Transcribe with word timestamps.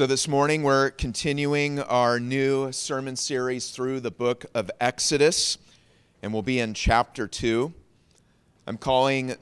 So, 0.00 0.06
this 0.06 0.28
morning 0.28 0.62
we're 0.62 0.92
continuing 0.92 1.78
our 1.78 2.18
new 2.18 2.72
sermon 2.72 3.16
series 3.16 3.68
through 3.70 4.00
the 4.00 4.10
book 4.10 4.46
of 4.54 4.70
Exodus, 4.80 5.58
and 6.22 6.32
we'll 6.32 6.40
be 6.40 6.58
in 6.58 6.72
chapter 6.72 7.28
2. 7.28 7.70
I'm 8.66 8.78
calling 8.78 9.34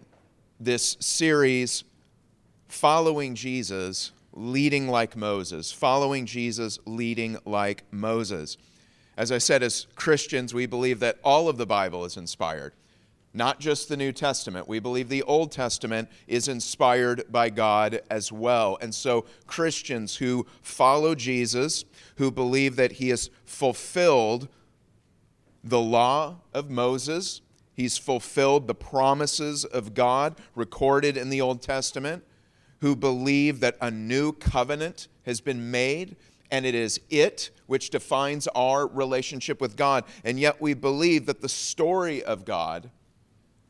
this 0.58 0.96
series 0.98 1.84
Following 2.66 3.36
Jesus, 3.36 4.10
Leading 4.32 4.88
Like 4.88 5.14
Moses. 5.14 5.70
Following 5.70 6.26
Jesus, 6.26 6.80
Leading 6.86 7.38
Like 7.44 7.84
Moses. 7.92 8.56
As 9.16 9.30
I 9.30 9.38
said, 9.38 9.62
as 9.62 9.86
Christians, 9.94 10.52
we 10.52 10.66
believe 10.66 10.98
that 10.98 11.20
all 11.22 11.48
of 11.48 11.56
the 11.56 11.66
Bible 11.66 12.04
is 12.04 12.16
inspired 12.16 12.74
not 13.34 13.60
just 13.60 13.88
the 13.88 13.96
New 13.96 14.12
Testament. 14.12 14.68
We 14.68 14.78
believe 14.78 15.08
the 15.08 15.22
Old 15.22 15.52
Testament 15.52 16.08
is 16.26 16.48
inspired 16.48 17.24
by 17.30 17.50
God 17.50 18.00
as 18.10 18.32
well. 18.32 18.78
And 18.80 18.94
so, 18.94 19.26
Christians 19.46 20.16
who 20.16 20.46
follow 20.62 21.14
Jesus, 21.14 21.84
who 22.16 22.30
believe 22.30 22.76
that 22.76 22.92
he 22.92 23.10
has 23.10 23.30
fulfilled 23.44 24.48
the 25.62 25.80
law 25.80 26.36
of 26.54 26.70
Moses, 26.70 27.42
he's 27.74 27.98
fulfilled 27.98 28.66
the 28.66 28.74
promises 28.74 29.64
of 29.64 29.94
God 29.94 30.36
recorded 30.54 31.16
in 31.16 31.30
the 31.30 31.40
Old 31.40 31.60
Testament, 31.62 32.24
who 32.80 32.96
believe 32.96 33.60
that 33.60 33.76
a 33.80 33.90
new 33.90 34.32
covenant 34.32 35.08
has 35.26 35.40
been 35.40 35.70
made 35.70 36.16
and 36.50 36.64
it 36.64 36.74
is 36.74 37.00
it 37.10 37.50
which 37.66 37.90
defines 37.90 38.46
our 38.48 38.86
relationship 38.86 39.60
with 39.60 39.76
God. 39.76 40.04
And 40.24 40.40
yet 40.40 40.60
we 40.60 40.72
believe 40.72 41.26
that 41.26 41.42
the 41.42 41.48
story 41.48 42.22
of 42.22 42.46
God 42.46 42.90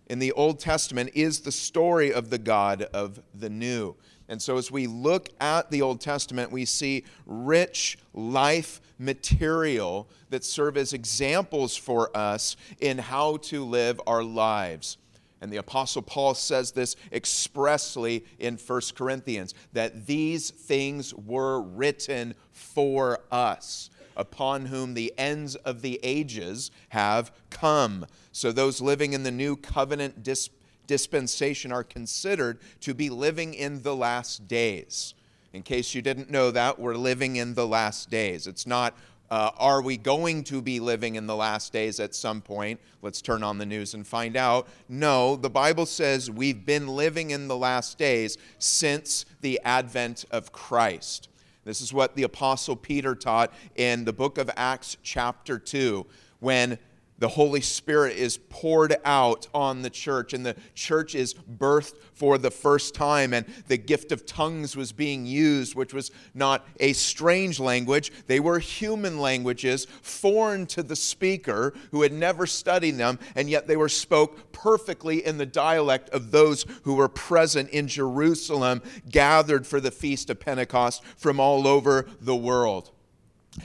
in 0.09 0.19
the 0.19 0.33
Old 0.33 0.59
Testament 0.59 1.11
is 1.15 1.41
the 1.41 1.53
story 1.53 2.12
of 2.12 2.30
the 2.30 2.39
God 2.39 2.83
of 2.95 3.21
the 3.35 3.51
New. 3.51 3.95
And 4.29 4.41
so, 4.41 4.59
as 4.59 4.71
we 4.71 4.87
look 4.87 5.31
at 5.41 5.71
the 5.71 5.83
Old 5.83 6.01
Testament, 6.01 6.53
we 6.53 6.65
see 6.65 7.05
rich 7.27 7.98
life 8.12 8.81
material 8.98 10.09
that 10.31 10.45
serve 10.45 10.77
as 10.77 10.92
examples 10.92 11.77
for 11.77 12.15
us 12.17 12.56
in 12.81 12.98
how 12.98 13.39
to 13.39 13.65
live 13.65 14.00
our 14.06 14.23
lives. 14.23 14.98
And 15.41 15.53
the 15.53 15.59
Apostle 15.59 16.03
Paul 16.03 16.34
says 16.34 16.72
this 16.72 16.97
expressly 17.12 18.25
in 18.39 18.56
1 18.56 18.81
Corinthians 18.95 19.55
that 19.72 20.06
these 20.06 20.50
things 20.50 21.15
were 21.15 21.62
written 21.62 22.34
for 22.50 23.20
us 23.31 23.89
upon 24.17 24.67
whom 24.67 24.95
the 24.95 25.15
ends 25.17 25.55
of 25.55 25.81
the 25.81 26.00
ages 26.03 26.70
have 26.89 27.31
come. 27.50 28.05
So 28.39 28.53
those 28.53 28.81
living 28.81 29.14
in 29.14 29.25
the 29.25 29.33
new 29.33 29.56
covenant 29.56 30.22
dis- 30.22 30.48
dispensation 30.86 31.72
are 31.72 31.83
considered 31.83 32.61
to 32.83 32.94
be 32.94 33.11
living 33.11 33.53
in 33.53 33.83
the 33.83 33.97
last 33.97 34.47
days. 34.47 35.14
In 35.53 35.64
case 35.64 35.92
you 35.92 36.03
didn't 36.03 36.31
know 36.31 36.53
that, 36.53 36.78
we're 36.78 36.94
living 36.94 37.34
in 37.34 37.55
the 37.55 37.66
last 37.66 38.11
days. 38.11 38.47
It's 38.47 38.64
not, 38.64 38.94
uh, 39.28 39.50
are 39.59 39.83
we 39.83 39.97
going 39.97 40.44
to 40.44 40.62
be 40.62 40.78
living 40.78 41.16
in 41.16 41.27
the 41.27 41.34
last 41.34 41.72
days 41.72 41.98
at 41.98 42.14
some 42.14 42.41
point? 42.41 42.78
Let's 43.03 43.20
turn 43.20 43.42
on 43.42 43.59
the 43.59 43.66
news 43.66 43.94
and 43.94 44.06
find 44.06 44.36
out. 44.36 44.69
No, 44.89 45.34
the 45.34 45.50
Bible 45.50 45.84
says 45.84 46.31
we've 46.31 46.64
been 46.64 46.86
living 46.86 47.33
in 47.33 47.48
the 47.48 47.56
last 47.56 47.98
days 47.98 48.39
since 48.61 49.27
the 49.41 49.61
advent 49.64 50.25
of 50.31 50.53
Christ. 50.53 51.28
This 51.64 51.81
is 51.81 51.92
what 51.92 52.14
the 52.14 52.22
Apostle 52.22 52.77
Peter 52.77 53.16
taught 53.16 53.53
in 53.75 54.05
the 54.05 54.12
book 54.12 54.39
of 54.39 54.48
Acts, 54.56 54.97
chapter 55.03 55.59
2, 55.59 56.06
when 56.39 56.78
the 57.19 57.28
Holy 57.28 57.61
Spirit 57.61 58.16
is 58.16 58.38
poured 58.48 58.97
out 59.05 59.48
on 59.52 59.83
the 59.83 59.91
church, 59.91 60.33
and 60.33 60.47
the 60.47 60.56
church 60.74 61.14
is 61.14 61.34
birthed 61.34 61.94
for 62.12 62.38
the 62.38 62.50
first 62.50 62.94
time, 62.94 63.34
and 63.34 63.44
the 63.66 63.77
gift 63.77 64.12
of 64.12 64.25
tongues 64.25 64.77
was 64.77 64.92
being 64.92 65.27
used, 65.27 65.75
which 65.75 65.92
was 65.92 66.10
not 66.33 66.66
a 66.78 66.92
strange 66.92 67.58
language. 67.58 68.12
They 68.27 68.41
were 68.41 68.60
human 68.60 69.19
languages, 69.19 69.86
foreign 70.00 70.66
to 70.66 70.83
the 70.83 70.97
speaker 70.97 71.75
who 71.91 72.02
had 72.02 72.12
never 72.12 72.47
studied 72.47 72.98
them, 72.98 73.19
and 73.34 73.50
yet 73.50 73.66
they 73.66 73.77
were 73.77 73.88
spoke 73.88 74.53
perfectly 74.53 75.25
in 75.25 75.38
the 75.38 75.47
dialect 75.47 76.09
of 76.10 76.31
those 76.31 76.64
who 76.82 76.94
were 76.94 77.09
present 77.09 77.70
in 77.70 77.88
Jerusalem, 77.88 78.81
gathered 79.10 79.66
for 79.66 79.81
the 79.81 79.91
feast 79.91 80.31
of 80.31 80.41
Pentecost 80.41 81.04
from 81.16 81.41
all 81.41 81.66
over 81.66 82.06
the 82.20 82.37
world. 82.37 82.93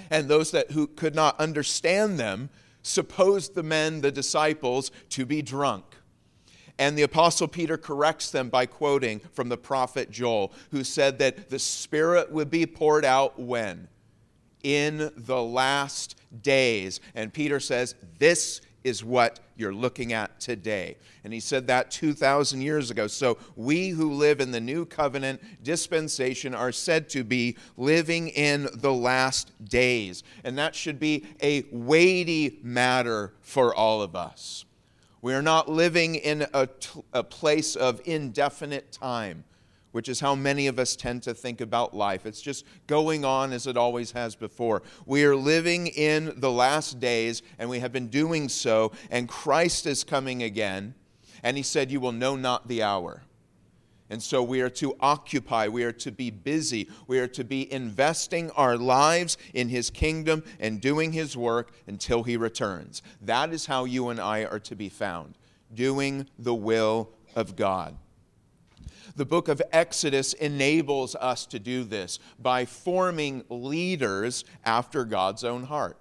And 0.09 0.27
those 0.27 0.49
that 0.51 0.71
who 0.71 0.87
could 0.87 1.13
not 1.13 1.39
understand 1.39 2.19
them 2.19 2.49
supposed 2.83 3.55
the 3.55 3.63
men, 3.63 4.01
the 4.01 4.11
disciples, 4.11 4.91
to 5.09 5.25
be 5.25 5.41
drunk. 5.41 5.85
And 6.79 6.97
the 6.97 7.03
Apostle 7.03 7.47
Peter 7.47 7.77
corrects 7.77 8.31
them 8.31 8.49
by 8.49 8.65
quoting 8.65 9.19
from 9.31 9.49
the 9.49 9.57
prophet 9.57 10.11
Joel, 10.11 10.53
who 10.71 10.83
said 10.83 11.19
that 11.19 11.49
the 11.49 11.59
Spirit 11.59 12.31
would 12.31 12.49
be 12.49 12.65
poured 12.65 13.05
out 13.05 13.39
when? 13.39 13.87
In 14.63 15.11
the 15.15 15.41
last 15.41 16.15
days. 16.41 16.99
And 17.15 17.33
Peter 17.33 17.59
says, 17.59 17.95
This 18.17 18.61
is 18.83 19.03
what 19.03 19.39
you're 19.55 19.73
looking 19.73 20.13
at 20.13 20.39
today. 20.39 20.97
And 21.23 21.33
he 21.33 21.39
said 21.39 21.67
that 21.67 21.91
2,000 21.91 22.61
years 22.61 22.91
ago. 22.91 23.07
So 23.07 23.37
we 23.55 23.89
who 23.89 24.13
live 24.13 24.41
in 24.41 24.51
the 24.51 24.59
new 24.59 24.85
covenant 24.85 25.41
dispensation 25.63 26.53
are 26.53 26.71
said 26.71 27.09
to 27.09 27.23
be 27.23 27.57
living 27.77 28.29
in 28.29 28.67
the 28.73 28.93
last 28.93 29.51
days. 29.63 30.23
And 30.43 30.57
that 30.57 30.75
should 30.75 30.99
be 30.99 31.25
a 31.41 31.65
weighty 31.71 32.59
matter 32.61 33.33
for 33.41 33.73
all 33.73 34.01
of 34.01 34.15
us. 34.15 34.65
We 35.21 35.33
are 35.33 35.41
not 35.41 35.69
living 35.69 36.15
in 36.15 36.45
a, 36.53 36.67
a 37.13 37.23
place 37.23 37.75
of 37.75 38.01
indefinite 38.05 38.91
time 38.91 39.45
which 39.93 40.09
is 40.09 40.19
how 40.19 40.35
many 40.35 40.67
of 40.67 40.79
us 40.79 40.95
tend 40.95 41.23
to 41.23 41.33
think 41.33 41.61
about 41.61 41.95
life. 41.95 42.25
It's 42.25 42.41
just 42.41 42.65
going 42.87 43.23
on 43.23 43.53
as 43.53 43.67
it 43.67 43.77
always 43.77 44.11
has 44.11 44.35
before. 44.35 44.81
We 45.05 45.23
are 45.23 45.35
living 45.35 45.87
in 45.87 46.33
the 46.37 46.51
last 46.51 46.99
days, 46.99 47.43
and 47.57 47.69
we 47.69 47.79
have 47.79 47.93
been 47.93 48.09
doing 48.09 48.49
so, 48.49 48.91
and 49.09 49.29
Christ 49.29 49.85
is 49.85 50.03
coming 50.03 50.43
again, 50.43 50.95
and 51.43 51.55
He 51.55 51.63
said, 51.63 51.91
You 51.91 51.99
will 51.99 52.11
know 52.11 52.35
not 52.35 52.67
the 52.67 52.83
hour. 52.83 53.21
And 54.09 54.21
so 54.21 54.43
we 54.43 54.61
are 54.61 54.69
to 54.71 54.95
occupy, 54.99 55.67
we 55.67 55.83
are 55.83 55.91
to 55.93 56.11
be 56.11 56.29
busy, 56.29 56.89
we 57.07 57.19
are 57.19 57.27
to 57.29 57.43
be 57.43 57.71
investing 57.71 58.51
our 58.51 58.77
lives 58.77 59.37
in 59.53 59.69
His 59.69 59.89
kingdom 59.91 60.43
and 60.59 60.81
doing 60.81 61.13
His 61.13 61.37
work 61.37 61.71
until 61.85 62.23
He 62.23 62.35
returns. 62.35 63.03
That 63.21 63.53
is 63.53 63.67
how 63.67 63.85
you 63.85 64.09
and 64.09 64.19
I 64.19 64.45
are 64.45 64.59
to 64.59 64.75
be 64.75 64.89
found, 64.89 65.37
doing 65.73 66.27
the 66.37 66.55
will 66.55 67.11
of 67.35 67.55
God. 67.55 67.95
The 69.15 69.25
book 69.25 69.47
of 69.47 69.61
Exodus 69.71 70.33
enables 70.33 71.15
us 71.15 71.45
to 71.47 71.59
do 71.59 71.83
this 71.83 72.17
by 72.39 72.65
forming 72.65 73.43
leaders 73.47 74.43
after 74.65 75.05
God's 75.05 75.43
own 75.43 75.63
heart. 75.63 75.97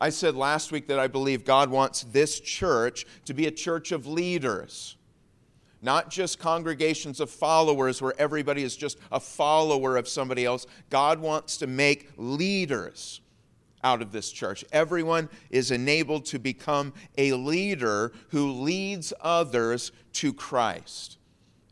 I 0.00 0.08
said 0.10 0.34
last 0.34 0.72
week 0.72 0.86
that 0.88 0.98
I 0.98 1.06
believe 1.06 1.44
God 1.44 1.70
wants 1.70 2.04
this 2.04 2.40
church 2.40 3.04
to 3.26 3.34
be 3.34 3.46
a 3.46 3.50
church 3.50 3.92
of 3.92 4.06
leaders, 4.06 4.96
not 5.82 6.10
just 6.10 6.38
congregations 6.38 7.20
of 7.20 7.28
followers 7.30 8.00
where 8.00 8.14
everybody 8.18 8.62
is 8.62 8.76
just 8.76 8.96
a 9.12 9.20
follower 9.20 9.96
of 9.96 10.08
somebody 10.08 10.46
else. 10.46 10.66
God 10.88 11.18
wants 11.18 11.58
to 11.58 11.66
make 11.66 12.08
leaders 12.16 13.20
out 13.84 14.00
of 14.00 14.12
this 14.12 14.30
church. 14.30 14.64
Everyone 14.72 15.28
is 15.50 15.70
enabled 15.70 16.24
to 16.26 16.38
become 16.38 16.94
a 17.18 17.32
leader 17.34 18.12
who 18.28 18.52
leads 18.52 19.12
others 19.20 19.92
to 20.14 20.32
Christ 20.32 21.18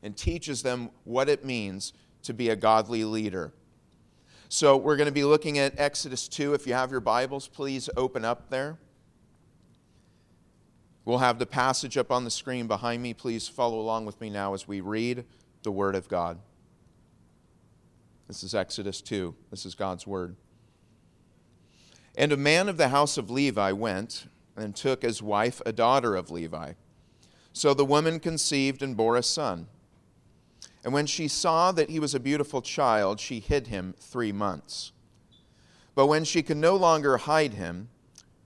and 0.06 0.16
teaches 0.16 0.62
them 0.62 0.88
what 1.02 1.28
it 1.28 1.44
means 1.44 1.92
to 2.22 2.32
be 2.32 2.48
a 2.48 2.54
godly 2.54 3.02
leader. 3.02 3.52
So, 4.48 4.76
we're 4.76 4.94
going 4.94 5.08
to 5.08 5.12
be 5.12 5.24
looking 5.24 5.58
at 5.58 5.76
Exodus 5.80 6.28
2. 6.28 6.54
If 6.54 6.64
you 6.64 6.74
have 6.74 6.92
your 6.92 7.00
Bibles, 7.00 7.48
please 7.48 7.90
open 7.96 8.24
up 8.24 8.48
there. 8.48 8.78
We'll 11.04 11.18
have 11.18 11.40
the 11.40 11.46
passage 11.46 11.98
up 11.98 12.12
on 12.12 12.22
the 12.22 12.30
screen 12.30 12.68
behind 12.68 13.02
me. 13.02 13.14
Please 13.14 13.48
follow 13.48 13.80
along 13.80 14.06
with 14.06 14.20
me 14.20 14.30
now 14.30 14.54
as 14.54 14.68
we 14.68 14.80
read 14.80 15.24
the 15.64 15.72
Word 15.72 15.96
of 15.96 16.08
God. 16.08 16.38
This 18.28 18.44
is 18.44 18.54
Exodus 18.54 19.00
2. 19.00 19.34
This 19.50 19.66
is 19.66 19.74
God's 19.74 20.06
Word. 20.06 20.36
And 22.14 22.30
a 22.30 22.36
man 22.36 22.68
of 22.68 22.76
the 22.76 22.90
house 22.90 23.18
of 23.18 23.28
Levi 23.28 23.72
went 23.72 24.28
and 24.56 24.76
took 24.76 25.02
as 25.02 25.20
wife 25.20 25.60
a 25.66 25.72
daughter 25.72 26.14
of 26.14 26.30
Levi. 26.30 26.74
So 27.52 27.74
the 27.74 27.84
woman 27.84 28.20
conceived 28.20 28.84
and 28.84 28.96
bore 28.96 29.16
a 29.16 29.22
son. 29.24 29.66
And 30.86 30.94
when 30.94 31.06
she 31.06 31.26
saw 31.26 31.72
that 31.72 31.90
he 31.90 31.98
was 31.98 32.14
a 32.14 32.20
beautiful 32.20 32.62
child, 32.62 33.18
she 33.18 33.40
hid 33.40 33.66
him 33.66 33.96
three 33.98 34.30
months. 34.30 34.92
But 35.96 36.06
when 36.06 36.22
she 36.22 36.44
could 36.44 36.58
no 36.58 36.76
longer 36.76 37.16
hide 37.16 37.54
him, 37.54 37.88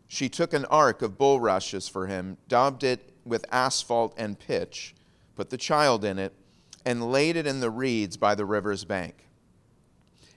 she 0.09 0.31
took 0.31 0.55
an 0.55 0.65
ark 0.65 1.03
of 1.03 1.19
bulrushes 1.19 1.87
for 1.87 2.07
him, 2.07 2.39
daubed 2.49 2.83
it 2.83 3.13
with 3.27 3.45
asphalt 3.53 4.15
and 4.17 4.39
pitch, 4.39 4.95
put 5.37 5.51
the 5.51 5.59
child 5.59 6.03
in 6.03 6.19
it, 6.19 6.33
and 6.83 7.13
laid 7.13 7.37
it 7.37 7.47
in 7.47 7.61
the 7.61 7.69
reeds 7.69 8.17
by 8.17 8.35
the 8.35 8.47
river's 8.47 8.87
bank. 8.87 9.27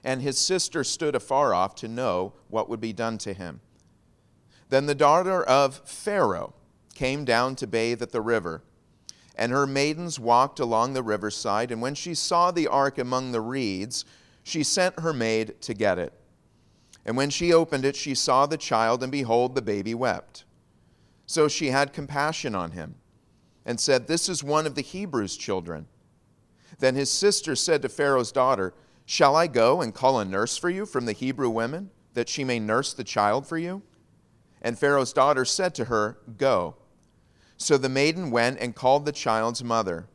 And 0.04 0.20
his 0.20 0.36
sister 0.36 0.84
stood 0.84 1.14
afar 1.14 1.54
off 1.54 1.74
to 1.76 1.88
know 1.88 2.34
what 2.48 2.68
would 2.68 2.82
be 2.82 2.92
done 2.92 3.16
to 3.16 3.32
him. 3.32 3.62
Then 4.68 4.84
the 4.84 4.94
daughter 4.94 5.42
of 5.42 5.76
Pharaoh 5.88 6.52
came 6.94 7.24
down 7.24 7.56
to 7.56 7.66
bathe 7.66 8.02
at 8.02 8.12
the 8.12 8.20
river 8.20 8.62
and 9.36 9.52
her 9.52 9.66
maidens 9.66 10.18
walked 10.18 10.60
along 10.60 10.92
the 10.92 11.02
riverside. 11.02 11.70
And 11.70 11.82
when 11.82 11.94
she 11.94 12.14
saw 12.14 12.50
the 12.50 12.68
ark 12.68 12.98
among 12.98 13.32
the 13.32 13.40
reeds, 13.40 14.04
she 14.42 14.62
sent 14.62 15.00
her 15.00 15.12
maid 15.12 15.60
to 15.62 15.74
get 15.74 15.98
it. 15.98 16.12
And 17.04 17.16
when 17.16 17.30
she 17.30 17.52
opened 17.52 17.84
it, 17.84 17.96
she 17.96 18.14
saw 18.14 18.46
the 18.46 18.56
child, 18.56 19.02
and 19.02 19.12
behold, 19.12 19.54
the 19.54 19.62
baby 19.62 19.94
wept. 19.94 20.44
So 21.26 21.48
she 21.48 21.68
had 21.68 21.92
compassion 21.92 22.54
on 22.54 22.72
him 22.72 22.94
and 23.64 23.80
said, 23.80 24.06
This 24.06 24.28
is 24.28 24.44
one 24.44 24.66
of 24.66 24.74
the 24.74 24.82
Hebrews' 24.82 25.36
children. 25.36 25.86
Then 26.78 26.94
his 26.94 27.10
sister 27.10 27.54
said 27.56 27.82
to 27.82 27.88
Pharaoh's 27.88 28.32
daughter, 28.32 28.74
Shall 29.06 29.36
I 29.36 29.46
go 29.46 29.82
and 29.82 29.94
call 29.94 30.18
a 30.18 30.24
nurse 30.24 30.56
for 30.56 30.70
you 30.70 30.86
from 30.86 31.06
the 31.06 31.12
Hebrew 31.12 31.50
women, 31.50 31.90
that 32.14 32.28
she 32.28 32.44
may 32.44 32.58
nurse 32.58 32.92
the 32.92 33.04
child 33.04 33.46
for 33.46 33.58
you? 33.58 33.82
And 34.62 34.78
Pharaoh's 34.78 35.12
daughter 35.12 35.44
said 35.44 35.74
to 35.76 35.86
her, 35.86 36.18
Go. 36.38 36.76
So 37.56 37.78
the 37.78 37.88
maiden 37.88 38.30
went 38.30 38.58
and 38.60 38.74
called 38.74 39.04
the 39.04 39.12
child's 39.12 39.62
mother. 39.62 40.06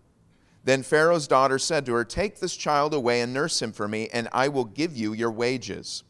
Then 0.63 0.83
Pharaoh's 0.83 1.27
daughter 1.27 1.57
said 1.57 1.85
to 1.85 1.93
her, 1.93 2.03
Take 2.03 2.39
this 2.39 2.55
child 2.55 2.93
away 2.93 3.21
and 3.21 3.33
nurse 3.33 3.61
him 3.61 3.71
for 3.71 3.87
me, 3.87 4.09
and 4.11 4.27
I 4.33 4.49
will 4.49 4.65
give 4.65 4.95
you 4.95 5.13
your 5.13 5.31
wages. 5.31 6.03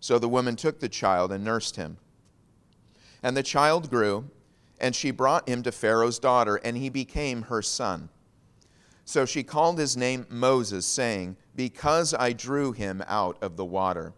So 0.00 0.18
the 0.18 0.28
woman 0.28 0.56
took 0.56 0.80
the 0.80 0.88
child 0.88 1.30
and 1.30 1.44
nursed 1.44 1.76
him. 1.76 1.98
And 3.22 3.36
the 3.36 3.42
child 3.42 3.90
grew, 3.90 4.30
and 4.80 4.96
she 4.96 5.10
brought 5.10 5.48
him 5.48 5.62
to 5.62 5.72
Pharaoh's 5.72 6.18
daughter, 6.18 6.56
and 6.56 6.76
he 6.76 6.88
became 6.88 7.42
her 7.42 7.60
son. 7.60 8.08
So 9.04 9.26
she 9.26 9.42
called 9.42 9.78
his 9.78 9.96
name 9.96 10.26
Moses, 10.30 10.86
saying, 10.86 11.36
Because 11.54 12.14
I 12.14 12.32
drew 12.32 12.72
him 12.72 13.04
out 13.06 13.36
of 13.42 13.56
the 13.56 13.64
water. 13.64 14.14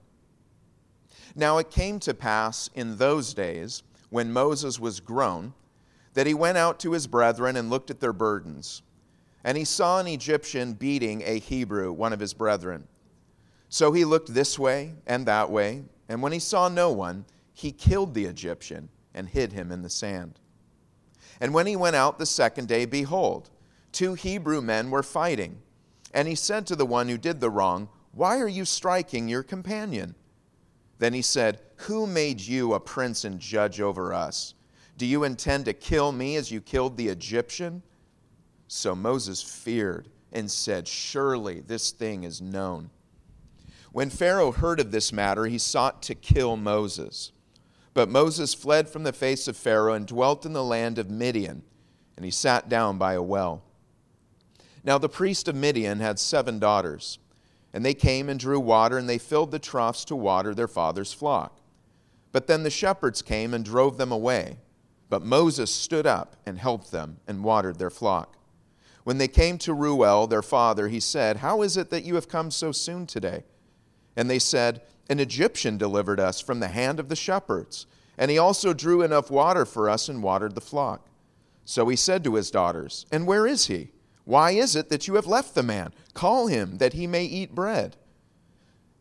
Now 1.34 1.58
it 1.58 1.70
came 1.70 1.98
to 2.00 2.14
pass 2.14 2.70
in 2.74 2.98
those 2.98 3.34
days, 3.34 3.82
when 4.10 4.32
Moses 4.32 4.78
was 4.78 5.00
grown, 5.00 5.54
that 6.14 6.26
he 6.26 6.34
went 6.34 6.58
out 6.58 6.78
to 6.80 6.92
his 6.92 7.06
brethren 7.06 7.56
and 7.56 7.70
looked 7.70 7.90
at 7.90 8.00
their 8.00 8.12
burdens. 8.12 8.82
And 9.44 9.58
he 9.58 9.64
saw 9.64 9.98
an 9.98 10.06
Egyptian 10.06 10.74
beating 10.74 11.22
a 11.24 11.38
Hebrew, 11.38 11.92
one 11.92 12.12
of 12.12 12.20
his 12.20 12.34
brethren. 12.34 12.86
So 13.68 13.92
he 13.92 14.04
looked 14.04 14.32
this 14.32 14.58
way 14.58 14.94
and 15.06 15.26
that 15.26 15.50
way, 15.50 15.84
and 16.08 16.22
when 16.22 16.32
he 16.32 16.38
saw 16.38 16.68
no 16.68 16.92
one, 16.92 17.24
he 17.54 17.72
killed 17.72 18.14
the 18.14 18.26
Egyptian 18.26 18.88
and 19.14 19.28
hid 19.28 19.52
him 19.52 19.72
in 19.72 19.82
the 19.82 19.90
sand. 19.90 20.38
And 21.40 21.54
when 21.54 21.66
he 21.66 21.76
went 21.76 21.96
out 21.96 22.18
the 22.18 22.26
second 22.26 22.68
day, 22.68 22.84
behold, 22.84 23.50
two 23.90 24.14
Hebrew 24.14 24.60
men 24.60 24.90
were 24.90 25.02
fighting. 25.02 25.60
And 26.14 26.28
he 26.28 26.34
said 26.34 26.66
to 26.66 26.76
the 26.76 26.86
one 26.86 27.08
who 27.08 27.18
did 27.18 27.40
the 27.40 27.50
wrong, 27.50 27.88
Why 28.12 28.38
are 28.38 28.48
you 28.48 28.64
striking 28.64 29.28
your 29.28 29.42
companion? 29.42 30.14
Then 30.98 31.14
he 31.14 31.22
said, 31.22 31.60
Who 31.76 32.06
made 32.06 32.40
you 32.40 32.74
a 32.74 32.80
prince 32.80 33.24
and 33.24 33.40
judge 33.40 33.80
over 33.80 34.12
us? 34.12 34.54
Do 34.96 35.06
you 35.06 35.24
intend 35.24 35.64
to 35.64 35.72
kill 35.72 36.12
me 36.12 36.36
as 36.36 36.50
you 36.50 36.60
killed 36.60 36.96
the 36.96 37.08
Egyptian? 37.08 37.82
So 38.68 38.94
Moses 38.94 39.42
feared 39.42 40.08
and 40.32 40.50
said, 40.50 40.88
Surely 40.88 41.60
this 41.60 41.90
thing 41.90 42.24
is 42.24 42.40
known. 42.40 42.90
When 43.92 44.08
Pharaoh 44.08 44.52
heard 44.52 44.80
of 44.80 44.90
this 44.90 45.12
matter, 45.12 45.46
he 45.46 45.58
sought 45.58 46.02
to 46.04 46.14
kill 46.14 46.56
Moses. 46.56 47.32
But 47.94 48.08
Moses 48.08 48.54
fled 48.54 48.88
from 48.88 49.02
the 49.02 49.12
face 49.12 49.46
of 49.48 49.56
Pharaoh 49.56 49.92
and 49.92 50.06
dwelt 50.06 50.46
in 50.46 50.54
the 50.54 50.64
land 50.64 50.98
of 50.98 51.10
Midian, 51.10 51.62
and 52.16 52.24
he 52.24 52.30
sat 52.30 52.68
down 52.70 52.96
by 52.96 53.12
a 53.12 53.22
well. 53.22 53.62
Now 54.82 54.98
the 54.98 55.08
priest 55.08 55.46
of 55.46 55.54
Midian 55.54 56.00
had 56.00 56.18
seven 56.18 56.58
daughters, 56.58 57.18
and 57.72 57.84
they 57.84 57.94
came 57.94 58.28
and 58.28 58.40
drew 58.40 58.58
water, 58.58 58.96
and 58.96 59.08
they 59.08 59.18
filled 59.18 59.50
the 59.50 59.58
troughs 59.58 60.04
to 60.06 60.16
water 60.16 60.54
their 60.54 60.68
father's 60.68 61.12
flock. 61.12 61.60
But 62.32 62.46
then 62.46 62.62
the 62.62 62.70
shepherds 62.70 63.20
came 63.20 63.52
and 63.52 63.64
drove 63.64 63.98
them 63.98 64.10
away. 64.10 64.56
But 65.12 65.22
Moses 65.22 65.70
stood 65.70 66.06
up 66.06 66.36
and 66.46 66.58
helped 66.58 66.90
them 66.90 67.18
and 67.28 67.44
watered 67.44 67.78
their 67.78 67.90
flock. 67.90 68.38
When 69.04 69.18
they 69.18 69.28
came 69.28 69.58
to 69.58 69.74
Reuel, 69.74 70.26
their 70.26 70.40
father, 70.40 70.88
he 70.88 71.00
said, 71.00 71.36
How 71.36 71.60
is 71.60 71.76
it 71.76 71.90
that 71.90 72.04
you 72.04 72.14
have 72.14 72.30
come 72.30 72.50
so 72.50 72.72
soon 72.72 73.04
today? 73.04 73.44
And 74.16 74.30
they 74.30 74.38
said, 74.38 74.80
An 75.10 75.20
Egyptian 75.20 75.76
delivered 75.76 76.18
us 76.18 76.40
from 76.40 76.60
the 76.60 76.68
hand 76.68 76.98
of 76.98 77.10
the 77.10 77.14
shepherds, 77.14 77.84
and 78.16 78.30
he 78.30 78.38
also 78.38 78.72
drew 78.72 79.02
enough 79.02 79.30
water 79.30 79.66
for 79.66 79.90
us 79.90 80.08
and 80.08 80.22
watered 80.22 80.54
the 80.54 80.62
flock. 80.62 81.06
So 81.66 81.86
he 81.88 81.96
said 81.96 82.24
to 82.24 82.36
his 82.36 82.50
daughters, 82.50 83.04
And 83.12 83.26
where 83.26 83.46
is 83.46 83.66
he? 83.66 83.90
Why 84.24 84.52
is 84.52 84.74
it 84.74 84.88
that 84.88 85.06
you 85.06 85.16
have 85.16 85.26
left 85.26 85.54
the 85.54 85.62
man? 85.62 85.92
Call 86.14 86.46
him, 86.46 86.78
that 86.78 86.94
he 86.94 87.06
may 87.06 87.26
eat 87.26 87.54
bread. 87.54 87.98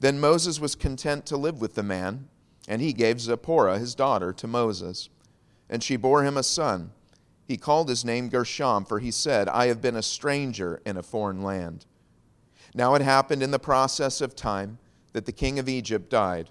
Then 0.01 0.19
Moses 0.19 0.59
was 0.59 0.75
content 0.75 1.25
to 1.27 1.37
live 1.37 1.61
with 1.61 1.75
the 1.75 1.83
man, 1.83 2.27
and 2.67 2.81
he 2.81 2.91
gave 2.91 3.21
Zipporah, 3.21 3.79
his 3.79 3.95
daughter, 3.95 4.33
to 4.33 4.45
Moses. 4.45 5.07
And 5.71 5.81
she 5.81 5.95
bore 5.95 6.23
him 6.23 6.38
a 6.38 6.44
son. 6.44 6.91
He 7.47 7.57
called 7.57 7.89
his 7.89 8.06
name 8.06 8.29
Gershom, 8.29 8.85
for 8.85 9.00
he 9.00 9.09
said, 9.09 9.50
I 9.50 9.65
have 9.68 9.81
been 9.81 9.95
a 9.95 10.03
stranger 10.03 10.81
in 10.85 10.97
a 10.97 11.03
foreign 11.03 11.41
land. 11.41 11.85
Now 12.75 12.94
it 12.95 13.01
happened 13.01 13.41
in 13.41 13.51
the 13.51 13.59
process 13.59 14.21
of 14.21 14.35
time 14.35 14.77
that 15.13 15.25
the 15.25 15.31
king 15.31 15.57
of 15.57 15.68
Egypt 15.68 16.09
died. 16.09 16.50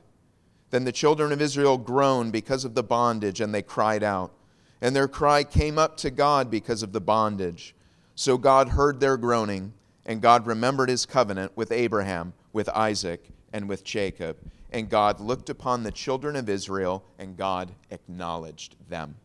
Then 0.71 0.85
the 0.85 0.93
children 0.93 1.33
of 1.33 1.41
Israel 1.41 1.79
groaned 1.79 2.33
because 2.33 2.65
of 2.65 2.75
the 2.75 2.83
bondage, 2.83 3.41
and 3.41 3.55
they 3.55 3.63
cried 3.63 4.03
out. 4.03 4.33
And 4.81 4.97
their 4.97 5.09
cry 5.09 5.45
came 5.45 5.79
up 5.79 5.97
to 5.99 6.11
God 6.11 6.51
because 6.51 6.83
of 6.83 6.93
the 6.93 7.01
bondage. 7.01 7.75
So 8.15 8.39
God 8.39 8.71
heard 8.71 9.01
their 9.01 9.17
groaning, 9.17 9.73
and 10.07 10.23
God 10.23 10.47
remembered 10.47 10.89
his 10.89 11.07
covenant 11.07 11.53
with 11.57 11.73
Abraham, 11.73 12.33
with 12.53 12.69
Isaac, 12.71 13.29
and 13.53 13.69
with 13.69 13.85
Jacob. 13.85 14.37
And 14.73 14.89
God 14.89 15.21
looked 15.21 15.51
upon 15.51 15.83
the 15.83 15.91
children 15.91 16.37
of 16.37 16.49
Israel, 16.49 17.05
and 17.19 17.37
God 17.37 17.73
acknowledged 17.91 18.77
them. 18.89 19.17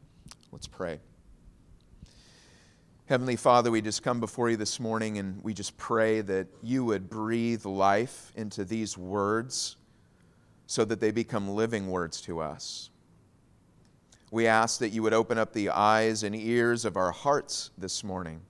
Let's 0.51 0.67
pray. 0.67 0.99
Heavenly 3.07 3.35
Father, 3.35 3.69
we 3.69 3.81
just 3.81 4.01
come 4.01 4.19
before 4.19 4.49
you 4.49 4.57
this 4.57 4.79
morning 4.79 5.19
and 5.19 5.43
we 5.43 5.53
just 5.53 5.77
pray 5.77 6.21
that 6.21 6.47
you 6.63 6.83
would 6.85 7.07
breathe 7.07 7.63
life 7.63 8.31
into 8.35 8.65
these 8.65 8.97
words 8.97 9.77
so 10.65 10.83
that 10.85 10.99
they 10.99 11.11
become 11.11 11.49
living 11.49 11.91
words 11.91 12.19
to 12.21 12.39
us. 12.39 12.89
We 14.31 14.47
ask 14.47 14.79
that 14.79 14.89
you 14.89 15.03
would 15.03 15.13
open 15.13 15.37
up 15.37 15.53
the 15.53 15.69
eyes 15.69 16.23
and 16.23 16.35
ears 16.35 16.83
of 16.83 16.97
our 16.97 17.11
hearts 17.11 17.69
this 17.77 18.03
morning 18.03 18.41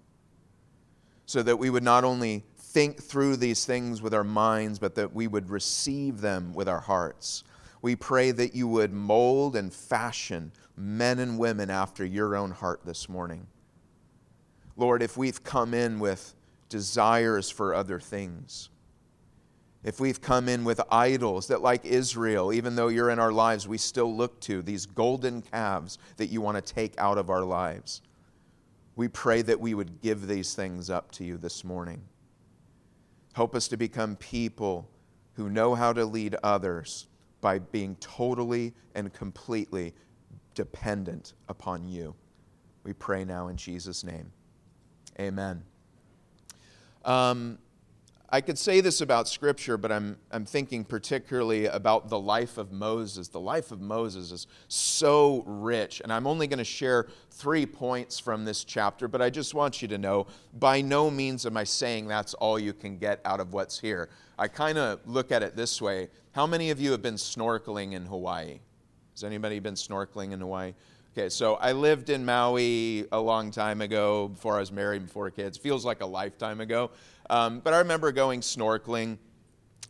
so 1.25 1.44
that 1.44 1.57
we 1.57 1.69
would 1.69 1.83
not 1.83 2.06
only 2.06 2.45
think 2.75 3.01
through 3.01 3.38
these 3.38 3.63
things 3.63 4.01
with 4.01 4.13
our 4.13 4.25
minds, 4.25 4.80
but 4.80 4.95
that 4.95 5.16
we 5.16 5.27
would 5.27 5.50
receive 5.50 6.19
them 6.19 6.54
with 6.54 6.68
our 6.68 6.81
hearts. 6.81 7.45
We 7.81 7.95
pray 7.95 8.31
that 8.31 8.54
you 8.54 8.68
would 8.68 8.92
mold 8.92 9.56
and 9.56 9.74
fashion 9.74 10.51
men 10.75 11.19
and 11.19 11.39
women 11.39 11.69
after 11.69 12.04
your 12.04 12.36
own 12.36 12.51
heart 12.51 12.81
this 12.83 13.07
morning. 13.07 13.48
Lord, 14.75 15.01
if 15.01 15.16
we've 15.16 15.42
come 15.42 15.74
in 15.74 16.00
with 16.01 16.36
desires 16.68 17.50
for 17.50 17.74
other 17.74 17.98
things, 17.98 18.68
if 19.86 20.01
we've 20.01 20.19
come 20.19 20.50
in 20.50 20.66
with 20.66 20.81
idols 20.92 21.48
that, 21.48 21.62
like 21.62 21.86
Israel, 21.86 22.51
even 22.51 22.75
though 22.75 22.89
you're 22.89 23.09
in 23.09 23.19
our 23.19 23.31
lives, 23.31 23.69
we 23.69 23.78
still 23.78 24.14
look 24.14 24.42
to, 24.42 24.61
these 24.61 24.85
golden 24.85 25.42
calves 25.42 25.97
that 26.18 26.28
you 26.28 26.42
want 26.42 26.57
to 26.57 26.73
take 26.73 26.94
out 26.97 27.18
of 27.18 27.30
our 27.30 27.45
lives, 27.45 28.02
we 28.97 29.07
pray 29.07 29.42
that 29.44 29.61
we 29.61 29.73
would 29.73 30.02
give 30.02 30.28
these 30.28 30.56
things 30.56 30.90
up 30.90 31.09
to 31.11 31.23
you 31.23 31.38
this 31.38 31.64
morning. 31.64 32.02
Help 33.35 33.54
us 33.54 33.68
to 33.68 33.75
become 33.75 34.15
people 34.15 34.89
who 35.33 35.49
know 35.49 35.75
how 35.75 35.92
to 35.92 36.06
lead 36.06 36.37
others 36.42 37.07
by 37.42 37.59
being 37.59 37.97
totally 37.97 38.73
and 38.95 39.11
completely 39.11 39.94
dependent 40.54 41.33
upon 41.49 41.85
you. 41.85 42.15
We 42.85 42.94
pray 42.94 43.25
now 43.25 43.49
in 43.49 43.57
Jesus' 43.57 44.06
name. 44.06 44.31
Amen. 45.19 45.63
Um, 47.04 47.57
I 48.29 48.41
could 48.41 48.57
say 48.57 48.81
this 48.81 49.01
about 49.01 49.27
Scripture, 49.27 49.77
but 49.77 49.91
I'm, 49.91 50.17
I'm 50.31 50.45
thinking 50.45 50.83
particularly 50.83 51.67
about 51.67 52.09
the 52.09 52.19
life 52.19 52.57
of 52.57 52.71
Moses. 52.71 53.27
The 53.27 53.39
life 53.39 53.71
of 53.71 53.81
Moses 53.81 54.31
is 54.31 54.47
so 54.67 55.44
rich, 55.45 56.01
and 56.01 56.11
I'm 56.11 56.25
only 56.25 56.47
going 56.47 56.57
to 56.57 56.63
share 56.63 57.07
three 57.29 57.65
points 57.65 58.19
from 58.19 58.44
this 58.44 58.63
chapter, 58.63 59.07
but 59.07 59.21
I 59.21 59.29
just 59.29 59.53
want 59.53 59.81
you 59.81 59.87
to 59.89 59.97
know 59.97 60.25
by 60.53 60.81
no 60.81 61.11
means 61.11 61.45
am 61.45 61.55
I 61.55 61.65
saying 61.65 62.07
that's 62.07 62.33
all 62.33 62.57
you 62.57 62.73
can 62.73 62.97
get 62.97 63.21
out 63.25 63.39
of 63.39 63.53
what's 63.53 63.79
here. 63.79 64.09
I 64.39 64.47
kind 64.47 64.77
of 64.77 64.99
look 65.05 65.31
at 65.31 65.44
it 65.44 65.55
this 65.55 65.81
way 65.81 66.09
How 66.31 66.47
many 66.47 66.71
of 66.71 66.81
you 66.81 66.91
have 66.91 67.01
been 67.01 67.15
snorkeling 67.15 67.94
in 67.94 68.05
Hawaii? 68.05 68.59
Has 69.13 69.23
anybody 69.23 69.59
been 69.59 69.75
snorkeling 69.75 70.31
in 70.31 70.39
Hawaii? 70.39 70.73
Okay, 71.17 71.29
so 71.29 71.55
I 71.55 71.71
lived 71.71 72.09
in 72.09 72.25
Maui 72.25 73.05
a 73.09 73.19
long 73.19 73.49
time 73.49 73.79
ago 73.79 74.27
before 74.27 74.57
I 74.57 74.59
was 74.59 74.71
married, 74.73 75.05
before 75.05 75.31
kids. 75.31 75.57
Feels 75.57 75.85
like 75.85 76.01
a 76.01 76.05
lifetime 76.05 76.59
ago. 76.59 76.91
Um, 77.29 77.59
but 77.59 77.73
I 77.73 77.79
remember 77.79 78.11
going 78.11 78.41
snorkeling. 78.41 79.17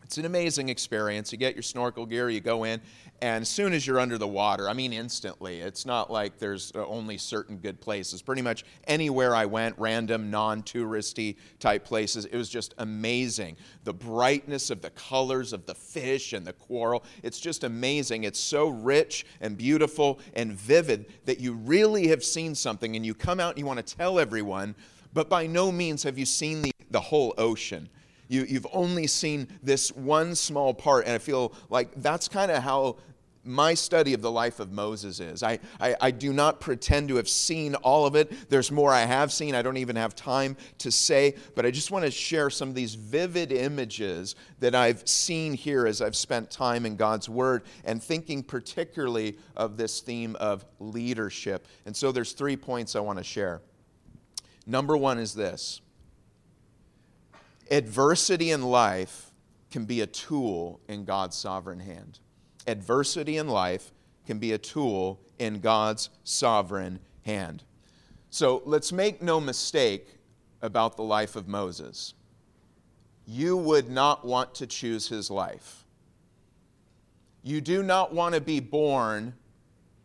It's 0.04 0.18
an 0.18 0.24
amazing 0.24 0.68
experience. 0.68 1.32
You 1.32 1.38
get 1.38 1.56
your 1.56 1.64
snorkel 1.64 2.06
gear, 2.06 2.30
you 2.30 2.40
go 2.40 2.62
in, 2.62 2.80
and 3.22 3.42
as 3.42 3.48
soon 3.48 3.72
as 3.72 3.86
you're 3.86 3.98
under 3.98 4.18
the 4.18 4.28
water, 4.28 4.68
I 4.68 4.72
mean, 4.72 4.92
instantly, 4.92 5.60
it's 5.60 5.84
not 5.84 6.12
like 6.12 6.38
there's 6.38 6.70
uh, 6.76 6.86
only 6.86 7.18
certain 7.18 7.56
good 7.56 7.80
places. 7.80 8.22
Pretty 8.22 8.42
much 8.42 8.64
anywhere 8.86 9.34
I 9.34 9.46
went, 9.46 9.76
random, 9.78 10.30
non 10.30 10.62
touristy 10.62 11.36
type 11.58 11.84
places, 11.84 12.26
it 12.26 12.36
was 12.36 12.48
just 12.48 12.74
amazing. 12.78 13.56
The 13.82 13.94
brightness 13.94 14.70
of 14.70 14.80
the 14.80 14.90
colors 14.90 15.52
of 15.52 15.66
the 15.66 15.74
fish 15.74 16.34
and 16.34 16.46
the 16.46 16.52
coral, 16.52 17.04
it's 17.24 17.40
just 17.40 17.64
amazing. 17.64 18.24
It's 18.24 18.38
so 18.40 18.68
rich 18.68 19.26
and 19.40 19.56
beautiful 19.56 20.20
and 20.34 20.52
vivid 20.52 21.06
that 21.24 21.40
you 21.40 21.54
really 21.54 22.06
have 22.08 22.22
seen 22.22 22.54
something, 22.54 22.94
and 22.94 23.04
you 23.04 23.12
come 23.12 23.40
out 23.40 23.50
and 23.50 23.58
you 23.58 23.66
want 23.66 23.84
to 23.84 23.96
tell 23.96 24.20
everyone, 24.20 24.76
but 25.14 25.30
by 25.30 25.46
no 25.46 25.72
means 25.72 26.02
have 26.02 26.18
you 26.18 26.26
seen 26.26 26.60
the, 26.60 26.70
the 26.90 27.00
whole 27.00 27.34
ocean. 27.38 27.88
You, 28.28 28.44
you've 28.44 28.66
only 28.72 29.06
seen 29.06 29.48
this 29.62 29.92
one 29.92 30.34
small 30.34 30.74
part, 30.74 31.06
and 31.06 31.14
I 31.14 31.18
feel 31.18 31.52
like 31.70 31.90
that's 31.96 32.28
kind 32.28 32.50
of 32.50 32.62
how 32.62 32.96
my 33.46 33.74
study 33.74 34.12
of 34.12 34.22
the 34.22 34.30
life 34.30 34.58
of 34.58 34.72
Moses 34.72 35.20
is. 35.20 35.42
I, 35.42 35.60
I, 35.80 35.94
I, 36.00 36.10
do 36.10 36.32
not 36.32 36.60
pretend 36.60 37.08
to 37.08 37.16
have 37.16 37.28
seen 37.28 37.76
all 37.76 38.04
of 38.04 38.16
it. 38.16 38.50
There's 38.50 38.72
more 38.72 38.92
I 38.92 39.02
have 39.02 39.32
seen. 39.32 39.54
I 39.54 39.62
don't 39.62 39.76
even 39.76 39.94
have 39.96 40.16
time 40.16 40.56
to 40.78 40.90
say, 40.90 41.36
but 41.54 41.64
I 41.64 41.70
just 41.70 41.90
want 41.90 42.04
to 42.04 42.10
share 42.10 42.50
some 42.50 42.68
of 42.68 42.74
these 42.74 42.96
vivid 42.96 43.52
images 43.52 44.34
that 44.58 44.74
I've 44.74 45.06
seen 45.08 45.54
here 45.54 45.86
as 45.86 46.02
I've 46.02 46.16
spent 46.16 46.50
time 46.50 46.84
in 46.84 46.96
God's 46.96 47.28
Word 47.28 47.62
and 47.84 48.02
thinking 48.02 48.42
particularly 48.42 49.38
of 49.56 49.76
this 49.76 50.00
theme 50.00 50.34
of 50.36 50.64
leadership. 50.80 51.68
And 51.86 51.96
so 51.96 52.10
there's 52.10 52.32
three 52.32 52.56
points 52.56 52.96
I 52.96 53.00
want 53.00 53.18
to 53.18 53.24
share. 53.24 53.62
Number 54.66 54.96
one 54.96 55.18
is 55.18 55.32
this 55.34 55.80
adversity 57.70 58.50
in 58.50 58.62
life 58.62 59.32
can 59.70 59.84
be 59.84 60.00
a 60.00 60.06
tool 60.06 60.80
in 60.88 61.04
God's 61.04 61.36
sovereign 61.36 61.80
hand 61.80 62.20
adversity 62.66 63.36
in 63.36 63.48
life 63.48 63.92
can 64.26 64.38
be 64.38 64.52
a 64.52 64.58
tool 64.58 65.20
in 65.38 65.60
God's 65.60 66.10
sovereign 66.24 66.98
hand. 67.22 67.62
So 68.30 68.62
let's 68.64 68.92
make 68.92 69.22
no 69.22 69.40
mistake 69.40 70.18
about 70.62 70.96
the 70.96 71.02
life 71.02 71.36
of 71.36 71.46
Moses. 71.46 72.14
You 73.26 73.56
would 73.56 73.88
not 73.88 74.24
want 74.24 74.54
to 74.56 74.66
choose 74.66 75.08
his 75.08 75.30
life. 75.30 75.84
You 77.42 77.60
do 77.60 77.82
not 77.82 78.12
want 78.12 78.34
to 78.34 78.40
be 78.40 78.60
born. 78.60 79.34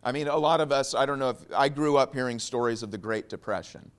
I 0.03 0.11
mean, 0.11 0.27
a 0.27 0.37
lot 0.37 0.61
of 0.61 0.71
us, 0.71 0.93
I 0.93 1.05
don't 1.05 1.19
know 1.19 1.31
if 1.31 1.37
I 1.55 1.69
grew 1.69 1.97
up 1.97 2.13
hearing 2.13 2.37
stories 2.37 2.83
of 2.83 2.91
the 2.91 2.97
Great 2.97 3.29
Depression. 3.29 3.89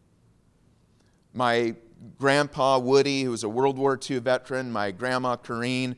My 1.35 1.75
grandpa 2.19 2.79
Woody, 2.79 3.23
who 3.23 3.31
was 3.31 3.45
a 3.45 3.49
World 3.49 3.79
War 3.79 3.99
II 4.11 4.19
veteran, 4.21 4.71
my 4.71 4.91
grandma 4.91 5.37
Corrine, 5.37 5.97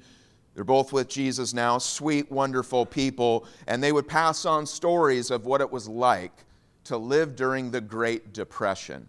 they're 0.54 0.62
both 0.62 0.92
with 0.92 1.08
Jesus 1.08 1.52
now, 1.52 1.78
sweet, 1.78 2.30
wonderful 2.30 2.86
people, 2.86 3.46
and 3.66 3.82
they 3.82 3.90
would 3.90 4.06
pass 4.06 4.44
on 4.44 4.66
stories 4.66 5.30
of 5.30 5.46
what 5.46 5.60
it 5.60 5.70
was 5.70 5.88
like 5.88 6.44
to 6.84 6.96
live 6.96 7.34
during 7.34 7.70
the 7.70 7.80
Great 7.80 8.32
Depression. 8.32 9.08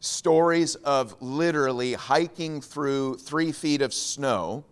Stories 0.00 0.74
of 0.76 1.16
literally 1.22 1.94
hiking 1.94 2.60
through 2.60 3.18
three 3.18 3.52
feet 3.52 3.82
of 3.82 3.94
snow 3.94 4.64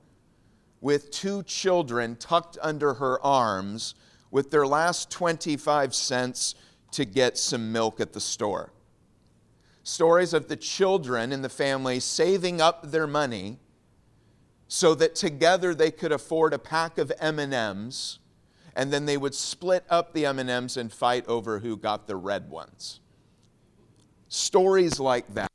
with 0.80 1.10
two 1.10 1.42
children 1.44 2.16
tucked 2.16 2.58
under 2.60 2.94
her 2.94 3.24
arms 3.24 3.94
with 4.30 4.50
their 4.50 4.66
last 4.66 5.10
25 5.10 5.94
cents 5.94 6.56
to 6.90 7.04
get 7.04 7.38
some 7.38 7.72
milk 7.72 8.00
at 8.00 8.12
the 8.12 8.20
store. 8.20 8.72
Stories 9.84 10.32
of 10.32 10.48
the 10.48 10.56
children 10.56 11.30
in 11.30 11.42
the 11.42 11.48
family 11.48 12.00
saving 12.00 12.60
up 12.60 12.90
their 12.90 13.06
money 13.06 13.58
so 14.66 14.94
that 14.94 15.14
together 15.14 15.74
they 15.74 15.90
could 15.90 16.10
afford 16.10 16.54
a 16.54 16.58
pack 16.58 16.96
of 16.98 17.12
M&Ms 17.20 18.18
and 18.74 18.90
then 18.90 19.04
they 19.04 19.18
would 19.18 19.34
split 19.34 19.84
up 19.88 20.14
the 20.14 20.26
M&Ms 20.26 20.78
and 20.78 20.92
fight 20.92 21.26
over 21.28 21.58
who 21.58 21.76
got 21.76 22.06
the 22.06 22.16
red 22.16 22.50
ones. 22.50 23.00
Stories 24.28 24.98
like 24.98 25.32
that. 25.34 25.52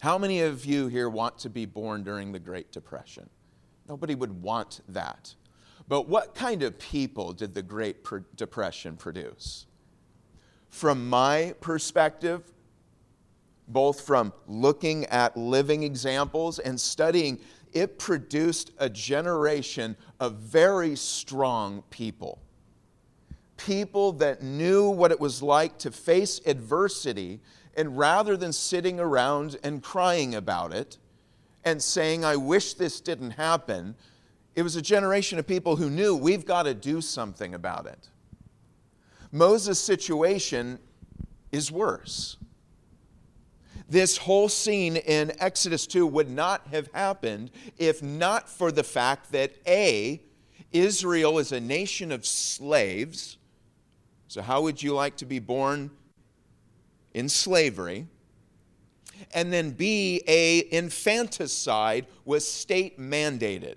How 0.00 0.18
many 0.18 0.40
of 0.40 0.64
you 0.66 0.88
here 0.88 1.08
want 1.08 1.38
to 1.38 1.48
be 1.48 1.64
born 1.64 2.02
during 2.02 2.32
the 2.32 2.38
Great 2.38 2.70
Depression? 2.72 3.30
Nobody 3.88 4.14
would 4.14 4.42
want 4.42 4.80
that. 4.88 5.34
But 5.88 6.08
what 6.08 6.34
kind 6.34 6.64
of 6.64 6.76
people 6.78 7.32
did 7.32 7.54
the 7.54 7.62
Great 7.62 8.04
Depression 8.34 8.96
produce? 8.96 9.66
From 10.68 11.08
my 11.08 11.54
perspective, 11.60 12.52
both 13.68 14.00
from 14.02 14.32
looking 14.46 15.04
at 15.06 15.36
living 15.36 15.82
examples 15.82 16.58
and 16.58 16.80
studying 16.80 17.40
it 17.72 17.98
produced 17.98 18.70
a 18.78 18.88
generation 18.88 19.96
of 20.18 20.36
very 20.36 20.96
strong 20.96 21.82
people. 21.90 22.40
People 23.58 24.12
that 24.12 24.42
knew 24.42 24.88
what 24.88 25.10
it 25.10 25.20
was 25.20 25.42
like 25.42 25.78
to 25.78 25.90
face 25.90 26.40
adversity, 26.46 27.40
and 27.76 27.98
rather 27.98 28.36
than 28.36 28.52
sitting 28.52 28.98
around 28.98 29.56
and 29.62 29.82
crying 29.82 30.34
about 30.34 30.72
it 30.72 30.98
and 31.64 31.82
saying, 31.82 32.24
I 32.24 32.36
wish 32.36 32.74
this 32.74 33.00
didn't 33.00 33.32
happen, 33.32 33.94
it 34.54 34.62
was 34.62 34.76
a 34.76 34.82
generation 34.82 35.38
of 35.38 35.46
people 35.46 35.76
who 35.76 35.90
knew 35.90 36.16
we've 36.16 36.46
got 36.46 36.62
to 36.62 36.72
do 36.72 37.02
something 37.02 37.54
about 37.54 37.86
it. 37.86 38.08
Moses' 39.32 39.78
situation 39.78 40.78
is 41.52 41.70
worse. 41.70 42.38
This 43.88 44.16
whole 44.16 44.48
scene 44.48 44.96
in 44.96 45.32
Exodus 45.38 45.86
2 45.86 46.06
would 46.06 46.28
not 46.28 46.66
have 46.72 46.88
happened 46.92 47.50
if 47.78 48.02
not 48.02 48.48
for 48.48 48.72
the 48.72 48.82
fact 48.82 49.30
that 49.32 49.52
A, 49.66 50.20
Israel 50.72 51.38
is 51.38 51.52
a 51.52 51.60
nation 51.60 52.10
of 52.10 52.26
slaves. 52.26 53.38
So, 54.28 54.42
how 54.42 54.62
would 54.62 54.82
you 54.82 54.92
like 54.92 55.16
to 55.18 55.24
be 55.24 55.38
born 55.38 55.90
in 57.14 57.28
slavery? 57.28 58.08
And 59.32 59.52
then 59.52 59.70
B, 59.70 60.22
a 60.26 60.68
infanticide 60.70 62.06
was 62.24 62.46
state 62.46 62.98
mandated 62.98 63.76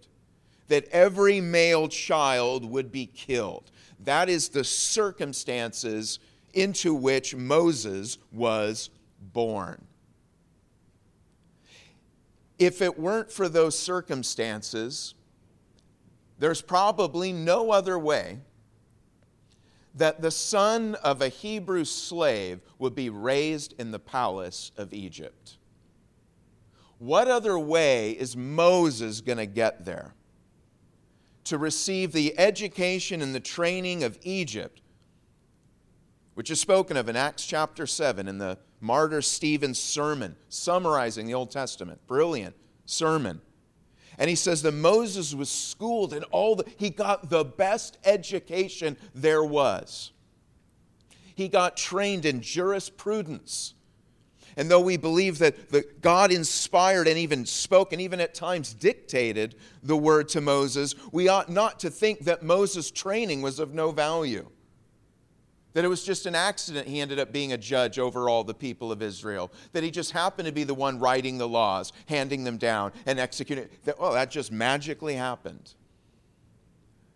that 0.68 0.88
every 0.92 1.39
male 1.39 1.88
child 1.88 2.66
would 2.66 2.92
be 2.92 3.06
killed. 3.06 3.72
That 4.00 4.30
is 4.30 4.50
the 4.50 4.63
circumstances 4.63 6.20
into 6.54 6.94
which 6.94 7.36
Moses 7.36 8.18
was 8.32 8.89
born. 9.20 9.86
If 12.60 12.82
it 12.82 13.00
weren't 13.00 13.32
for 13.32 13.48
those 13.48 13.80
circumstances, 13.80 15.16
there's 16.38 16.62
probably 16.62 17.32
no 17.32 17.72
other 17.72 17.98
way 17.98 18.39
that 19.96 20.22
the 20.22 20.32
son 20.32 20.96
of 20.96 21.22
a 21.22 21.30
Hebrew 21.30 21.86
slave 21.86 22.62
would 22.78 22.94
be 22.94 23.10
raised 23.10 23.74
in 23.80 23.92
the 23.92 24.00
palace 24.00 24.72
of 24.78 24.94
Egypt. 24.94 25.58
What 27.00 27.30
other 27.30 27.58
way 27.58 28.12
is 28.12 28.36
Moses 28.36 29.22
going 29.22 29.38
to 29.38 29.46
get 29.46 29.86
there? 29.86 30.13
To 31.46 31.58
receive 31.58 32.12
the 32.12 32.38
education 32.38 33.22
and 33.22 33.34
the 33.34 33.39
training 33.39 34.04
of 34.04 34.20
Egypt, 34.22 34.82
which 36.34 36.51
is 36.51 36.60
spoken 36.60 36.98
of 36.98 37.10
in 37.10 37.16
Acts 37.16 37.46
chapter 37.46 37.88
7 37.88 38.28
in 38.28 38.38
the 38.38 38.58
martyr 38.81 39.21
Stephen's 39.21 39.79
sermon 39.79 40.36
summarizing 40.50 41.27
the 41.27 41.33
Old 41.33 41.51
Testament. 41.51 42.05
Brilliant 42.07 42.55
sermon. 42.86 43.41
And 44.17 44.29
he 44.29 44.36
says 44.36 44.62
that 44.63 44.74
Moses 44.74 45.33
was 45.33 45.50
schooled 45.50 46.13
in 46.13 46.24
all 46.25 46.57
the, 46.57 46.65
he 46.77 46.89
got 46.89 47.29
the 47.29 47.45
best 47.45 47.98
education 48.03 48.98
there 49.15 49.43
was. 49.43 50.12
He 51.36 51.48
got 51.48 51.77
trained 51.77 52.25
in 52.25 52.41
jurisprudence. 52.41 53.75
And 54.57 54.69
though 54.69 54.81
we 54.81 54.98
believe 54.98 55.39
that 55.39 55.69
the 55.69 55.86
God 56.01 56.33
inspired 56.33 57.07
and 57.07 57.17
even 57.17 57.45
spoke 57.45 57.93
and 57.93 58.01
even 58.01 58.19
at 58.19 58.33
times 58.33 58.74
dictated 58.74 59.55
the 59.81 59.95
word 59.95 60.27
to 60.29 60.41
Moses, 60.41 60.95
we 61.13 61.29
ought 61.29 61.50
not 61.50 61.79
to 61.79 61.89
think 61.89 62.25
that 62.25 62.43
Moses' 62.43 62.91
training 62.91 63.41
was 63.41 63.59
of 63.59 63.74
no 63.74 63.91
value. 63.91 64.50
That 65.74 65.86
it 65.86 65.88
was 65.88 66.04
just 66.04 66.26
an 66.26 66.34
accident 66.34 66.88
he 66.88 67.00
ended 67.00 67.20
up 67.20 67.32
being 67.32 67.54
a 67.54 67.58
judge 67.58 68.00
over 68.00 68.28
all 68.28 68.44
the 68.44 68.54
people 68.54 68.92
of 68.92 69.02
Israel. 69.02 69.52
That 69.72 69.84
he 69.84 69.92
just 69.92 70.12
happened 70.12 70.48
to 70.48 70.52
be 70.52 70.64
the 70.64 70.74
one 70.74 71.00
writing 71.00 71.38
the 71.38 71.48
laws, 71.48 71.94
handing 72.08 72.44
them 72.44 72.58
down, 72.58 72.92
and 73.06 73.20
executing. 73.20 73.70
That, 73.86 74.00
that 74.00 74.32
just 74.32 74.52
magically 74.52 75.16
happened. 75.16 75.76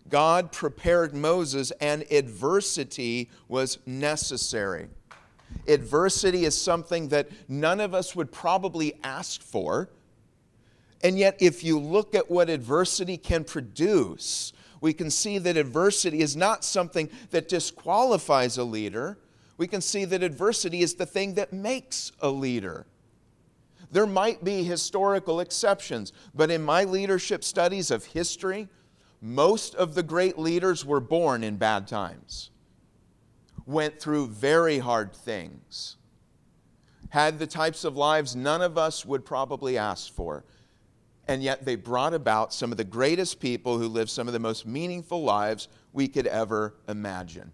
God 0.10 0.52
prepared 0.52 1.16
Moses, 1.16 1.72
and 1.82 2.04
adversity 2.12 3.32
was 3.48 3.80
necessary. 3.86 4.88
Adversity 5.68 6.46
is 6.46 6.60
something 6.60 7.08
that 7.10 7.30
none 7.48 7.80
of 7.80 7.94
us 7.94 8.16
would 8.16 8.32
probably 8.32 8.94
ask 9.04 9.42
for. 9.42 9.90
And 11.02 11.18
yet, 11.18 11.38
if 11.40 11.64
you 11.64 11.80
look 11.80 12.16
at 12.16 12.30
what 12.30 12.50
adversity 12.50 13.18
can 13.18 13.44
produce, 13.44 14.54
we 14.84 14.92
can 14.92 15.10
see 15.10 15.38
that 15.38 15.56
adversity 15.56 16.20
is 16.20 16.36
not 16.36 16.66
something 16.66 17.10
that 17.32 17.48
disqualifies 17.48 18.58
a 18.58 18.66
leader. 18.66 19.18
We 19.56 19.66
can 19.66 19.80
see 19.80 20.04
that 20.04 20.22
adversity 20.22 20.82
is 20.82 20.96
the 20.96 21.06
thing 21.06 21.36
that 21.36 21.54
makes 21.54 22.12
a 22.20 22.28
leader. 22.28 22.86
There 23.94 24.06
might 24.06 24.44
be 24.44 24.62
historical 24.62 25.40
exceptions, 25.40 26.12
but 26.36 26.52
in 26.52 26.62
my 26.62 26.84
leadership 26.84 27.46
studies 27.46 27.92
of 27.92 28.04
history, 28.04 28.68
most 29.22 29.74
of 29.76 29.96
the 29.96 30.04
great 30.04 30.38
leaders 30.38 30.86
were 30.86 31.00
born 31.00 31.46
in 31.46 31.56
bad 31.56 31.88
times, 31.88 32.50
went 33.66 34.02
through 34.02 34.28
very 34.28 34.80
hard 34.80 35.16
things, 35.16 35.96
had 37.08 37.40
the 37.40 37.48
types 37.48 37.86
of 37.86 37.96
lives 37.96 38.36
none 38.36 38.62
of 38.62 38.78
us 38.78 39.06
would 39.06 39.24
probably 39.24 39.78
ask 39.78 40.14
for 40.14 40.44
and 41.28 41.42
yet 41.42 41.66
they 41.66 41.76
brought 41.76 42.14
about 42.14 42.54
some 42.54 42.72
of 42.72 42.78
the 42.78 42.84
greatest 42.84 43.40
people 43.40 43.78
who 43.78 43.88
lived 43.88 44.10
some 44.10 44.28
of 44.28 44.34
the 44.34 44.40
most 44.40 44.66
meaningful 44.66 45.24
lives 45.24 45.68
we 45.94 46.08
could 46.08 46.28
ever 46.28 46.76
imagine. 46.88 47.52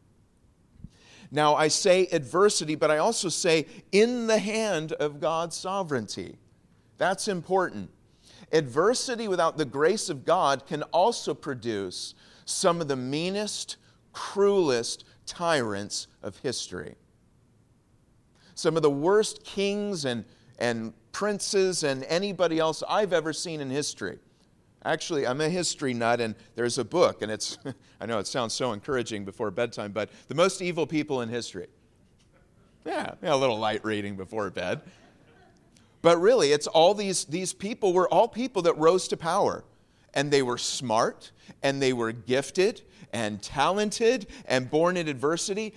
Now, 1.32 1.56
I 1.56 1.68
say 1.68 2.08
adversity, 2.12 2.76
but 2.76 2.90
I 2.90 2.98
also 2.98 3.30
say 3.30 3.68
in 3.92 4.28
the 4.28 4.40
hand 4.40 4.94
of 4.94 5.20
God's 5.20 5.56
sovereignty. 5.56 6.38
That's 6.98 7.28
important. 7.28 7.92
Adversity 8.52 9.28
without 9.28 9.58
the 9.58 9.66
grace 9.66 10.10
of 10.10 10.26
God 10.26 10.66
can 10.66 10.82
also 10.84 11.36
produce 11.36 12.16
some 12.46 12.82
of 12.82 12.88
the 12.88 12.96
meanest, 12.96 13.78
cruelest 14.12 15.06
tyrants 15.28 16.08
of 16.24 16.38
history. 16.38 16.96
Some 18.56 18.76
of 18.76 18.82
the 18.82 18.90
worst 18.90 19.44
kings 19.44 20.06
and, 20.06 20.26
and 20.58 20.94
princes 21.12 21.84
and 21.84 22.04
anybody 22.06 22.60
else 22.60 22.84
I've 22.88 23.14
ever 23.14 23.34
seen 23.34 23.62
in 23.62 23.70
history. 23.70 24.20
Actually, 24.86 25.28
I'm 25.28 25.42
a 25.42 25.50
history 25.50 25.94
nut, 25.94 26.22
and 26.22 26.36
there's 26.56 26.78
a 26.78 26.86
book, 26.86 27.22
and 27.22 27.32
it's, 27.32 27.58
I 28.02 28.06
know 28.06 28.20
it 28.20 28.28
sounds 28.28 28.54
so 28.54 28.72
encouraging 28.72 29.26
before 29.26 29.52
bedtime, 29.52 29.92
but 29.92 30.10
The 30.28 30.36
Most 30.36 30.62
Evil 30.62 30.88
People 30.88 31.22
in 31.22 31.30
History. 31.30 31.68
Yeah, 32.86 33.14
yeah, 33.22 33.34
a 33.34 33.36
little 33.36 33.60
light 33.60 33.84
reading 33.84 34.16
before 34.16 34.50
bed. 34.50 34.82
But 36.02 36.18
really, 36.18 36.54
it's 36.54 36.68
all 36.68 36.94
these, 36.94 37.26
these 37.26 37.52
people 37.52 37.92
were 37.92 38.08
all 38.08 38.28
people 38.28 38.62
that 38.64 38.78
rose 38.78 39.08
to 39.10 39.18
power. 39.18 39.66
And 40.14 40.32
they 40.32 40.42
were 40.42 40.58
smart, 40.58 41.32
and 41.62 41.82
they 41.82 41.94
were 41.94 42.12
gifted, 42.12 42.82
and 43.12 43.42
talented, 43.42 44.28
and 44.46 44.70
born 44.70 44.98
in 44.98 45.08
adversity. 45.08 45.74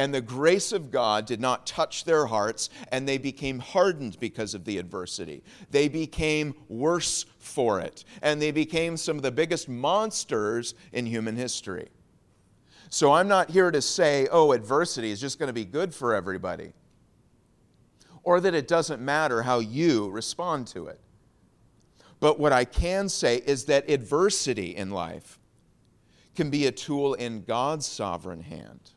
And 0.00 0.14
the 0.14 0.22
grace 0.22 0.72
of 0.72 0.90
God 0.90 1.26
did 1.26 1.42
not 1.42 1.66
touch 1.66 2.04
their 2.04 2.24
hearts, 2.24 2.70
and 2.90 3.06
they 3.06 3.18
became 3.18 3.58
hardened 3.58 4.18
because 4.18 4.54
of 4.54 4.64
the 4.64 4.78
adversity. 4.78 5.44
They 5.70 5.88
became 5.88 6.54
worse 6.70 7.26
for 7.38 7.80
it, 7.80 8.06
and 8.22 8.40
they 8.40 8.50
became 8.50 8.96
some 8.96 9.16
of 9.18 9.22
the 9.22 9.30
biggest 9.30 9.68
monsters 9.68 10.74
in 10.92 11.04
human 11.04 11.36
history. 11.36 11.90
So 12.88 13.12
I'm 13.12 13.28
not 13.28 13.50
here 13.50 13.70
to 13.70 13.82
say, 13.82 14.26
oh, 14.32 14.52
adversity 14.52 15.10
is 15.10 15.20
just 15.20 15.38
going 15.38 15.48
to 15.48 15.52
be 15.52 15.66
good 15.66 15.94
for 15.94 16.14
everybody 16.14 16.72
or 18.22 18.40
that 18.40 18.54
it 18.54 18.68
doesn't 18.68 19.02
matter 19.02 19.42
how 19.42 19.58
you 19.58 20.08
respond 20.08 20.66
to 20.68 20.86
it. 20.86 20.98
But 22.20 22.40
what 22.40 22.54
I 22.54 22.64
can 22.64 23.10
say 23.10 23.42
is 23.44 23.66
that 23.66 23.90
adversity 23.90 24.74
in 24.74 24.92
life 24.92 25.38
can 26.34 26.48
be 26.48 26.66
a 26.66 26.72
tool 26.72 27.12
in 27.12 27.42
God's 27.42 27.84
sovereign 27.84 28.40
hand 28.40 28.92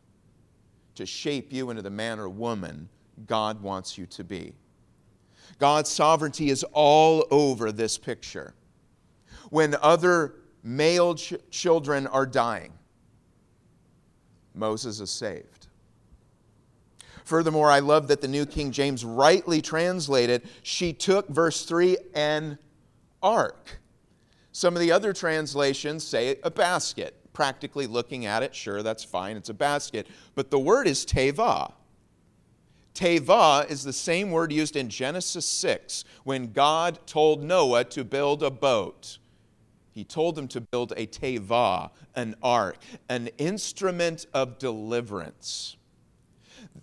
to 0.95 1.05
shape 1.05 1.51
you 1.51 1.69
into 1.69 1.81
the 1.81 1.89
man 1.89 2.19
or 2.19 2.29
woman 2.29 2.89
God 3.27 3.61
wants 3.61 3.97
you 3.97 4.05
to 4.07 4.23
be. 4.23 4.53
God's 5.59 5.89
sovereignty 5.89 6.49
is 6.49 6.63
all 6.73 7.25
over 7.31 7.71
this 7.71 7.97
picture. 7.97 8.53
When 9.49 9.75
other 9.81 10.35
male 10.63 11.15
ch- 11.15 11.35
children 11.51 12.07
are 12.07 12.25
dying, 12.25 12.73
Moses 14.55 14.99
is 14.99 15.09
saved. 15.09 15.67
Furthermore, 17.23 17.71
I 17.71 17.79
love 17.79 18.07
that 18.09 18.21
the 18.21 18.27
New 18.27 18.45
King 18.45 18.71
James 18.71 19.05
rightly 19.05 19.61
translated, 19.61 20.43
she 20.61 20.91
took, 20.91 21.27
verse 21.29 21.65
3, 21.65 21.97
an 22.13 22.57
ark. 23.21 23.79
Some 24.51 24.75
of 24.75 24.81
the 24.81 24.91
other 24.91 25.13
translations 25.13 26.03
say 26.03 26.37
a 26.43 26.51
basket. 26.51 27.15
Practically 27.33 27.87
looking 27.87 28.25
at 28.25 28.43
it, 28.43 28.55
sure, 28.55 28.83
that's 28.83 29.03
fine, 29.03 29.37
it's 29.37 29.49
a 29.49 29.53
basket. 29.53 30.07
But 30.35 30.51
the 30.51 30.59
word 30.59 30.87
is 30.87 31.05
teva. 31.05 31.73
Teva 32.93 33.69
is 33.69 33.83
the 33.83 33.93
same 33.93 34.29
word 34.29 34.51
used 34.51 34.75
in 34.75 34.87
Genesis 34.87 35.45
6 35.47 36.05
when 36.23 36.53
God 36.53 36.99
told 37.07 37.43
Noah 37.43 37.85
to 37.85 38.03
build 38.03 38.43
a 38.43 38.51
boat. 38.51 39.17
He 39.91 40.03
told 40.03 40.37
him 40.37 40.47
to 40.49 40.61
build 40.61 40.93
a 40.95 41.07
teva, 41.07 41.89
an 42.15 42.35
ark, 42.41 42.77
an 43.09 43.29
instrument 43.37 44.27
of 44.33 44.59
deliverance 44.59 45.77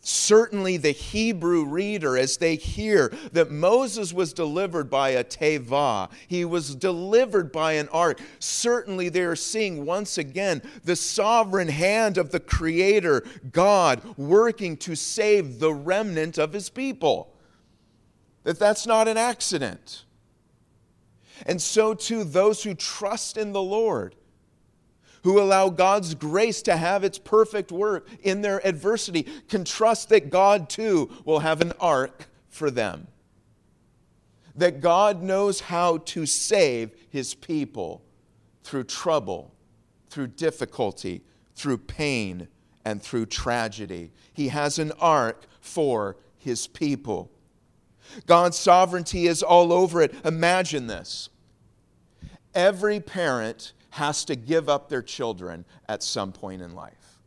certainly 0.00 0.76
the 0.76 0.92
Hebrew 0.92 1.64
reader, 1.64 2.16
as 2.16 2.38
they 2.38 2.56
hear 2.56 3.12
that 3.32 3.50
Moses 3.50 4.12
was 4.12 4.32
delivered 4.32 4.88
by 4.88 5.10
a 5.10 5.24
teva, 5.24 6.10
he 6.26 6.44
was 6.44 6.74
delivered 6.74 7.52
by 7.52 7.72
an 7.72 7.88
ark, 7.88 8.20
certainly 8.38 9.08
they 9.08 9.22
are 9.22 9.36
seeing 9.36 9.84
once 9.84 10.16
again 10.18 10.62
the 10.84 10.96
sovereign 10.96 11.68
hand 11.68 12.16
of 12.16 12.30
the 12.30 12.40
Creator, 12.40 13.24
God, 13.52 14.02
working 14.16 14.76
to 14.78 14.94
save 14.94 15.58
the 15.58 15.74
remnant 15.74 16.38
of 16.38 16.52
his 16.52 16.70
people. 16.70 17.34
That 18.44 18.58
that's 18.58 18.86
not 18.86 19.06
an 19.06 19.18
accident. 19.18 20.04
And 21.46 21.60
so 21.60 21.94
too, 21.94 22.24
those 22.24 22.62
who 22.62 22.74
trust 22.74 23.36
in 23.36 23.52
the 23.52 23.62
Lord 23.62 24.14
who 25.22 25.40
allow 25.40 25.68
God's 25.68 26.14
grace 26.14 26.62
to 26.62 26.76
have 26.76 27.04
its 27.04 27.18
perfect 27.18 27.70
work 27.70 28.08
in 28.22 28.42
their 28.42 28.66
adversity 28.66 29.24
can 29.48 29.64
trust 29.64 30.08
that 30.08 30.30
God 30.30 30.68
too 30.70 31.10
will 31.24 31.40
have 31.40 31.60
an 31.60 31.72
ark 31.80 32.28
for 32.48 32.70
them. 32.70 33.06
That 34.56 34.80
God 34.80 35.22
knows 35.22 35.60
how 35.60 35.98
to 35.98 36.26
save 36.26 36.92
his 37.08 37.34
people 37.34 38.02
through 38.64 38.84
trouble, 38.84 39.54
through 40.08 40.28
difficulty, 40.28 41.22
through 41.54 41.78
pain, 41.78 42.48
and 42.84 43.02
through 43.02 43.26
tragedy. 43.26 44.10
He 44.32 44.48
has 44.48 44.78
an 44.78 44.92
ark 45.00 45.44
for 45.60 46.16
his 46.38 46.66
people. 46.66 47.30
God's 48.26 48.58
sovereignty 48.58 49.26
is 49.26 49.42
all 49.42 49.72
over 49.72 50.02
it. 50.02 50.14
Imagine 50.24 50.86
this. 50.86 51.28
Every 52.54 52.98
parent 52.98 53.72
has 53.90 54.24
to 54.26 54.36
give 54.36 54.68
up 54.68 54.88
their 54.88 55.02
children 55.02 55.64
at 55.88 56.02
some 56.02 56.32
point 56.32 56.62
in 56.62 56.74
life. 56.74 57.18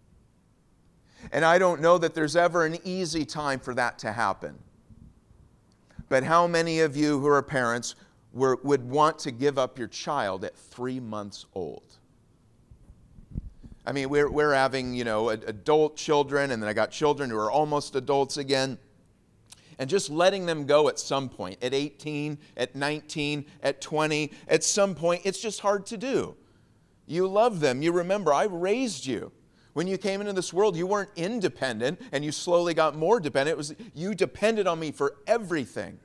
And 1.32 1.45
I 1.45 1.58
don't 1.58 1.82
know 1.82 1.97
that 1.97 2.13
there's 2.13 2.36
ever 2.36 2.65
an 2.65 2.78
easy 2.84 3.26
time 3.26 3.60
for 3.60 3.73
that 3.76 3.99
to 3.99 4.12
happen. 4.12 4.58
But 6.10 6.23
how 6.23 6.47
many 6.47 6.82
of 6.82 6.95
you 6.95 7.19
who 7.19 7.28
are 7.28 7.41
parents 7.41 7.95
were, 8.34 8.60
would 8.63 8.88
want 8.89 9.19
to 9.19 9.32
give 9.32 9.58
up 9.58 9.80
your 9.80 9.88
child 9.88 10.43
at 10.43 10.56
three 10.56 10.99
months 10.99 11.45
old? 11.54 11.84
I 13.86 13.91
mean, 13.91 14.10
we're, 14.10 14.30
we're 14.30 14.54
having, 14.54 14.93
you 14.93 15.04
know, 15.04 15.30
adult 15.30 15.97
children, 15.97 16.52
and 16.52 16.62
then 16.62 16.69
I 16.69 16.73
got 16.73 16.91
children 16.91 17.30
who 17.30 17.38
are 17.38 17.52
almost 17.52 17.95
adults 17.95 18.38
again 18.38 18.78
and 19.80 19.89
just 19.89 20.10
letting 20.10 20.45
them 20.45 20.65
go 20.65 20.88
at 20.88 20.99
some 20.99 21.30
point, 21.30 21.58
at 21.62 21.73
18, 21.73 22.38
at 22.56 22.76
19, 22.76 23.45
at 23.62 23.82
20, 23.82 24.32
at 24.47 24.63
some 24.63 24.95
point, 24.95 25.21
it's 25.26 25.39
just 25.39 25.60
hard 25.60 25.86
to 25.88 25.97
do. 25.97 26.36
You 27.13 27.28
love 27.28 27.60
them. 27.60 27.82
You 27.82 27.91
remember, 27.91 28.34
I 28.34 28.45
raised 28.45 29.06
you. 29.06 29.32
When 29.73 29.88
you 29.88 29.97
came 29.97 30.21
into 30.21 30.34
this 30.34 30.54
world, 30.54 30.76
you 30.76 30.86
weren't 30.86 31.10
independent 31.15 32.02
and 32.12 32.23
you 32.23 32.32
slowly 32.32 32.73
got 32.73 32.95
more 32.95 33.19
dependent. 33.19 33.54
It 33.54 33.58
was 33.58 33.76
you 33.93 34.13
depended 34.13 34.67
on 34.67 34.80
me 34.80 34.91
for 34.91 35.15
everything. 35.26 35.99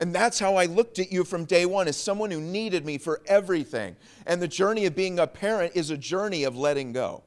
And 0.00 0.14
that's 0.14 0.38
how 0.38 0.56
I 0.56 0.66
looked 0.66 0.98
at 0.98 1.10
you 1.10 1.24
from 1.24 1.44
day 1.44 1.64
one 1.64 1.88
as 1.88 1.96
someone 1.96 2.30
who 2.30 2.40
needed 2.40 2.84
me 2.84 2.98
for 2.98 3.22
everything. 3.26 3.96
And 4.26 4.40
the 4.40 4.48
journey 4.48 4.84
of 4.84 4.94
being 4.94 5.18
a 5.18 5.26
parent 5.26 5.74
is 5.74 5.90
a 5.90 5.96
journey 5.96 6.44
of 6.44 6.56
letting 6.56 6.92
go. 6.92 7.22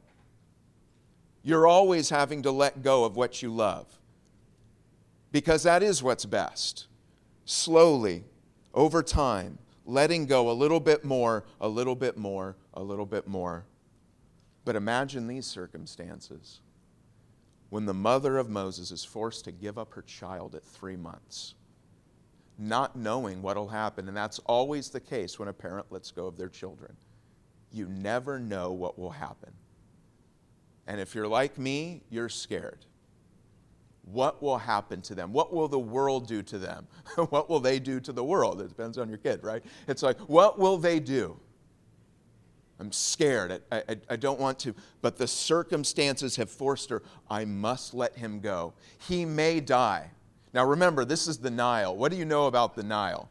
You're 1.43 1.67
always 1.67 2.09
having 2.09 2.43
to 2.43 2.51
let 2.51 2.83
go 2.83 3.03
of 3.05 3.15
what 3.15 3.41
you 3.41 3.51
love 3.51 3.87
because 5.31 5.63
that 5.63 5.81
is 5.81 6.03
what's 6.03 6.25
best. 6.25 6.87
Slowly, 7.45 8.25
over 8.73 9.01
time, 9.01 9.57
letting 9.89 10.25
go 10.25 10.49
a 10.49 10.53
little 10.53 10.79
bit 10.79 11.03
more, 11.03 11.43
a 11.59 11.67
little 11.67 11.95
bit 11.95 12.17
more, 12.17 12.55
a 12.73 12.81
little 12.81 13.05
bit 13.05 13.27
more. 13.27 13.65
But 14.63 14.75
imagine 14.75 15.27
these 15.27 15.45
circumstances 15.45 16.61
when 17.69 17.85
the 17.85 17.93
mother 17.93 18.37
of 18.37 18.49
Moses 18.49 18.91
is 18.91 19.03
forced 19.03 19.45
to 19.45 19.51
give 19.51 19.77
up 19.77 19.93
her 19.93 20.01
child 20.01 20.55
at 20.55 20.63
three 20.63 20.95
months, 20.95 21.55
not 22.57 22.95
knowing 22.95 23.41
what 23.41 23.57
will 23.57 23.67
happen. 23.67 24.07
And 24.07 24.17
that's 24.17 24.39
always 24.39 24.89
the 24.89 24.99
case 24.99 25.39
when 25.39 25.47
a 25.47 25.53
parent 25.53 25.87
lets 25.89 26.11
go 26.11 26.27
of 26.27 26.37
their 26.37 26.49
children. 26.49 26.95
You 27.71 27.87
never 27.87 28.39
know 28.39 28.71
what 28.71 28.97
will 28.97 29.11
happen. 29.11 29.53
And 30.87 30.99
if 30.99 31.13
you're 31.13 31.27
like 31.27 31.57
me, 31.57 32.01
you're 32.09 32.29
scared 32.29 32.85
what 34.11 34.41
will 34.41 34.57
happen 34.57 35.01
to 35.03 35.15
them? 35.15 35.33
What 35.33 35.53
will 35.53 35.67
the 35.67 35.79
world 35.79 36.27
do 36.27 36.41
to 36.43 36.57
them? 36.57 36.87
what 37.29 37.49
will 37.49 37.59
they 37.59 37.79
do 37.79 37.99
to 37.99 38.11
the 38.11 38.23
world? 38.23 38.61
It 38.61 38.69
depends 38.69 38.97
on 38.97 39.09
your 39.09 39.17
kid, 39.17 39.43
right? 39.43 39.63
It's 39.87 40.03
like, 40.03 40.17
what 40.21 40.57
will 40.57 40.77
they 40.77 40.99
do? 40.99 41.39
I'm 42.79 42.91
scared. 42.91 43.61
I, 43.71 43.83
I, 43.89 43.97
I, 44.11 44.15
don't 44.15 44.39
want 44.39 44.57
to. 44.59 44.73
But 45.01 45.17
the 45.17 45.27
circumstances 45.27 46.37
have 46.37 46.49
forced 46.49 46.89
her. 46.89 47.03
I 47.29 47.43
must 47.43 47.93
let 47.93 48.15
him 48.17 48.39
go. 48.39 48.73
He 49.07 49.25
may 49.25 49.59
die. 49.59 50.11
Now 50.53 50.65
remember, 50.65 51.03
this 51.03 51.27
is 51.27 51.39
the 51.39 51.51
Nile. 51.51 51.95
What 51.95 52.09
do 52.09 52.17
you 52.17 52.23
know 52.23 52.47
about 52.47 52.75
the 52.75 52.83
Nile? 52.83 53.29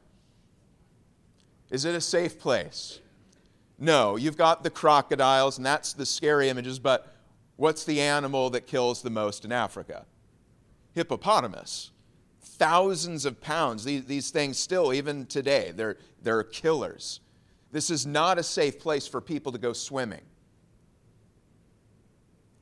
Is 1.70 1.86
it 1.86 1.94
a 1.94 2.00
safe 2.00 2.38
place? 2.38 3.00
No. 3.78 4.16
You've 4.16 4.36
got 4.36 4.62
the 4.62 4.70
crocodiles, 4.70 5.56
and 5.56 5.64
that's 5.64 5.94
the 5.94 6.04
scary 6.04 6.50
images, 6.50 6.78
but 6.78 7.14
what's 7.56 7.84
the 7.84 8.02
animal 8.02 8.50
that 8.50 8.66
kills 8.66 9.00
the 9.00 9.10
most 9.10 9.46
in 9.46 9.52
Africa? 9.52 10.04
Hippopotamus. 10.94 11.92
Thousands 12.40 13.24
of 13.24 13.40
pounds. 13.40 13.84
These, 13.84 14.04
these 14.06 14.30
things 14.30 14.58
still, 14.58 14.92
even 14.92 15.26
today, 15.26 15.72
they're, 15.74 15.96
they're 16.22 16.42
killers. 16.42 17.20
This 17.70 17.90
is 17.90 18.06
not 18.06 18.38
a 18.38 18.42
safe 18.42 18.78
place 18.78 19.06
for 19.06 19.20
people 19.20 19.52
to 19.52 19.58
go 19.58 19.72
swimming. 19.72 20.22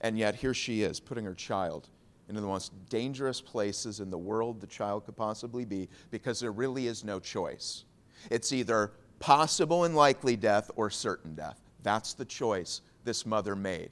And 0.01 0.19
yet, 0.19 0.35
here 0.35 0.55
she 0.55 0.83
is, 0.83 1.01
putting 1.01 1.25
her 1.25 1.35
child 1.35 1.89
into 2.29 2.41
the 2.41 2.47
most 2.47 2.73
dangerous 2.89 3.41
places 3.41 4.01
in 4.01 4.11
the 4.11 4.19
world 4.19 4.61
the 4.61 4.67
child 4.67 5.07
could 5.07 5.17
possibly 5.17 5.65
be 5.65 5.89
because 6.11 6.41
there 6.41 6.53
really 6.53 6.87
is 6.87 7.05
no 7.05 7.21
choice. 7.21 7.85
It's 8.31 8.53
either 8.53 8.93
possible 9.19 9.85
and 9.85 9.95
likely 9.95 10.37
death 10.37 10.71
or 10.77 10.91
certain 10.91 11.35
death. 11.35 11.61
That's 11.83 12.15
the 12.15 12.25
choice 12.25 12.83
this 13.05 13.25
mother 13.25 13.55
made. 13.55 13.91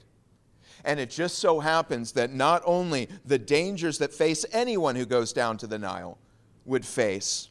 And 0.85 0.99
it 0.99 1.09
just 1.09 1.39
so 1.39 1.59
happens 1.59 2.11
that 2.11 2.31
not 2.31 2.61
only 2.63 3.09
the 3.25 3.39
dangers 3.39 3.97
that 3.97 4.13
face 4.13 4.45
anyone 4.53 4.95
who 4.95 5.05
goes 5.05 5.33
down 5.33 5.57
to 5.57 5.67
the 5.67 5.79
Nile 5.79 6.19
would 6.63 6.85
face, 6.85 7.49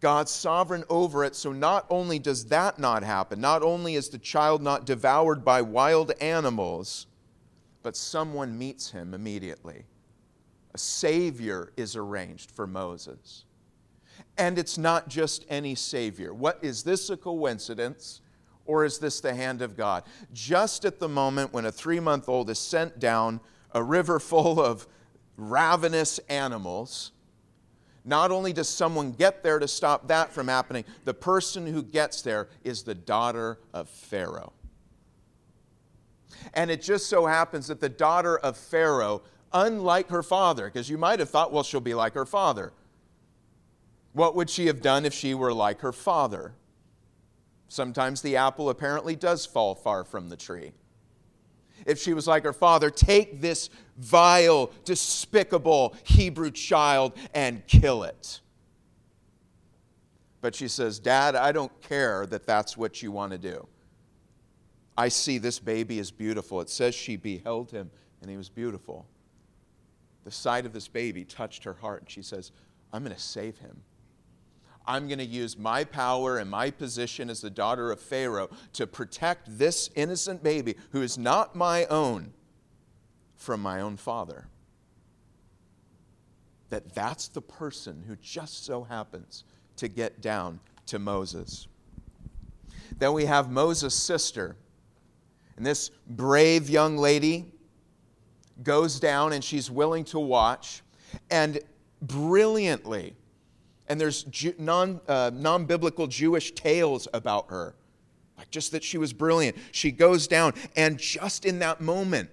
God's 0.00 0.30
sovereign 0.30 0.84
over 0.90 1.24
it. 1.24 1.34
So 1.34 1.52
not 1.52 1.86
only 1.88 2.18
does 2.18 2.46
that 2.46 2.78
not 2.78 3.02
happen, 3.02 3.40
not 3.40 3.62
only 3.62 3.94
is 3.94 4.10
the 4.10 4.18
child 4.18 4.62
not 4.62 4.84
devoured 4.84 5.42
by 5.44 5.62
wild 5.62 6.12
animals, 6.20 7.06
but 7.82 7.96
someone 7.96 8.58
meets 8.58 8.90
him 8.90 9.14
immediately. 9.14 9.84
A 10.74 10.78
savior 10.78 11.72
is 11.78 11.96
arranged 11.96 12.50
for 12.50 12.66
Moses. 12.66 13.46
And 14.36 14.58
it's 14.58 14.76
not 14.76 15.08
just 15.08 15.46
any 15.48 15.74
savior. 15.74 16.34
What 16.34 16.58
is 16.62 16.82
this 16.82 17.08
a 17.08 17.16
coincidence? 17.16 18.20
Or 18.70 18.84
is 18.84 18.98
this 18.98 19.18
the 19.20 19.34
hand 19.34 19.62
of 19.62 19.76
God? 19.76 20.04
Just 20.32 20.84
at 20.84 21.00
the 21.00 21.08
moment 21.08 21.52
when 21.52 21.66
a 21.66 21.72
three 21.72 21.98
month 21.98 22.28
old 22.28 22.48
is 22.50 22.58
sent 22.60 23.00
down 23.00 23.40
a 23.72 23.82
river 23.82 24.20
full 24.20 24.60
of 24.60 24.86
ravenous 25.36 26.20
animals, 26.28 27.10
not 28.04 28.30
only 28.30 28.52
does 28.52 28.68
someone 28.68 29.10
get 29.10 29.42
there 29.42 29.58
to 29.58 29.66
stop 29.66 30.06
that 30.06 30.32
from 30.32 30.46
happening, 30.46 30.84
the 31.04 31.12
person 31.12 31.66
who 31.66 31.82
gets 31.82 32.22
there 32.22 32.46
is 32.62 32.84
the 32.84 32.94
daughter 32.94 33.58
of 33.74 33.88
Pharaoh. 33.88 34.52
And 36.54 36.70
it 36.70 36.80
just 36.80 37.08
so 37.08 37.26
happens 37.26 37.66
that 37.66 37.80
the 37.80 37.88
daughter 37.88 38.38
of 38.38 38.56
Pharaoh, 38.56 39.22
unlike 39.52 40.10
her 40.10 40.22
father, 40.22 40.66
because 40.66 40.88
you 40.88 40.96
might 40.96 41.18
have 41.18 41.28
thought, 41.28 41.52
well, 41.52 41.64
she'll 41.64 41.80
be 41.80 41.94
like 41.94 42.14
her 42.14 42.24
father. 42.24 42.72
What 44.12 44.36
would 44.36 44.48
she 44.48 44.66
have 44.66 44.80
done 44.80 45.04
if 45.04 45.12
she 45.12 45.34
were 45.34 45.52
like 45.52 45.80
her 45.80 45.92
father? 45.92 46.54
Sometimes 47.70 48.20
the 48.20 48.34
apple 48.34 48.68
apparently 48.68 49.14
does 49.14 49.46
fall 49.46 49.76
far 49.76 50.02
from 50.02 50.28
the 50.28 50.36
tree. 50.36 50.72
If 51.86 52.00
she 52.00 52.14
was 52.14 52.26
like 52.26 52.42
her 52.42 52.52
father, 52.52 52.90
take 52.90 53.40
this 53.40 53.70
vile, 53.96 54.72
despicable 54.84 55.94
Hebrew 56.02 56.50
child 56.50 57.12
and 57.32 57.64
kill 57.68 58.02
it. 58.02 58.40
But 60.40 60.56
she 60.56 60.66
says, 60.66 60.98
Dad, 60.98 61.36
I 61.36 61.52
don't 61.52 61.70
care 61.80 62.26
that 62.26 62.44
that's 62.44 62.76
what 62.76 63.04
you 63.04 63.12
want 63.12 63.30
to 63.30 63.38
do. 63.38 63.68
I 64.98 65.06
see 65.06 65.38
this 65.38 65.60
baby 65.60 66.00
is 66.00 66.10
beautiful. 66.10 66.60
It 66.60 66.70
says 66.70 66.92
she 66.92 67.14
beheld 67.14 67.70
him 67.70 67.88
and 68.20 68.28
he 68.28 68.36
was 68.36 68.48
beautiful. 68.48 69.06
The 70.24 70.32
sight 70.32 70.66
of 70.66 70.72
this 70.72 70.88
baby 70.88 71.24
touched 71.24 71.62
her 71.62 71.74
heart. 71.74 72.02
And 72.02 72.10
she 72.10 72.22
says, 72.22 72.50
I'm 72.92 73.04
going 73.04 73.14
to 73.14 73.22
save 73.22 73.58
him. 73.58 73.80
I'm 74.90 75.06
going 75.06 75.20
to 75.20 75.24
use 75.24 75.56
my 75.56 75.84
power 75.84 76.38
and 76.38 76.50
my 76.50 76.72
position 76.72 77.30
as 77.30 77.40
the 77.40 77.48
daughter 77.48 77.92
of 77.92 78.00
Pharaoh 78.00 78.50
to 78.72 78.88
protect 78.88 79.56
this 79.56 79.88
innocent 79.94 80.42
baby 80.42 80.74
who 80.90 81.00
is 81.00 81.16
not 81.16 81.54
my 81.54 81.84
own 81.86 82.32
from 83.36 83.62
my 83.62 83.80
own 83.80 83.96
father. 83.96 84.48
That 86.70 86.92
that's 86.92 87.28
the 87.28 87.40
person 87.40 88.02
who 88.08 88.16
just 88.16 88.64
so 88.64 88.82
happens 88.82 89.44
to 89.76 89.86
get 89.86 90.20
down 90.20 90.58
to 90.86 90.98
Moses. 90.98 91.68
Then 92.98 93.12
we 93.12 93.26
have 93.26 93.48
Moses' 93.48 93.94
sister. 93.94 94.56
And 95.56 95.64
this 95.64 95.90
brave 96.08 96.68
young 96.68 96.96
lady 96.96 97.52
goes 98.64 98.98
down 98.98 99.34
and 99.34 99.44
she's 99.44 99.70
willing 99.70 100.02
to 100.06 100.18
watch. 100.18 100.82
And 101.30 101.60
brilliantly, 102.02 103.14
and 103.90 104.00
there's 104.00 104.24
non, 104.56 105.00
uh, 105.08 105.32
non-biblical 105.34 106.06
Jewish 106.06 106.52
tales 106.52 107.08
about 107.12 107.50
her. 107.50 107.74
Like 108.38 108.48
just 108.50 108.70
that 108.70 108.84
she 108.84 108.96
was 108.98 109.12
brilliant. 109.12 109.56
She 109.72 109.90
goes 109.90 110.28
down, 110.28 110.54
and 110.76 110.96
just 110.96 111.44
in 111.44 111.58
that 111.58 111.80
moment, 111.80 112.30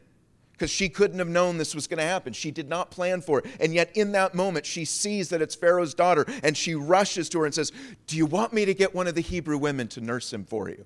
because 0.51 0.69
she 0.69 0.87
couldn't 0.87 1.17
have 1.17 1.27
known 1.27 1.57
this 1.57 1.73
was 1.73 1.87
going 1.87 1.97
to 1.97 2.03
happen. 2.03 2.31
She 2.31 2.51
did 2.51 2.69
not 2.69 2.91
plan 2.91 3.21
for 3.21 3.39
it. 3.39 3.47
And 3.59 3.73
yet, 3.73 3.89
in 3.97 4.11
that 4.11 4.35
moment, 4.35 4.67
she 4.67 4.85
sees 4.85 5.29
that 5.29 5.41
it's 5.41 5.55
Pharaoh's 5.55 5.95
daughter, 5.95 6.27
and 6.43 6.55
she 6.55 6.75
rushes 6.75 7.27
to 7.29 7.39
her 7.39 7.45
and 7.45 7.53
says, 7.53 7.71
Do 8.05 8.17
you 8.17 8.27
want 8.27 8.53
me 8.53 8.63
to 8.63 8.75
get 8.75 8.93
one 8.93 9.07
of 9.07 9.15
the 9.15 9.21
Hebrew 9.21 9.57
women 9.57 9.87
to 9.89 10.01
nurse 10.01 10.31
him 10.31 10.45
for 10.45 10.69
you? 10.69 10.85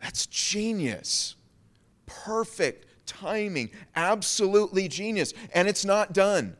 That's 0.00 0.24
genius. 0.26 1.36
Perfect 2.06 2.86
timing. 3.04 3.68
Absolutely 3.94 4.88
genius. 4.88 5.34
And 5.54 5.68
it's 5.68 5.84
not 5.84 6.14
done. 6.14 6.56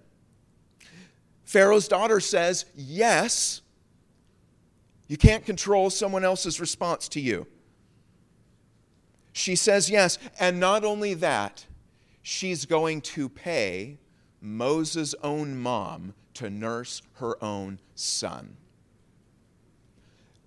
Pharaoh's 1.48 1.88
daughter 1.88 2.20
says, 2.20 2.66
Yes. 2.76 3.62
You 5.06 5.16
can't 5.16 5.46
control 5.46 5.88
someone 5.88 6.22
else's 6.22 6.60
response 6.60 7.08
to 7.08 7.20
you. 7.20 7.46
She 9.32 9.56
says 9.56 9.88
yes. 9.88 10.18
And 10.38 10.60
not 10.60 10.84
only 10.84 11.14
that, 11.14 11.64
she's 12.20 12.66
going 12.66 13.00
to 13.00 13.30
pay 13.30 13.96
Moses' 14.42 15.14
own 15.22 15.56
mom 15.56 16.12
to 16.34 16.50
nurse 16.50 17.00
her 17.14 17.42
own 17.42 17.80
son 17.94 18.58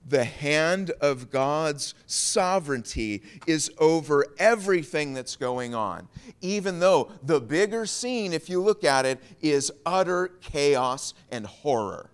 the 0.07 0.23
hand 0.23 0.91
of 1.01 1.29
God's 1.29 1.93
sovereignty 2.05 3.21
is 3.45 3.71
over 3.77 4.25
everything 4.37 5.13
that's 5.13 5.35
going 5.35 5.75
on. 5.75 6.07
Even 6.41 6.79
though 6.79 7.11
the 7.23 7.39
bigger 7.39 7.85
scene, 7.85 8.33
if 8.33 8.49
you 8.49 8.61
look 8.61 8.83
at 8.83 9.05
it, 9.05 9.19
is 9.41 9.71
utter 9.85 10.29
chaos 10.41 11.13
and 11.29 11.45
horror 11.45 12.09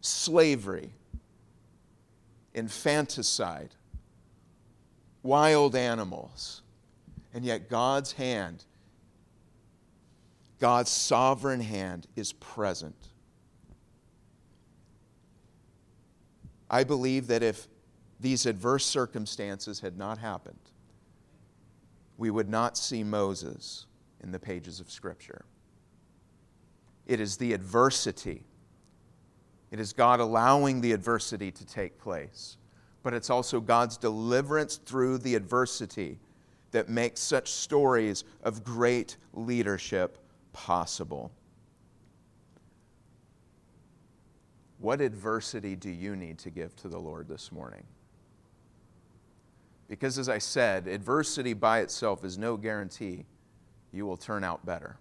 slavery, 0.00 0.90
infanticide, 2.52 3.74
wild 5.22 5.74
animals. 5.74 6.60
And 7.32 7.42
yet, 7.42 7.70
God's 7.70 8.12
hand, 8.12 8.64
God's 10.60 10.90
sovereign 10.90 11.60
hand, 11.60 12.06
is 12.16 12.34
present 12.34 13.08
I 16.74 16.82
believe 16.82 17.28
that 17.28 17.44
if 17.44 17.68
these 18.18 18.46
adverse 18.46 18.84
circumstances 18.84 19.78
had 19.78 19.96
not 19.96 20.18
happened, 20.18 20.58
we 22.18 22.32
would 22.32 22.48
not 22.48 22.76
see 22.76 23.04
Moses 23.04 23.86
in 24.24 24.32
the 24.32 24.40
pages 24.40 24.80
of 24.80 24.90
Scripture. 24.90 25.44
It 27.06 27.20
is 27.20 27.36
the 27.36 27.52
adversity, 27.52 28.42
it 29.70 29.78
is 29.78 29.92
God 29.92 30.18
allowing 30.18 30.80
the 30.80 30.90
adversity 30.90 31.52
to 31.52 31.64
take 31.64 31.96
place, 31.96 32.56
but 33.04 33.14
it's 33.14 33.30
also 33.30 33.60
God's 33.60 33.96
deliverance 33.96 34.78
through 34.78 35.18
the 35.18 35.36
adversity 35.36 36.18
that 36.72 36.88
makes 36.88 37.20
such 37.20 37.52
stories 37.52 38.24
of 38.42 38.64
great 38.64 39.16
leadership 39.32 40.18
possible. 40.52 41.30
What 44.84 45.00
adversity 45.00 45.76
do 45.76 45.88
you 45.88 46.14
need 46.14 46.36
to 46.40 46.50
give 46.50 46.76
to 46.76 46.88
the 46.88 46.98
Lord 46.98 47.26
this 47.26 47.50
morning? 47.50 47.84
Because, 49.88 50.18
as 50.18 50.28
I 50.28 50.36
said, 50.36 50.86
adversity 50.86 51.54
by 51.54 51.78
itself 51.78 52.22
is 52.22 52.36
no 52.36 52.58
guarantee 52.58 53.24
you 53.92 54.04
will 54.04 54.18
turn 54.18 54.44
out 54.44 54.66
better. 54.66 54.98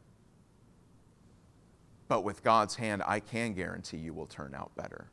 But 2.08 2.24
with 2.24 2.43
God's 2.43 2.76
hand, 2.76 3.04
I 3.06 3.19
can 3.19 3.52
guarantee 3.52 3.98
you 3.98 4.13
will 4.13 4.26
turn 4.26 4.56
out 4.56 4.74
better. 4.78 5.10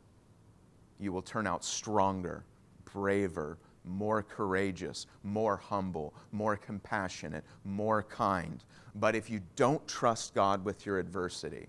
You 1.00 1.10
will 1.10 1.20
turn 1.20 1.48
out 1.48 1.64
stronger, 1.64 2.44
braver, 2.84 3.58
more 3.84 4.22
courageous, 4.22 5.08
more 5.24 5.56
humble, 5.56 6.14
more 6.30 6.56
compassionate, 6.56 7.42
more 7.64 8.04
kind. 8.04 8.62
But 8.94 9.16
if 9.16 9.30
you 9.30 9.40
don't 9.56 9.84
trust 9.88 10.32
God 10.32 10.64
with 10.64 10.86
your 10.86 11.00
adversity, 11.00 11.66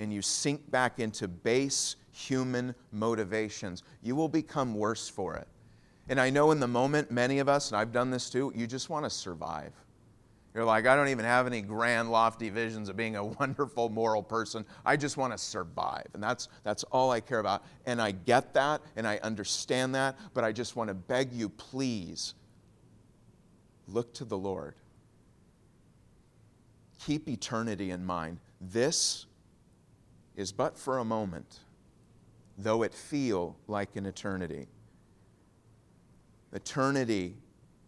and 0.00 0.12
you 0.12 0.22
sink 0.22 0.68
back 0.70 0.98
into 0.98 1.28
base 1.28 1.96
human 2.12 2.74
motivations, 2.92 3.82
you 4.02 4.16
will 4.16 4.28
become 4.28 4.74
worse 4.74 5.08
for 5.08 5.36
it. 5.36 5.48
And 6.08 6.20
I 6.20 6.30
know 6.30 6.50
in 6.50 6.60
the 6.60 6.68
moment, 6.68 7.10
many 7.10 7.38
of 7.38 7.48
us, 7.48 7.70
and 7.70 7.80
I've 7.80 7.92
done 7.92 8.10
this 8.10 8.30
too, 8.30 8.52
you 8.54 8.66
just 8.66 8.90
want 8.90 9.04
to 9.04 9.10
survive. 9.10 9.72
You're 10.54 10.64
like, 10.64 10.86
I 10.86 10.96
don't 10.96 11.08
even 11.08 11.24
have 11.24 11.46
any 11.46 11.62
grand, 11.62 12.10
lofty 12.10 12.50
visions 12.50 12.88
of 12.88 12.96
being 12.96 13.14
a 13.14 13.24
wonderful 13.40 13.88
moral 13.88 14.22
person. 14.22 14.64
I 14.84 14.96
just 14.96 15.16
want 15.16 15.32
to 15.32 15.38
survive. 15.38 16.08
And 16.14 16.22
that's, 16.22 16.48
that's 16.64 16.82
all 16.84 17.12
I 17.12 17.20
care 17.20 17.38
about. 17.38 17.64
And 17.86 18.02
I 18.02 18.10
get 18.10 18.54
that 18.54 18.80
and 18.96 19.06
I 19.06 19.18
understand 19.18 19.94
that, 19.94 20.18
but 20.34 20.42
I 20.42 20.50
just 20.50 20.74
want 20.74 20.88
to 20.88 20.94
beg 20.94 21.32
you, 21.32 21.48
please, 21.48 22.34
look 23.86 24.12
to 24.14 24.24
the 24.24 24.36
Lord. 24.36 24.74
Keep 27.06 27.28
eternity 27.28 27.92
in 27.92 28.04
mind. 28.04 28.40
This 28.60 29.26
is 30.36 30.50
but 30.50 30.76
for 30.76 30.98
a 30.98 31.04
moment 31.04 31.60
though 32.62 32.82
it 32.82 32.94
feel 32.94 33.56
like 33.66 33.96
an 33.96 34.06
eternity. 34.06 34.66
Eternity 36.52 37.36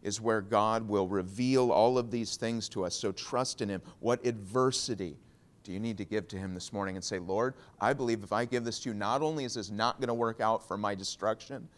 is 0.03 0.21
where 0.21 0.41
God 0.41 0.89
will 0.89 1.07
reveal 1.07 1.71
all 1.71 1.99
of 1.99 2.11
these 2.11 2.37
things 2.37 2.69
to 2.71 2.85
us. 2.85 2.95
So 2.95 3.13
trust 3.13 3.61
in 3.61 3.69
Him. 3.69 3.83
What 4.01 4.25
adversity 4.27 5.17
do 5.63 5.73
you 5.73 5.81
need 5.81 5.97
to 5.99 6.05
give 6.05 6.27
to 6.29 6.37
Him 6.37 6.55
this 6.55 6.73
morning 6.73 6.97
and 6.97 7.05
say, 7.05 7.19
Lord, 7.19 7.55
I 7.81 7.93
believe 7.93 8.23
if 8.23 8.33
I 8.33 8.45
give 8.45 8.65
this 8.65 8.81
to 8.81 8.91
you, 8.91 8.95
not 8.95 9.23
only 9.23 9.45
is 9.45 9.55
this 9.55 9.71
not 9.71 10.01
going 10.01 10.09
to 10.09 10.15
work 10.15 10.41
out 10.41 10.67
for 10.67 10.77
my 10.77 10.95
destruction, 10.95 11.69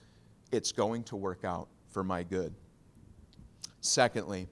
it's 0.52 0.72
going 0.72 1.04
to 1.04 1.16
work 1.16 1.44
out 1.44 1.68
for 1.90 2.02
my 2.02 2.22
good. 2.22 2.54
Secondly, 3.80 4.48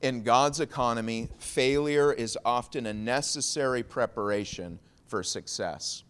in 0.00 0.22
God's 0.22 0.60
economy, 0.60 1.28
failure 1.38 2.12
is 2.12 2.38
often 2.44 2.86
a 2.86 2.94
necessary 2.94 3.82
preparation 3.82 4.78
for 5.06 5.22
success. 5.22 6.04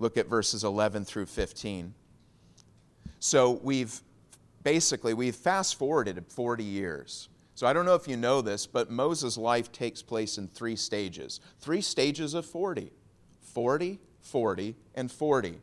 Look 0.00 0.16
at 0.16 0.26
verses 0.26 0.64
11 0.64 1.04
through 1.04 1.26
15. 1.26 1.94
So 3.20 3.60
we've 3.62 4.00
basically 4.64 5.14
we've 5.14 5.36
fast 5.36 5.78
forwarded 5.78 6.24
40 6.26 6.64
years. 6.64 7.28
So 7.54 7.66
I 7.66 7.74
don't 7.74 7.84
know 7.84 7.94
if 7.94 8.08
you 8.08 8.16
know 8.16 8.40
this, 8.40 8.66
but 8.66 8.90
Moses' 8.90 9.36
life 9.36 9.70
takes 9.70 10.00
place 10.00 10.38
in 10.38 10.48
three 10.48 10.74
stages. 10.74 11.40
Three 11.60 11.82
stages 11.82 12.32
of 12.32 12.46
40. 12.46 12.90
40, 13.42 13.98
40, 14.22 14.74
and 14.94 15.12
40. 15.12 15.60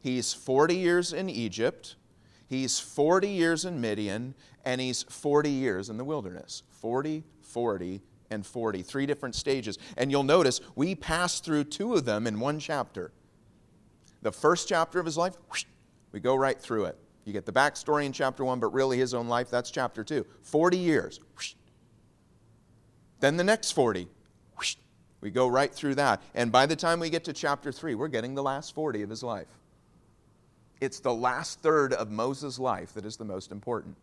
He's 0.00 0.32
40 0.32 0.76
years 0.76 1.12
in 1.12 1.28
Egypt, 1.28 1.96
he's 2.48 2.78
40 2.78 3.28
years 3.28 3.64
in 3.64 3.80
Midian, 3.80 4.34
and 4.64 4.80
he's 4.80 5.02
40 5.02 5.50
years 5.50 5.90
in 5.90 5.96
the 5.96 6.04
wilderness. 6.04 6.62
40, 6.80 7.24
40, 7.42 8.00
and 8.30 8.46
40. 8.46 8.82
Three 8.82 9.06
different 9.06 9.34
stages. 9.34 9.78
And 9.96 10.10
you'll 10.10 10.22
notice 10.22 10.60
we 10.76 10.94
pass 10.94 11.40
through 11.40 11.64
two 11.64 11.94
of 11.94 12.04
them 12.04 12.26
in 12.26 12.38
one 12.38 12.60
chapter. 12.60 13.10
The 14.22 14.32
first 14.32 14.68
chapter 14.68 14.98
of 14.98 15.06
his 15.06 15.16
life, 15.16 15.34
we 16.12 16.20
go 16.20 16.34
right 16.34 16.60
through 16.60 16.86
it. 16.86 16.98
You 17.24 17.32
get 17.32 17.46
the 17.46 17.52
backstory 17.52 18.06
in 18.06 18.12
chapter 18.12 18.44
1, 18.44 18.60
but 18.60 18.72
really 18.72 18.98
his 18.98 19.14
own 19.14 19.28
life, 19.28 19.50
that's 19.50 19.70
chapter 19.70 20.02
2. 20.02 20.24
40 20.42 20.76
years. 20.76 21.20
Then 23.20 23.36
the 23.36 23.44
next 23.44 23.72
40. 23.72 24.08
We 25.20 25.30
go 25.30 25.46
right 25.46 25.72
through 25.72 25.96
that. 25.96 26.22
And 26.34 26.50
by 26.50 26.64
the 26.64 26.76
time 26.76 26.98
we 26.98 27.10
get 27.10 27.24
to 27.24 27.32
chapter 27.34 27.70
3, 27.70 27.94
we're 27.94 28.08
getting 28.08 28.34
the 28.34 28.42
last 28.42 28.74
40 28.74 29.02
of 29.02 29.10
his 29.10 29.22
life. 29.22 29.48
It's 30.80 31.00
the 31.00 31.12
last 31.12 31.60
third 31.60 31.92
of 31.92 32.10
Moses' 32.10 32.58
life 32.58 32.94
that 32.94 33.04
is 33.04 33.18
the 33.18 33.24
most 33.26 33.52
important. 33.52 33.96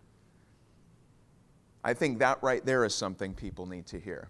I 1.83 1.95
think 1.95 2.19
that 2.19 2.37
right 2.43 2.63
there 2.63 2.85
is 2.85 2.93
something 2.93 3.33
people 3.33 3.65
need 3.65 3.87
to 3.87 3.99
hear. 3.99 4.29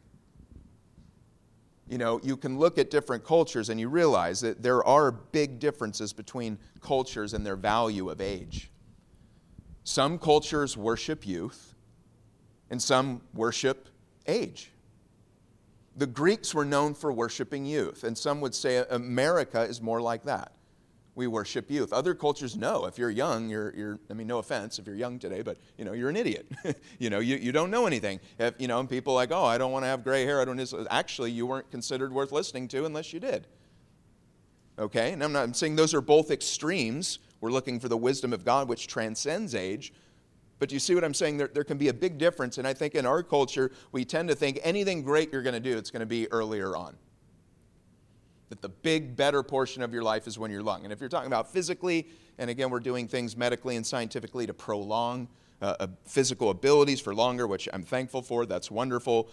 You 1.89 1.97
know, 1.97 2.19
you 2.21 2.35
can 2.35 2.59
look 2.59 2.77
at 2.77 2.91
different 2.91 3.23
cultures 3.23 3.69
and 3.69 3.79
you 3.79 3.87
realize 3.87 4.41
that 4.41 4.61
there 4.61 4.83
are 4.83 5.11
big 5.11 5.59
differences 5.59 6.11
between 6.11 6.57
cultures 6.81 7.33
and 7.33 7.45
their 7.45 7.55
value 7.55 8.09
of 8.09 8.19
age. 8.19 8.69
Some 9.83 10.19
cultures 10.19 10.75
worship 10.75 11.25
youth, 11.25 11.73
and 12.69 12.81
some 12.81 13.21
worship 13.33 13.87
age. 14.27 14.71
The 15.95 16.07
Greeks 16.07 16.53
were 16.53 16.65
known 16.65 16.93
for 16.93 17.11
worshiping 17.11 17.65
youth, 17.65 18.03
and 18.03 18.17
some 18.17 18.41
would 18.41 18.53
say 18.53 18.83
America 18.89 19.61
is 19.61 19.81
more 19.81 20.01
like 20.01 20.23
that. 20.23 20.51
We 21.17 21.27
worship 21.27 21.69
youth. 21.71 21.91
Other 21.91 22.13
cultures 22.13 22.55
know 22.55 22.85
if 22.85 22.97
you're 22.97 23.09
young, 23.09 23.49
you're, 23.49 23.73
you're 23.75 23.99
I 24.09 24.13
mean, 24.13 24.27
no 24.27 24.37
offense 24.37 24.77
if 24.79 24.85
you're 24.85 24.95
young 24.95 25.17
today, 25.19 25.41
but 25.41 25.57
you 25.77 25.83
know, 25.83 25.93
you're 25.93 26.09
an 26.09 26.15
idiot. 26.15 26.47
you 26.99 27.09
know, 27.09 27.19
you, 27.19 27.35
you 27.37 27.51
don't 27.51 27.71
know 27.71 27.87
anything. 27.87 28.19
If, 28.37 28.53
you 28.59 28.67
know, 28.67 28.79
and 28.79 28.89
people 28.89 29.15
like, 29.15 29.31
oh, 29.31 29.43
I 29.43 29.57
don't 29.57 29.71
want 29.71 29.83
to 29.83 29.87
have 29.87 30.03
gray 30.03 30.25
hair. 30.25 30.39
I 30.39 30.45
don't. 30.45 30.87
Actually, 30.89 31.31
you 31.31 31.45
weren't 31.45 31.69
considered 31.71 32.13
worth 32.13 32.31
listening 32.31 32.67
to 32.69 32.85
unless 32.85 33.11
you 33.11 33.19
did. 33.19 33.47
Okay, 34.79 35.11
and 35.11 35.23
I'm 35.23 35.33
not 35.33 35.43
I'm 35.43 35.53
saying 35.55 35.75
those 35.75 35.95
are 35.95 36.01
both 36.01 36.29
extremes 36.29 37.17
we're 37.41 37.51
looking 37.51 37.79
for 37.79 37.89
the 37.89 37.97
wisdom 37.97 38.33
of 38.33 38.43
God, 38.43 38.67
which 38.67 38.87
transcends 38.87 39.53
age. 39.55 39.93
But 40.59 40.71
you 40.71 40.79
see 40.79 40.95
what 40.95 41.03
I'm 41.03 41.13
saying? 41.13 41.37
There, 41.37 41.47
there 41.47 41.63
can 41.63 41.77
be 41.77 41.89
a 41.89 41.93
big 41.93 42.17
difference. 42.17 42.57
And 42.57 42.67
I 42.67 42.73
think 42.73 42.95
in 42.95 43.05
our 43.05 43.21
culture, 43.21 43.71
we 43.91 44.05
tend 44.05 44.29
to 44.29 44.35
think 44.35 44.59
anything 44.63 45.03
great 45.03 45.31
you're 45.31 45.43
going 45.43 45.53
to 45.53 45.59
do, 45.59 45.77
it's 45.77 45.91
going 45.91 45.99
to 45.99 46.07
be 46.07 46.31
earlier 46.31 46.75
on. 46.75 46.95
That 48.49 48.61
the 48.61 48.69
big, 48.69 49.15
better 49.15 49.43
portion 49.43 49.83
of 49.83 49.93
your 49.93 50.03
life 50.03 50.25
is 50.25 50.39
when 50.39 50.51
you're 50.51 50.63
young. 50.63 50.83
And 50.83 50.93
if 50.93 50.99
you're 50.99 51.09
talking 51.09 51.27
about 51.27 51.51
physically, 51.51 52.07
and 52.37 52.49
again, 52.49 52.69
we're 52.69 52.79
doing 52.79 53.07
things 53.07 53.35
medically 53.35 53.75
and 53.75 53.85
scientifically 53.85 54.47
to 54.47 54.53
prolong 54.53 55.27
uh, 55.61 55.75
uh 55.79 55.87
physical 56.05 56.49
abilities 56.49 57.01
for 57.01 57.13
longer, 57.13 57.47
which 57.47 57.67
I'm 57.73 57.83
thankful 57.83 58.21
for. 58.21 58.45
That's 58.45 58.71
wonderful. 58.71 59.29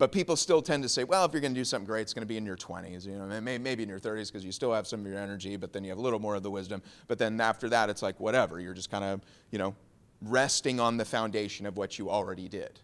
But 0.00 0.12
people 0.12 0.34
still 0.34 0.62
tend 0.62 0.82
to 0.82 0.88
say, 0.88 1.04
well, 1.04 1.26
if 1.26 1.32
you're 1.32 1.42
going 1.42 1.52
to 1.52 1.60
do 1.60 1.64
something 1.64 1.86
great, 1.86 2.00
it's 2.00 2.14
going 2.14 2.22
to 2.22 2.26
be 2.26 2.38
in 2.38 2.46
your 2.46 2.56
20s, 2.56 3.04
you 3.04 3.18
know, 3.18 3.40
maybe 3.40 3.82
in 3.82 3.88
your 3.88 4.00
30s 4.00 4.28
because 4.28 4.42
you 4.42 4.50
still 4.50 4.72
have 4.72 4.86
some 4.86 5.00
of 5.00 5.06
your 5.06 5.18
energy, 5.18 5.56
but 5.56 5.74
then 5.74 5.84
you 5.84 5.90
have 5.90 5.98
a 5.98 6.00
little 6.00 6.18
more 6.18 6.36
of 6.36 6.42
the 6.42 6.50
wisdom. 6.50 6.80
But 7.06 7.18
then 7.18 7.38
after 7.38 7.68
that, 7.68 7.90
it's 7.90 8.00
like 8.00 8.18
whatever. 8.18 8.60
You're 8.60 8.72
just 8.72 8.90
kind 8.90 9.04
of, 9.04 9.20
you 9.50 9.58
know, 9.58 9.74
resting 10.22 10.80
on 10.80 10.96
the 10.96 11.04
foundation 11.04 11.66
of 11.66 11.76
what 11.76 11.98
you 11.98 12.08
already 12.08 12.48
did. 12.48 12.80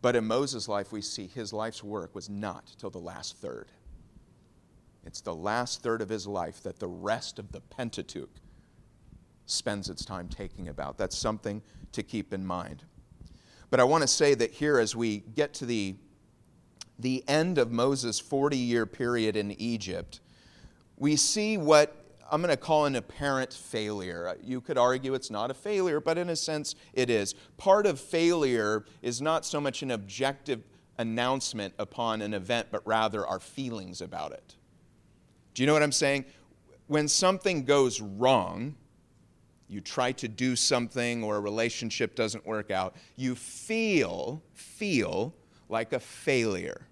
But 0.00 0.14
in 0.14 0.24
Moses' 0.24 0.68
life, 0.68 0.92
we 0.92 1.02
see 1.02 1.26
his 1.26 1.52
life's 1.52 1.82
work 1.82 2.14
was 2.14 2.30
not 2.30 2.72
till 2.78 2.90
the 2.90 2.98
last 2.98 3.36
third. 3.38 3.66
It's 5.08 5.22
the 5.22 5.34
last 5.34 5.82
third 5.82 6.02
of 6.02 6.10
his 6.10 6.26
life 6.26 6.62
that 6.64 6.80
the 6.80 6.86
rest 6.86 7.38
of 7.38 7.50
the 7.50 7.62
Pentateuch 7.62 8.28
spends 9.46 9.88
its 9.88 10.04
time 10.04 10.28
taking 10.28 10.68
about. 10.68 10.98
That's 10.98 11.16
something 11.16 11.62
to 11.92 12.02
keep 12.02 12.34
in 12.34 12.46
mind. 12.46 12.84
But 13.70 13.80
I 13.80 13.84
want 13.84 14.02
to 14.02 14.06
say 14.06 14.34
that 14.34 14.50
here, 14.50 14.78
as 14.78 14.94
we 14.94 15.20
get 15.34 15.54
to 15.54 15.64
the, 15.64 15.96
the 16.98 17.24
end 17.26 17.56
of 17.56 17.72
Moses' 17.72 18.20
40 18.20 18.58
year 18.58 18.84
period 18.84 19.34
in 19.34 19.52
Egypt, 19.52 20.20
we 20.98 21.16
see 21.16 21.56
what 21.56 22.04
I'm 22.30 22.42
going 22.42 22.50
to 22.50 22.58
call 22.58 22.84
an 22.84 22.94
apparent 22.94 23.54
failure. 23.54 24.36
You 24.44 24.60
could 24.60 24.76
argue 24.76 25.14
it's 25.14 25.30
not 25.30 25.50
a 25.50 25.54
failure, 25.54 26.00
but 26.00 26.18
in 26.18 26.28
a 26.28 26.36
sense 26.36 26.74
it 26.92 27.08
is. 27.08 27.34
Part 27.56 27.86
of 27.86 27.98
failure 27.98 28.84
is 29.00 29.22
not 29.22 29.46
so 29.46 29.58
much 29.58 29.82
an 29.82 29.90
objective 29.90 30.64
announcement 30.98 31.72
upon 31.78 32.20
an 32.20 32.34
event, 32.34 32.68
but 32.70 32.86
rather 32.86 33.26
our 33.26 33.40
feelings 33.40 34.02
about 34.02 34.32
it. 34.32 34.57
Do 35.58 35.64
you 35.64 35.66
know 35.66 35.72
what 35.72 35.82
I'm 35.82 35.90
saying? 35.90 36.24
When 36.86 37.08
something 37.08 37.64
goes 37.64 38.00
wrong, 38.00 38.76
you 39.66 39.80
try 39.80 40.12
to 40.12 40.28
do 40.28 40.54
something 40.54 41.24
or 41.24 41.34
a 41.34 41.40
relationship 41.40 42.14
doesn't 42.14 42.46
work 42.46 42.70
out, 42.70 42.94
you 43.16 43.34
feel, 43.34 44.40
feel 44.54 45.34
like 45.68 45.92
a 45.92 45.98
failure. 45.98 46.86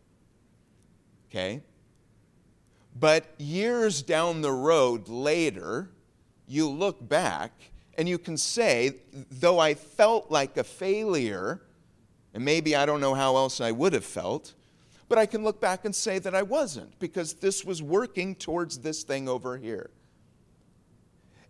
Okay? 1.30 1.62
But 2.98 3.34
years 3.38 4.02
down 4.02 4.40
the 4.40 4.50
road 4.50 5.06
later, 5.06 5.88
you 6.48 6.68
look 6.68 7.08
back 7.08 7.52
and 7.96 8.08
you 8.08 8.18
can 8.18 8.36
say, 8.36 8.96
though 9.30 9.60
I 9.60 9.74
felt 9.74 10.28
like 10.28 10.56
a 10.56 10.64
failure, 10.64 11.62
and 12.34 12.44
maybe 12.44 12.74
I 12.74 12.84
don't 12.84 13.00
know 13.00 13.14
how 13.14 13.36
else 13.36 13.60
I 13.60 13.70
would 13.70 13.92
have 13.92 14.04
felt, 14.04 14.54
but 15.08 15.18
I 15.18 15.26
can 15.26 15.44
look 15.44 15.60
back 15.60 15.84
and 15.84 15.94
say 15.94 16.18
that 16.18 16.34
I 16.34 16.42
wasn't 16.42 16.98
because 16.98 17.34
this 17.34 17.64
was 17.64 17.82
working 17.82 18.34
towards 18.34 18.78
this 18.78 19.02
thing 19.02 19.28
over 19.28 19.56
here. 19.56 19.90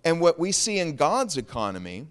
And 0.05 0.21
what 0.21 0.38
we 0.38 0.53
see 0.53 0.79
in 0.79 0.97
God's 0.97 1.37
economy 1.37 2.07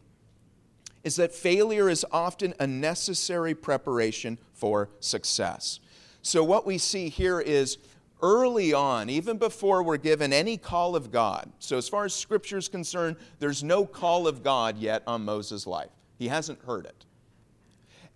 is 1.04 1.16
that 1.18 1.34
failure 1.34 1.88
is 1.88 2.06
often 2.12 2.54
a 2.60 2.68
necessary 2.68 3.54
preparation 3.54 4.40
for 4.54 4.90
success. 5.00 5.80
So, 6.22 6.44
what 6.44 6.66
we 6.66 6.80
see 6.80 7.10
here 7.10 7.40
is 7.40 7.78
early 8.22 8.74
on, 8.74 9.10
even 9.10 9.38
before 9.38 9.84
we're 9.84 9.98
given 9.98 10.34
any 10.34 10.58
call 10.58 10.96
of 10.96 11.12
God, 11.12 11.52
so 11.60 11.78
as 11.78 11.88
far 11.88 12.06
as 12.06 12.16
Scripture 12.16 12.58
is 12.58 12.68
concerned, 12.68 13.18
there's 13.40 13.64
no 13.64 13.86
call 13.86 14.28
of 14.28 14.42
God 14.42 14.78
yet 14.78 15.04
on 15.06 15.24
Moses' 15.24 15.68
life. 15.68 15.92
He 16.18 16.28
hasn't 16.28 16.64
heard 16.66 16.86
it. 16.86 17.06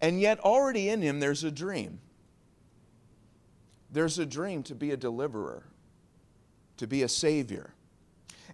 And 0.01 0.19
yet, 0.19 0.39
already 0.39 0.89
in 0.89 1.01
him, 1.01 1.19
there's 1.19 1.43
a 1.43 1.51
dream. 1.51 1.99
There's 3.91 4.19
a 4.19 4.25
dream 4.25 4.63
to 4.63 4.75
be 4.75 4.91
a 4.91 4.97
deliverer, 4.97 5.63
to 6.77 6.87
be 6.87 7.03
a 7.03 7.09
savior 7.09 7.73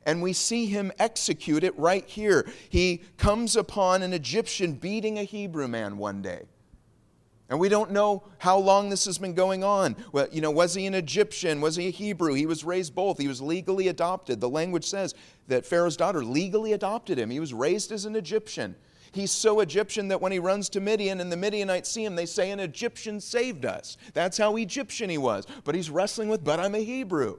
and 0.05 0.21
we 0.21 0.33
see 0.33 0.67
him 0.67 0.91
execute 0.99 1.63
it 1.63 1.77
right 1.77 2.05
here. 2.07 2.45
He 2.69 3.03
comes 3.17 3.55
upon 3.55 4.03
an 4.03 4.13
Egyptian 4.13 4.73
beating 4.73 5.17
a 5.17 5.23
Hebrew 5.23 5.67
man 5.67 5.97
one 5.97 6.21
day. 6.21 6.43
And 7.47 7.59
we 7.59 7.69
don't 7.69 7.91
know 7.91 8.23
how 8.39 8.57
long 8.57 8.89
this 8.89 9.05
has 9.05 9.19
been 9.19 9.35
going 9.35 9.63
on. 9.63 9.95
Well, 10.11 10.27
you 10.31 10.41
know, 10.41 10.49
was 10.49 10.73
he 10.73 10.87
an 10.87 10.95
Egyptian? 10.95 11.61
Was 11.61 11.75
he 11.75 11.87
a 11.87 11.91
Hebrew? 11.91 12.33
He 12.33 12.47
was 12.47 12.63
raised 12.63 12.95
both. 12.95 13.19
He 13.19 13.27
was 13.27 13.39
legally 13.39 13.87
adopted. 13.87 14.41
The 14.41 14.49
language 14.49 14.85
says 14.85 15.13
that 15.47 15.65
Pharaoh's 15.65 15.97
daughter 15.97 16.23
legally 16.23 16.73
adopted 16.73 17.19
him. 17.19 17.29
He 17.29 17.39
was 17.39 17.53
raised 17.53 17.91
as 17.91 18.05
an 18.05 18.15
Egyptian. 18.15 18.75
He's 19.15 19.31
so 19.31 19.61
Egyptian 19.61 20.09
that 20.09 20.19
when 20.19 20.33
he 20.33 20.39
runs 20.39 20.67
to 20.67 20.81
Midian 20.81 21.21
and 21.21 21.31
the 21.31 21.37
Midianites 21.37 21.89
see 21.89 22.03
him, 22.03 22.17
they 22.17 22.25
say, 22.25 22.51
An 22.51 22.59
Egyptian 22.59 23.21
saved 23.21 23.65
us. 23.65 23.95
That's 24.13 24.37
how 24.37 24.57
Egyptian 24.57 25.09
he 25.09 25.17
was. 25.17 25.47
But 25.63 25.73
he's 25.73 25.89
wrestling 25.89 26.27
with, 26.27 26.43
But 26.43 26.59
I'm 26.59 26.75
a 26.75 26.83
Hebrew. 26.83 27.37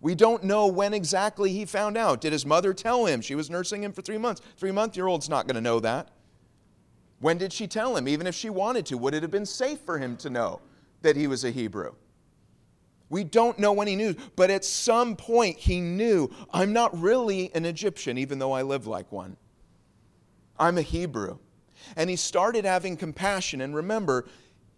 We 0.00 0.14
don't 0.14 0.44
know 0.44 0.68
when 0.68 0.94
exactly 0.94 1.50
he 1.50 1.64
found 1.64 1.96
out. 1.96 2.20
Did 2.20 2.32
his 2.32 2.46
mother 2.46 2.72
tell 2.72 3.06
him? 3.06 3.22
She 3.22 3.34
was 3.34 3.50
nursing 3.50 3.82
him 3.82 3.90
for 3.90 4.02
three 4.02 4.18
months. 4.18 4.40
Three 4.56 4.70
month 4.70 4.96
year 4.96 5.08
old's 5.08 5.28
not 5.28 5.48
going 5.48 5.56
to 5.56 5.60
know 5.60 5.80
that. 5.80 6.10
When 7.18 7.36
did 7.36 7.52
she 7.52 7.66
tell 7.66 7.96
him? 7.96 8.06
Even 8.06 8.28
if 8.28 8.36
she 8.36 8.50
wanted 8.50 8.86
to, 8.86 8.98
would 8.98 9.14
it 9.14 9.22
have 9.22 9.32
been 9.32 9.44
safe 9.44 9.80
for 9.80 9.98
him 9.98 10.16
to 10.18 10.30
know 10.30 10.60
that 11.02 11.16
he 11.16 11.26
was 11.26 11.42
a 11.42 11.50
Hebrew? 11.50 11.92
We 13.10 13.24
don't 13.24 13.58
know 13.58 13.72
when 13.72 13.88
he 13.88 13.96
knew, 13.96 14.14
but 14.36 14.48
at 14.48 14.64
some 14.64 15.16
point 15.16 15.58
he 15.58 15.80
knew 15.80 16.30
I'm 16.52 16.72
not 16.72 16.96
really 16.96 17.52
an 17.52 17.64
Egyptian, 17.64 18.16
even 18.16 18.38
though 18.38 18.52
I 18.52 18.62
live 18.62 18.86
like 18.86 19.10
one. 19.10 19.36
I'm 20.58 20.78
a 20.78 20.82
Hebrew. 20.82 21.38
And 21.96 22.08
he 22.08 22.16
started 22.16 22.64
having 22.64 22.96
compassion. 22.96 23.60
And 23.60 23.74
remember, 23.74 24.26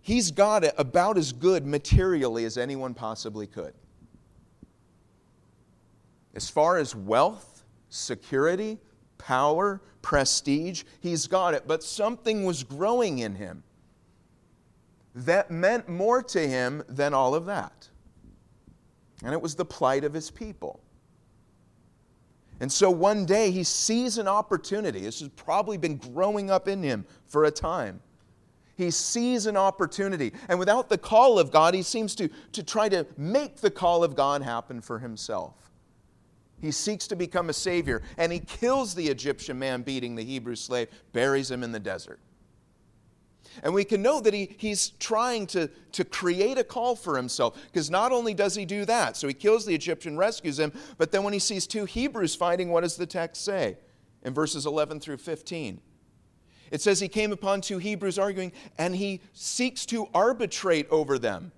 he's 0.00 0.30
got 0.30 0.64
it 0.64 0.74
about 0.78 1.18
as 1.18 1.32
good 1.32 1.66
materially 1.66 2.44
as 2.44 2.58
anyone 2.58 2.94
possibly 2.94 3.46
could. 3.46 3.74
As 6.34 6.50
far 6.50 6.76
as 6.76 6.94
wealth, 6.94 7.64
security, 7.88 8.78
power, 9.18 9.80
prestige, 10.02 10.84
he's 11.00 11.26
got 11.26 11.54
it. 11.54 11.66
But 11.66 11.82
something 11.82 12.44
was 12.44 12.62
growing 12.62 13.20
in 13.20 13.36
him 13.36 13.62
that 15.16 15.50
meant 15.50 15.88
more 15.88 16.22
to 16.22 16.46
him 16.46 16.84
than 16.88 17.14
all 17.14 17.34
of 17.34 17.46
that. 17.46 17.88
And 19.24 19.32
it 19.32 19.40
was 19.40 19.54
the 19.54 19.64
plight 19.64 20.04
of 20.04 20.12
his 20.12 20.30
people. 20.30 20.80
And 22.60 22.72
so 22.72 22.90
one 22.90 23.26
day 23.26 23.50
he 23.50 23.64
sees 23.64 24.18
an 24.18 24.28
opportunity. 24.28 25.00
This 25.00 25.20
has 25.20 25.28
probably 25.30 25.76
been 25.76 25.96
growing 25.96 26.50
up 26.50 26.68
in 26.68 26.82
him 26.82 27.04
for 27.26 27.44
a 27.44 27.50
time. 27.50 28.00
He 28.76 28.90
sees 28.90 29.46
an 29.46 29.56
opportunity. 29.56 30.32
And 30.48 30.58
without 30.58 30.88
the 30.88 30.98
call 30.98 31.38
of 31.38 31.50
God, 31.50 31.74
he 31.74 31.82
seems 31.82 32.14
to, 32.16 32.28
to 32.52 32.62
try 32.62 32.88
to 32.88 33.06
make 33.16 33.56
the 33.56 33.70
call 33.70 34.04
of 34.04 34.14
God 34.14 34.42
happen 34.42 34.80
for 34.80 34.98
himself. 34.98 35.54
He 36.60 36.70
seeks 36.70 37.06
to 37.08 37.16
become 37.16 37.50
a 37.50 37.52
savior, 37.52 38.02
and 38.16 38.32
he 38.32 38.40
kills 38.40 38.94
the 38.94 39.06
Egyptian 39.06 39.58
man 39.58 39.82
beating 39.82 40.14
the 40.14 40.24
Hebrew 40.24 40.56
slave, 40.56 40.88
buries 41.12 41.50
him 41.50 41.62
in 41.62 41.72
the 41.72 41.80
desert. 41.80 42.18
And 43.62 43.72
we 43.72 43.84
can 43.84 44.02
know 44.02 44.20
that 44.20 44.34
he, 44.34 44.54
he's 44.58 44.90
trying 44.90 45.46
to, 45.48 45.68
to 45.92 46.04
create 46.04 46.58
a 46.58 46.64
call 46.64 46.96
for 46.96 47.16
himself, 47.16 47.58
because 47.66 47.90
not 47.90 48.12
only 48.12 48.34
does 48.34 48.54
he 48.54 48.64
do 48.64 48.84
that, 48.84 49.16
so 49.16 49.28
he 49.28 49.34
kills 49.34 49.64
the 49.64 49.74
Egyptian, 49.74 50.16
rescues 50.16 50.58
him, 50.58 50.72
but 50.98 51.12
then 51.12 51.22
when 51.22 51.32
he 51.32 51.38
sees 51.38 51.66
two 51.66 51.84
Hebrews 51.84 52.34
fighting, 52.34 52.70
what 52.70 52.82
does 52.82 52.96
the 52.96 53.06
text 53.06 53.44
say 53.44 53.76
in 54.22 54.34
verses 54.34 54.66
11 54.66 55.00
through 55.00 55.18
15? 55.18 55.80
It 56.70 56.80
says 56.80 57.00
he 57.00 57.08
came 57.08 57.32
upon 57.32 57.60
two 57.60 57.78
Hebrews 57.78 58.18
arguing, 58.18 58.52
and 58.78 58.94
he 58.96 59.20
seeks 59.32 59.86
to 59.86 60.08
arbitrate 60.12 60.88
over 60.90 61.18
them. 61.18 61.52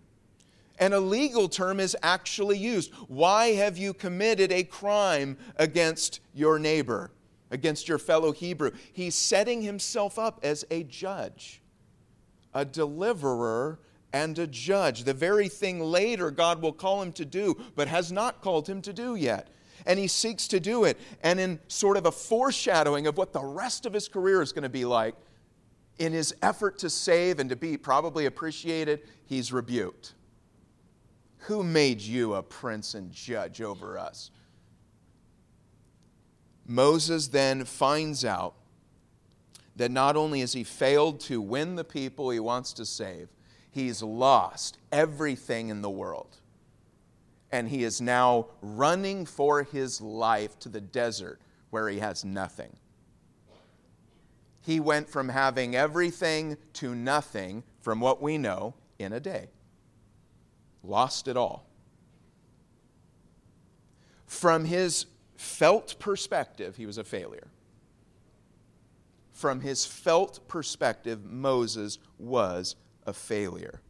And 0.78 0.94
a 0.94 1.00
legal 1.00 1.48
term 1.48 1.80
is 1.80 1.96
actually 2.02 2.58
used. 2.58 2.92
Why 3.08 3.48
have 3.48 3.78
you 3.78 3.92
committed 3.92 4.52
a 4.52 4.62
crime 4.62 5.37
against 5.56 6.20
your 6.34 6.58
neighbor, 6.58 7.11
against 7.50 7.88
your 7.88 7.98
fellow 7.98 8.32
Hebrew? 8.32 8.70
He's 8.92 9.14
setting 9.14 9.62
himself 9.62 10.18
up 10.18 10.38
as 10.42 10.64
a 10.70 10.84
judge 10.84 11.62
a 12.59 12.64
deliverer 12.64 13.79
and 14.12 14.37
a 14.38 14.47
judge. 14.47 15.05
The 15.05 15.14
very 15.14 15.49
thing 15.49 15.79
later 15.79 16.33
God 16.33 16.61
will 16.61 16.73
call 16.73 17.01
him 17.01 17.12
to 17.12 17.25
do, 17.25 17.57
but 17.77 17.87
has 17.87 18.11
not 18.11 18.42
called 18.42 18.66
him 18.68 18.83
to 18.83 18.92
do 18.92 19.14
yet. 19.14 19.49
And 19.87 19.97
he 19.97 20.09
seeks 20.09 20.49
to 20.49 20.59
do 20.59 20.83
it. 20.85 20.99
And 21.23 21.38
in 21.38 21.61
sort 21.68 21.97
of 21.97 22.07
a 22.07 22.11
foreshadowing 22.11 23.07
of 23.07 23.16
what 23.16 23.33
the 23.33 23.44
rest 23.44 23.87
of 23.87 23.92
his 23.92 24.09
career 24.09 24.42
is 24.42 24.53
going 24.53 24.64
to 24.64 24.68
be 24.68 24.85
like, 24.85 25.14
in 26.01 26.12
his 26.12 26.35
effort 26.42 26.79
to 26.79 26.90
save 26.90 27.38
and 27.38 27.49
to 27.51 27.57
be 27.57 27.77
probably 27.77 28.27
appreciated, 28.27 29.03
he's 29.27 29.53
rebuked. 29.53 30.14
Who 31.42 31.62
made 31.62 32.01
you 32.01 32.35
a 32.35 32.42
prince 32.42 32.94
and 32.94 33.12
judge 33.12 33.61
over 33.61 33.97
us? 33.97 34.33
Moses 36.66 37.29
then 37.29 37.64
finds 37.64 38.25
out 38.25 38.55
that 39.79 39.93
not 39.93 40.17
only 40.17 40.41
has 40.41 40.53
he 40.53 40.64
failed 40.64 41.21
to 41.21 41.41
win 41.41 41.77
the 41.77 41.85
people 41.85 42.31
he 42.31 42.41
wants 42.41 42.73
to 42.75 42.85
save, 42.85 43.29
he's 43.71 44.03
lost 44.03 44.77
everything 44.91 45.69
in 45.69 45.83
the 45.83 45.91
world. 45.91 46.37
And 47.51 47.69
he 47.69 47.85
is 47.85 48.01
now 48.01 48.49
running 48.61 49.25
for 49.25 49.62
his 49.62 50.01
life 50.01 50.59
to 50.61 50.69
the 50.69 50.81
desert 50.81 51.41
where 51.71 51.88
he 51.88 52.01
has 52.01 52.25
nothing. 52.25 52.77
He 54.61 54.81
went 54.81 55.09
from 55.09 55.29
having 55.29 55.77
everything 55.77 56.59
to 56.75 56.95
nothing, 56.95 57.62
from 57.81 58.01
what 58.01 58.21
we 58.21 58.37
know, 58.37 58.75
in 58.99 59.12
a 59.12 59.21
day. 59.21 59.49
Lost 60.83 61.29
it 61.29 61.37
all. 61.37 61.67
From 64.27 64.64
his 64.64 65.07
felt 65.37 65.99
perspective, 66.01 66.77
he 66.77 66.85
was 66.85 66.99
a 66.99 67.05
failure 67.05 67.49
from 69.38 69.61
his 69.61 69.87
felt 69.87 70.40
perspective, 70.48 71.24
Moses 71.24 72.01
was 72.18 72.74
a 73.07 73.12
failure. 73.12 73.81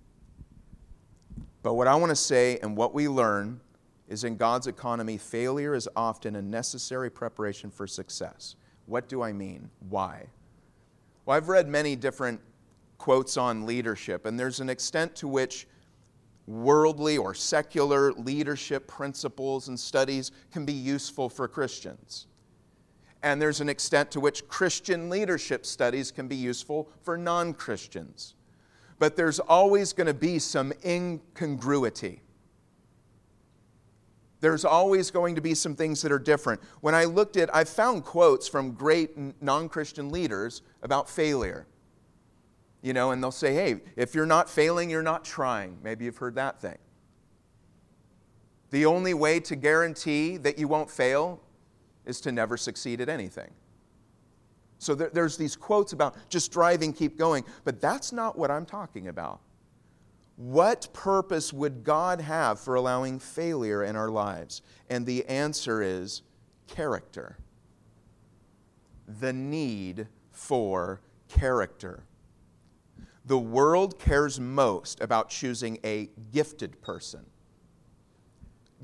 But 1.63 1.73
what 1.73 1.89
I 1.89 1.95
want 1.95 2.11
to 2.11 2.17
say 2.17 2.59
and 2.59 2.77
what 2.77 2.93
we 2.93 3.09
learn 3.09 3.63
is 4.09 4.25
in 4.25 4.37
God's 4.37 4.67
economy, 4.67 5.17
failure 5.17 5.75
is 5.75 5.89
often 5.97 6.37
a 6.37 6.43
necessary 6.43 7.09
preparation 7.09 7.71
for 7.71 7.87
success. 7.87 8.57
What 8.85 9.09
do 9.09 9.23
I 9.23 9.33
mean? 9.33 9.71
Why? 9.89 10.27
Well, 11.25 11.35
I've 11.35 11.49
read 11.49 11.67
many 11.67 11.97
different 11.97 12.43
quotes 12.99 13.39
on 13.39 13.65
leadership, 13.65 14.27
and 14.27 14.39
there's 14.39 14.61
an 14.61 14.69
extent 14.69 15.17
to 15.17 15.29
which 15.29 15.67
worldly 16.47 17.17
or 17.17 17.33
secular 17.33 18.13
leadership 18.13 18.87
principles 18.87 19.69
and 19.69 19.81
studies 19.81 20.31
can 20.53 20.67
be 20.67 20.75
useful 20.75 21.31
for 21.31 21.49
Christians 21.49 22.27
and 23.23 23.43
there's 23.43 23.61
an 23.61 23.69
extent 23.69 24.11
to 24.13 24.21
which 24.21 24.47
Christian 24.49 25.11
leadership 25.11 25.67
studies 25.67 26.11
can 26.11 26.29
be 26.29 26.37
useful 26.37 26.89
for 27.03 27.17
non 27.17 27.53
Christians. 27.55 28.35
But 28.99 29.17
there's 29.17 29.39
always 29.41 29.93
going 29.93 30.07
to 30.07 30.15
be 30.15 30.39
some 30.39 30.73
incongruity. 30.85 32.23
There's 34.41 34.65
always 34.65 35.11
going 35.11 35.35
to 35.35 35.41
be 35.41 35.55
some 35.55 35.75
things 35.75 36.01
that 36.03 36.13
are 36.13 36.19
different. 36.19 36.61
When 36.81 36.95
I 36.95 37.05
looked 37.05 37.37
at, 37.37 37.55
I 37.55 37.65
found 37.65 38.05
quotes 38.05 38.47
from 38.47 38.73
great 38.73 39.43
non 39.43 39.69
Christian 39.69 40.11
leaders 40.11 40.63
about 40.83 41.09
failure. 41.09 41.67
You 42.83 42.93
know, 42.93 43.11
and 43.11 43.23
they'll 43.23 43.33
say, 43.33 43.55
hey, 43.55 43.81
if 43.97 44.15
you're 44.15 44.27
not 44.27 44.49
failing, 44.49 44.89
you're 44.89 45.03
not 45.03 45.25
trying. 45.25 45.79
Maybe 45.83 46.05
you've 46.05 46.19
heard 46.19 46.37
that 46.37 46.61
thing. 46.61 46.79
The 48.71 48.87
only 48.87 49.15
way 49.15 49.41
to 49.41 49.57
guarantee 49.57 50.37
that 50.37 50.59
you 50.59 50.69
won't 50.69 50.89
fail 50.91 51.43
is 52.09 52.21
to 52.23 52.33
never 52.33 52.57
succeed 52.57 53.01
at 53.01 53.09
anything. 53.09 53.51
So 54.79 54.95
there, 54.95 55.11
there's 55.13 55.37
these 55.37 55.55
quotes 55.55 55.93
about 55.93 56.17
just 56.29 56.51
driving, 56.51 56.93
keep 56.93 57.19
going, 57.19 57.45
but 57.65 57.81
that's 57.81 58.13
not 58.13 58.39
what 58.39 58.51
I'm 58.51 58.65
talking 58.67 59.09
about. 59.09 59.41
What 60.37 60.89
purpose 60.93 61.53
would 61.53 61.85
God 61.85 62.21
have 62.21 62.61
for 62.61 62.77
allowing 62.77 63.19
failure 63.19 63.83
in 63.83 63.97
our 63.97 64.09
lives? 64.09 64.63
And 64.89 65.05
the 65.05 65.27
answer 65.27 65.83
is 65.83 66.23
character. 66.69 67.39
The 69.21 69.33
need 69.33 70.07
for 70.31 71.01
character. 71.29 72.05
The 73.27 73.39
world 73.39 73.99
cares 73.99 74.39
most 74.39 75.01
about 75.01 75.29
choosing 75.29 75.79
a 75.85 76.09
gifted 76.33 76.81
person 76.81 77.27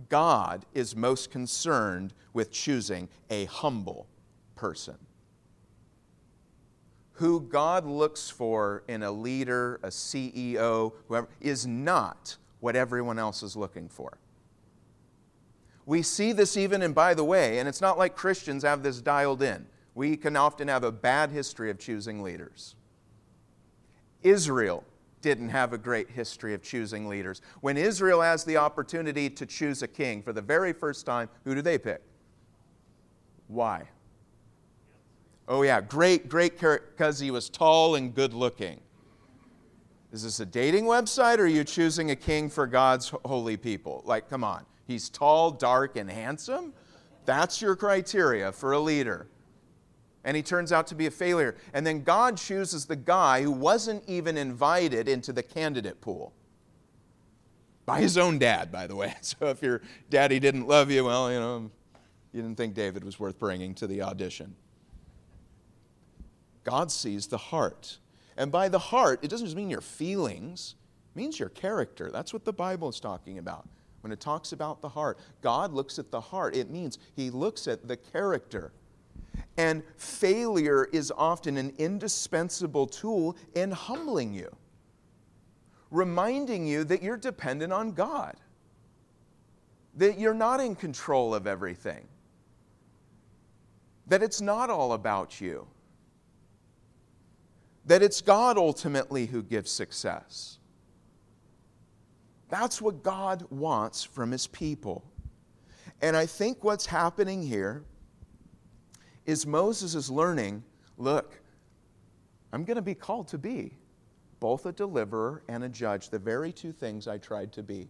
God 0.09 0.67
is 0.75 0.97
most 0.97 1.31
concerned 1.31 2.15
with 2.33 2.51
choosing 2.51 3.09
a 3.31 3.45
humble 3.47 4.07
person. 4.57 4.97
Who 7.19 7.41
God 7.41 7.87
looks 7.87 8.29
for 8.29 8.83
in 8.89 9.03
a 9.03 9.13
leader, 9.13 9.79
a 9.83 9.89
CEO, 9.89 10.93
whoever, 11.07 11.29
is 11.41 11.67
not 11.67 12.37
what 12.61 12.75
everyone 12.75 13.19
else 13.19 13.43
is 13.43 13.57
looking 13.57 13.89
for. 13.89 14.19
We 15.87 16.03
see 16.03 16.33
this 16.33 16.57
even, 16.57 16.83
and 16.83 16.95
by 16.95 17.15
the 17.15 17.25
way, 17.25 17.59
and 17.59 17.69
it's 17.69 17.81
not 17.81 17.99
like 17.99 18.17
Christians 18.17 18.65
have 18.65 18.83
this 18.83 19.01
dialed 19.01 19.43
in. 19.43 19.67
We 19.95 20.17
can 20.17 20.35
often 20.35 20.67
have 20.69 20.83
a 20.83 20.91
bad 20.91 21.31
history 21.31 21.71
of 21.71 21.79
choosing 21.79 22.23
leaders. 22.23 22.75
Israel 24.23 24.83
didn't 25.25 25.49
have 25.49 25.73
a 25.73 25.79
great 25.79 26.11
history 26.11 26.53
of 26.53 26.63
choosing 26.63 27.09
leaders. 27.09 27.41
When 27.63 27.79
Israel 27.79 28.21
has 28.21 28.45
the 28.45 28.59
opportunity 28.59 29.31
to 29.31 29.47
choose 29.47 29.83
a 29.83 29.89
king 29.89 30.23
for 30.23 30.35
the 30.35 30.43
very 30.43 30.75
first 30.75 31.07
time, 31.07 31.31
who 31.45 31.55
do 31.55 31.63
they 31.63 31.79
pick? 31.79 32.03
Why? 33.49 33.89
Oh, 35.49 35.63
yeah, 35.63 35.81
great, 35.81 36.29
great 36.29 36.61
because 36.61 37.19
he 37.19 37.31
was 37.31 37.49
tall 37.49 37.95
and 37.95 38.15
good 38.15 38.35
looking. 38.35 38.83
Is 40.13 40.25
this 40.25 40.41
a 40.41 40.47
dating 40.47 40.85
website 40.85 41.39
or 41.39 41.45
are 41.45 41.47
you 41.47 41.65
choosing 41.65 42.11
a 42.11 42.17
king 42.17 42.51
for 42.51 42.67
God's 42.67 43.09
holy 43.25 43.57
people? 43.57 44.03
Like, 44.05 44.29
come 44.29 44.45
on. 44.45 44.67
He's 44.87 45.09
tall, 45.09 45.51
dark, 45.51 45.97
and 45.97 46.11
handsome? 46.11 46.75
That's 47.25 47.63
your 47.63 47.77
criteria 47.77 48.53
for 48.53 48.73
a 48.73 48.79
leader 48.79 49.27
and 50.25 50.37
he 50.37 50.43
turns 50.43 50.73
out 50.73 50.87
to 50.89 50.95
be 50.95 51.07
a 51.07 51.11
failure. 51.11 51.55
And 51.73 51.87
then 51.87 52.03
God 52.03 52.37
chooses 52.37 52.87
the 52.87 52.97
guy 52.97 53.43
who 53.43 53.51
wasn't 53.53 54.03
even 54.09 54.37
invited 54.37 55.09
into 55.09 55.33
the 55.33 55.43
candidate 55.43 56.01
pool. 56.01 56.33
By 57.87 58.01
his 58.01 58.17
own 58.17 58.39
dad, 58.39 58.73
by 58.73 58.87
the 58.87 58.97
way. 58.97 59.15
So 59.23 59.47
if 59.49 59.63
your 59.63 59.83
daddy 60.09 60.41
didn't 60.41 60.67
love 60.67 60.91
you, 60.91 61.05
well, 61.05 61.31
you 61.31 61.39
know, 61.39 61.71
you 62.33 62.43
didn't 62.43 62.57
think 62.57 62.75
David 62.75 63.05
was 63.05 63.21
worth 63.21 63.39
bringing 63.39 63.75
to 63.75 63.87
the 63.87 64.03
audition. 64.03 64.57
God 66.65 66.91
sees 66.91 67.27
the 67.27 67.37
heart. 67.37 67.99
And 68.37 68.51
by 68.51 68.69
the 68.69 68.79
heart, 68.79 69.21
it 69.23 69.29
doesn't 69.29 69.47
just 69.47 69.57
mean 69.57 69.71
your 69.71 69.83
feelings, 69.83 70.75
it 71.15 71.19
means 71.19 71.39
your 71.39 71.51
character. 71.51 72.11
That's 72.11 72.33
what 72.33 72.45
the 72.45 72.53
Bible 72.53 72.89
is 72.89 72.99
talking 72.99 73.39
about. 73.39 73.69
When 74.01 74.13
it 74.13 74.21
talks 74.21 74.53
about 74.53 74.81
the 74.81 74.89
heart, 74.89 75.19
God 75.41 75.73
looks 75.73 75.99
at 75.99 76.11
the 76.11 76.21
heart. 76.21 76.57
It 76.57 76.71
means 76.71 76.99
he 77.15 77.31
looks 77.31 77.69
at 77.69 77.87
the 77.87 77.97
character 77.97 78.73
And 79.57 79.83
failure 79.97 80.89
is 80.93 81.13
often 81.17 81.57
an 81.57 81.73
indispensable 81.79 82.87
tool 82.87 83.37
in 83.55 83.71
humbling 83.71 84.35
you, 84.35 84.55
reminding 85.91 86.67
you 86.67 86.85
that 86.85 87.03
you're 87.03 87.17
dependent 87.17 87.73
on 87.73 87.93
God, 87.93 88.37
that 89.97 90.19
you're 90.19 90.35
not 90.35 90.61
in 90.61 90.75
control 90.75 91.35
of 91.35 91.47
everything, 91.47 92.07
that 94.09 94.23
it's 94.23 94.41
not 94.41 94.71
all 94.71 94.93
about 94.93 95.41
you, 95.41 95.67
that 97.87 98.03
it's 98.03 98.21
God 98.21 98.59
ultimately 98.59 99.27
who 99.27 99.43
gives 99.43 99.71
success. 99.71 100.59
That's 102.49 102.81
what 102.81 103.03
God 103.03 103.47
wants 103.51 104.05
from 104.05 104.31
his 104.31 104.47
people. 104.47 105.05
And 106.03 106.17
I 106.17 106.27
think 106.27 106.65
what's 106.65 106.87
happening 106.87 107.43
here 107.43 107.85
is 109.27 109.47
Moses 109.47 109.95
is 109.95 110.11
learning 110.11 110.63
look, 110.97 111.41
I'm 112.53 112.65
going 112.65 112.77
to 112.77 112.83
be 112.83 112.95
called 112.95 113.29
to 113.29 113.39
be 113.39 113.75
both 114.41 114.67
a 114.67 114.73
deliverer 114.73 115.43
and 115.49 115.65
a 115.65 115.69
judge, 115.69 116.11
the 116.11 116.19
very 116.19 116.53
two 116.53 116.71
things 116.71 117.09
I 117.09 117.19
tried 117.19 117.53
to 117.55 117.63
be. 117.63 117.89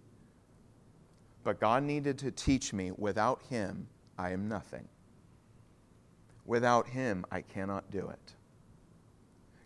But 1.43 1.61
God 1.61 1.83
needed 1.83 2.17
to 2.19 2.31
teach 2.31 2.73
me 2.73 2.93
without 2.93 3.43
Him, 3.51 3.87
I 4.17 4.31
am 4.31 4.49
nothing. 4.49 4.89
Without 6.47 6.87
Him, 6.87 7.27
I 7.31 7.43
cannot 7.43 7.91
do 7.91 8.09
it. 8.09 8.35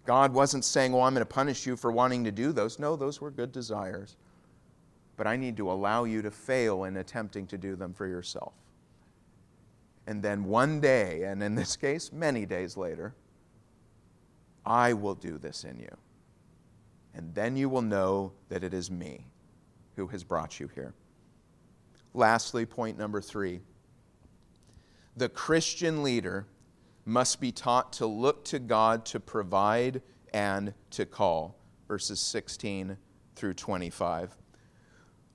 God 0.06 0.32
wasn't 0.32 0.64
saying, 0.64 0.92
Well, 0.92 1.02
I'm 1.02 1.12
going 1.12 1.20
to 1.20 1.26
punish 1.26 1.66
you 1.66 1.76
for 1.76 1.92
wanting 1.92 2.24
to 2.24 2.32
do 2.32 2.52
those. 2.52 2.78
No, 2.78 2.96
those 2.96 3.20
were 3.20 3.30
good 3.30 3.52
desires. 3.52 4.16
But 5.18 5.26
I 5.26 5.36
need 5.36 5.56
to 5.58 5.70
allow 5.70 6.04
you 6.04 6.22
to 6.22 6.30
fail 6.30 6.84
in 6.84 6.96
attempting 6.96 7.46
to 7.48 7.58
do 7.58 7.76
them 7.76 7.92
for 7.92 8.06
yourself. 8.06 8.54
And 10.08 10.22
then 10.22 10.44
one 10.44 10.80
day, 10.80 11.24
and 11.24 11.42
in 11.42 11.54
this 11.54 11.76
case, 11.76 12.10
many 12.14 12.46
days 12.46 12.78
later, 12.78 13.14
I 14.64 14.94
will 14.94 15.14
do 15.14 15.36
this 15.36 15.64
in 15.64 15.78
you. 15.78 15.94
And 17.12 17.34
then 17.34 17.58
you 17.58 17.68
will 17.68 17.82
know 17.82 18.32
that 18.48 18.64
it 18.64 18.72
is 18.72 18.90
me 18.90 19.26
who 19.96 20.06
has 20.06 20.24
brought 20.24 20.58
you 20.58 20.70
here. 20.74 20.94
Lastly, 22.14 22.64
point 22.64 22.96
number 22.96 23.20
three 23.20 23.60
the 25.14 25.28
Christian 25.28 26.02
leader 26.02 26.46
must 27.04 27.38
be 27.38 27.52
taught 27.52 27.92
to 27.94 28.06
look 28.06 28.46
to 28.46 28.58
God 28.58 29.04
to 29.06 29.20
provide 29.20 30.00
and 30.32 30.72
to 30.92 31.04
call. 31.04 31.58
Verses 31.86 32.18
16 32.18 32.96
through 33.36 33.54
25. 33.54 34.34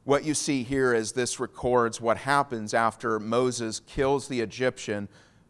What 0.05 0.25
you 0.25 0.33
see 0.33 0.63
here 0.63 0.93
is 0.93 1.13
this 1.13 1.39
records 1.39 2.01
what 2.01 2.17
happens 2.17 2.73
after 2.73 3.19
Moses 3.19 3.79
kills 3.79 4.27
the 4.27 4.41
Egyptian, 4.41 5.07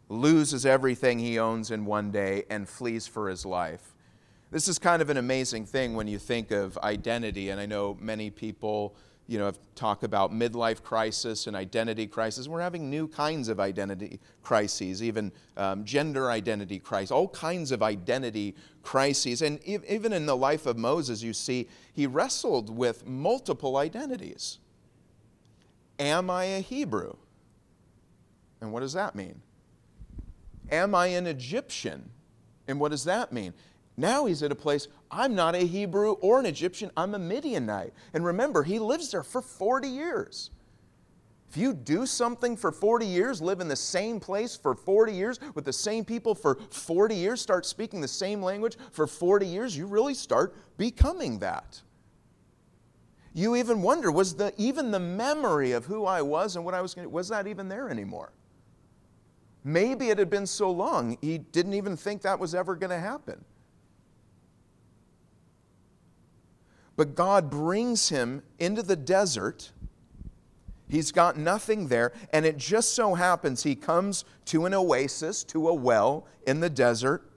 loses 0.08 0.64
everything 0.64 1.18
he 1.18 1.40
owns 1.40 1.72
in 1.72 1.84
one 1.84 2.12
day, 2.12 2.44
and 2.48 2.68
flees 2.68 3.08
for 3.08 3.28
his 3.28 3.44
life. 3.44 3.94
This 4.52 4.68
is 4.68 4.78
kind 4.78 5.02
of 5.02 5.10
an 5.10 5.16
amazing 5.16 5.66
thing 5.66 5.96
when 5.96 6.06
you 6.06 6.18
think 6.18 6.52
of 6.52 6.78
identity, 6.78 7.50
and 7.50 7.60
I 7.60 7.66
know 7.66 7.96
many 8.00 8.30
people 8.30 8.94
you 9.26 9.38
know, 9.38 9.52
talked 9.74 10.04
about 10.04 10.32
midlife 10.32 10.82
crisis 10.82 11.46
and 11.46 11.56
identity 11.56 12.06
crisis. 12.06 12.46
We're 12.46 12.60
having 12.60 12.90
new 12.90 13.08
kinds 13.08 13.48
of 13.48 13.58
identity 13.58 14.20
crises, 14.42 15.02
even 15.02 15.32
um, 15.56 15.84
gender 15.84 16.30
identity 16.30 16.78
crisis, 16.78 17.10
all 17.10 17.28
kinds 17.28 17.72
of 17.72 17.82
identity 17.82 18.54
crises. 18.82 19.40
And 19.40 19.64
even 19.64 20.12
in 20.12 20.26
the 20.26 20.36
life 20.36 20.66
of 20.66 20.76
Moses, 20.76 21.22
you 21.22 21.32
see, 21.32 21.68
he 21.92 22.06
wrestled 22.06 22.68
with 22.68 23.06
multiple 23.06 23.78
identities. 23.78 24.58
Am 25.98 26.28
I 26.28 26.44
a 26.44 26.60
Hebrew? 26.60 27.14
And 28.60 28.72
what 28.72 28.80
does 28.80 28.92
that 28.92 29.14
mean? 29.14 29.40
Am 30.70 30.94
I 30.94 31.08
an 31.08 31.26
Egyptian? 31.26 32.10
And 32.68 32.78
what 32.78 32.90
does 32.90 33.04
that 33.04 33.32
mean? 33.32 33.54
Now 33.96 34.26
he's 34.26 34.42
at 34.42 34.50
a 34.50 34.56
place, 34.56 34.88
I'm 35.14 35.34
not 35.34 35.54
a 35.54 35.60
Hebrew 35.60 36.12
or 36.12 36.40
an 36.40 36.46
Egyptian, 36.46 36.90
I'm 36.96 37.14
a 37.14 37.18
Midianite. 37.18 37.92
And 38.12 38.24
remember, 38.24 38.64
he 38.64 38.78
lives 38.78 39.12
there 39.12 39.22
for 39.22 39.40
40 39.40 39.88
years. 39.88 40.50
If 41.48 41.56
you 41.56 41.72
do 41.72 42.04
something 42.04 42.56
for 42.56 42.72
40 42.72 43.06
years, 43.06 43.40
live 43.40 43.60
in 43.60 43.68
the 43.68 43.76
same 43.76 44.18
place 44.18 44.56
for 44.56 44.74
40 44.74 45.12
years, 45.12 45.38
with 45.54 45.64
the 45.64 45.72
same 45.72 46.04
people 46.04 46.34
for 46.34 46.58
40 46.70 47.14
years, 47.14 47.40
start 47.40 47.64
speaking 47.64 48.00
the 48.00 48.08
same 48.08 48.42
language 48.42 48.76
for 48.90 49.06
40 49.06 49.46
years, 49.46 49.76
you 49.76 49.86
really 49.86 50.14
start 50.14 50.56
becoming 50.78 51.38
that. 51.38 51.80
You 53.34 53.54
even 53.54 53.82
wonder, 53.82 54.10
was 54.10 54.34
the, 54.34 54.52
even 54.56 54.90
the 54.90 54.98
memory 54.98 55.70
of 55.70 55.84
who 55.84 56.04
I 56.06 56.22
was 56.22 56.56
and 56.56 56.64
what 56.64 56.74
I 56.74 56.80
was 56.80 56.92
going 56.92 57.08
was 57.08 57.28
that 57.28 57.46
even 57.46 57.68
there 57.68 57.88
anymore? 57.88 58.32
Maybe 59.62 60.10
it 60.10 60.18
had 60.18 60.30
been 60.30 60.46
so 60.46 60.72
long, 60.72 61.16
he 61.20 61.38
didn't 61.38 61.74
even 61.74 61.96
think 61.96 62.22
that 62.22 62.40
was 62.40 62.54
ever 62.54 62.74
going 62.74 62.90
to 62.90 62.98
happen. 62.98 63.44
But 66.96 67.14
God 67.14 67.50
brings 67.50 68.08
him 68.08 68.42
into 68.58 68.82
the 68.82 68.96
desert. 68.96 69.72
He's 70.88 71.12
got 71.12 71.36
nothing 71.36 71.88
there, 71.88 72.12
and 72.32 72.46
it 72.46 72.56
just 72.56 72.94
so 72.94 73.14
happens 73.14 73.62
he 73.62 73.74
comes 73.74 74.24
to 74.46 74.66
an 74.66 74.74
oasis, 74.74 75.42
to 75.44 75.68
a 75.68 75.74
well 75.74 76.26
in 76.46 76.60
the 76.60 76.70
desert, 76.70 77.30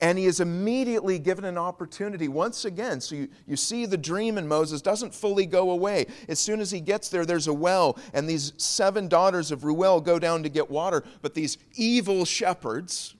and 0.00 0.18
he 0.18 0.26
is 0.26 0.40
immediately 0.40 1.18
given 1.18 1.44
an 1.44 1.58
opportunity 1.58 2.28
once 2.28 2.64
again. 2.64 3.00
So 3.00 3.14
you, 3.14 3.28
you 3.46 3.56
see 3.56 3.86
the 3.86 3.96
dream 3.96 4.38
in 4.38 4.46
Moses 4.46 4.82
doesn't 4.82 5.14
fully 5.14 5.46
go 5.46 5.70
away. 5.70 6.06
As 6.28 6.38
soon 6.38 6.60
as 6.60 6.70
he 6.70 6.80
gets 6.80 7.08
there, 7.08 7.24
there's 7.26 7.48
a 7.48 7.52
well, 7.52 7.98
and 8.12 8.28
these 8.28 8.52
seven 8.56 9.08
daughters 9.08 9.50
of 9.50 9.64
Reuel 9.64 10.00
go 10.00 10.18
down 10.18 10.42
to 10.42 10.48
get 10.48 10.70
water, 10.70 11.02
but 11.22 11.34
these 11.34 11.58
evil 11.74 12.24
shepherds 12.24 13.16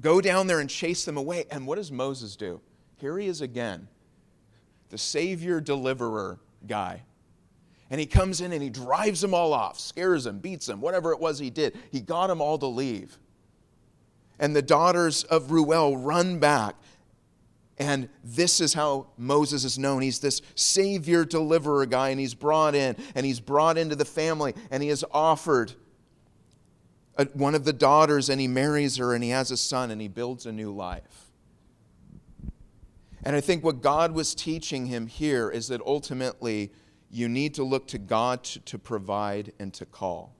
go 0.00 0.20
down 0.20 0.46
there 0.46 0.60
and 0.60 0.70
chase 0.70 1.04
them 1.04 1.16
away. 1.16 1.44
And 1.50 1.66
what 1.66 1.76
does 1.76 1.90
Moses 1.90 2.36
do? 2.36 2.60
Here 3.02 3.18
he 3.18 3.26
is 3.26 3.40
again, 3.40 3.88
the 4.90 4.96
Savior 4.96 5.60
deliverer 5.60 6.38
guy. 6.68 7.02
And 7.90 7.98
he 7.98 8.06
comes 8.06 8.40
in 8.40 8.52
and 8.52 8.62
he 8.62 8.70
drives 8.70 9.20
them 9.20 9.34
all 9.34 9.52
off, 9.52 9.80
scares 9.80 10.22
them, 10.22 10.38
beats 10.38 10.66
them, 10.66 10.80
whatever 10.80 11.10
it 11.10 11.18
was 11.18 11.40
he 11.40 11.50
did. 11.50 11.76
He 11.90 12.00
got 12.00 12.28
them 12.28 12.40
all 12.40 12.58
to 12.58 12.66
leave. 12.66 13.18
And 14.38 14.54
the 14.54 14.62
daughters 14.62 15.24
of 15.24 15.50
Reuel 15.50 15.96
run 15.96 16.38
back. 16.38 16.76
And 17.76 18.08
this 18.22 18.60
is 18.60 18.72
how 18.72 19.08
Moses 19.18 19.64
is 19.64 19.80
known. 19.80 20.00
He's 20.02 20.20
this 20.20 20.40
Savior 20.54 21.24
deliverer 21.24 21.86
guy, 21.86 22.10
and 22.10 22.20
he's 22.20 22.34
brought 22.34 22.76
in, 22.76 22.94
and 23.16 23.26
he's 23.26 23.40
brought 23.40 23.78
into 23.78 23.96
the 23.96 24.04
family, 24.04 24.54
and 24.70 24.80
he 24.80 24.90
is 24.90 25.04
offered 25.10 25.72
one 27.32 27.56
of 27.56 27.64
the 27.64 27.72
daughters, 27.72 28.28
and 28.28 28.40
he 28.40 28.46
marries 28.46 28.96
her, 28.98 29.12
and 29.12 29.24
he 29.24 29.30
has 29.30 29.50
a 29.50 29.56
son, 29.56 29.90
and 29.90 30.00
he 30.00 30.06
builds 30.06 30.46
a 30.46 30.52
new 30.52 30.70
life. 30.70 31.21
And 33.24 33.36
I 33.36 33.40
think 33.40 33.62
what 33.62 33.80
God 33.80 34.12
was 34.12 34.34
teaching 34.34 34.86
him 34.86 35.06
here 35.06 35.50
is 35.50 35.68
that 35.68 35.80
ultimately 35.82 36.72
you 37.10 37.28
need 37.28 37.54
to 37.54 37.62
look 37.62 37.86
to 37.88 37.98
God 37.98 38.42
to, 38.44 38.60
to, 38.60 38.78
provide 38.78 39.52
and 39.58 39.72
to 39.74 39.86
call. 39.86 40.34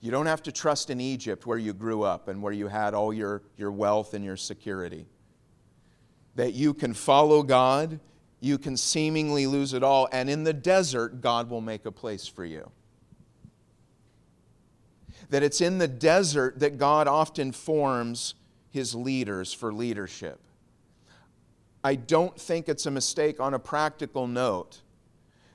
You 0.00 0.10
don't 0.10 0.26
have 0.26 0.42
to 0.42 0.52
trust 0.52 0.90
in 0.90 1.00
Egypt 1.00 1.46
where 1.46 1.58
you 1.58 1.72
grew 1.72 2.02
up 2.02 2.28
and 2.28 2.42
where 2.42 2.52
you 2.52 2.68
had 2.68 2.92
all 2.92 3.12
your, 3.14 3.42
your 3.56 3.70
wealth 3.70 4.12
and 4.12 4.24
your 4.24 4.36
security. 4.36 5.06
That 6.34 6.52
you 6.52 6.74
can 6.74 6.92
follow 6.92 7.42
God, 7.42 8.00
you 8.40 8.58
can 8.58 8.76
seemingly 8.76 9.46
lose 9.46 9.72
it 9.72 9.84
all, 9.84 10.08
and 10.12 10.28
in 10.28 10.44
the 10.44 10.52
desert, 10.52 11.20
God 11.20 11.48
will 11.48 11.60
make 11.60 11.86
a 11.86 11.92
place 11.92 12.26
for 12.26 12.44
you. 12.44 12.70
That 15.30 15.42
it's 15.42 15.60
in 15.60 15.78
the 15.78 15.88
desert 15.88 16.58
that 16.58 16.76
God 16.76 17.06
often 17.06 17.52
forms 17.52 18.34
his 18.70 18.94
leaders 18.94 19.52
for 19.52 19.72
leadership 19.72 20.40
I 21.84 21.96
don't 21.96 22.38
think 22.38 22.68
it's 22.68 22.86
a 22.86 22.90
mistake 22.90 23.40
on 23.40 23.54
a 23.54 23.58
practical 23.58 24.26
note 24.26 24.82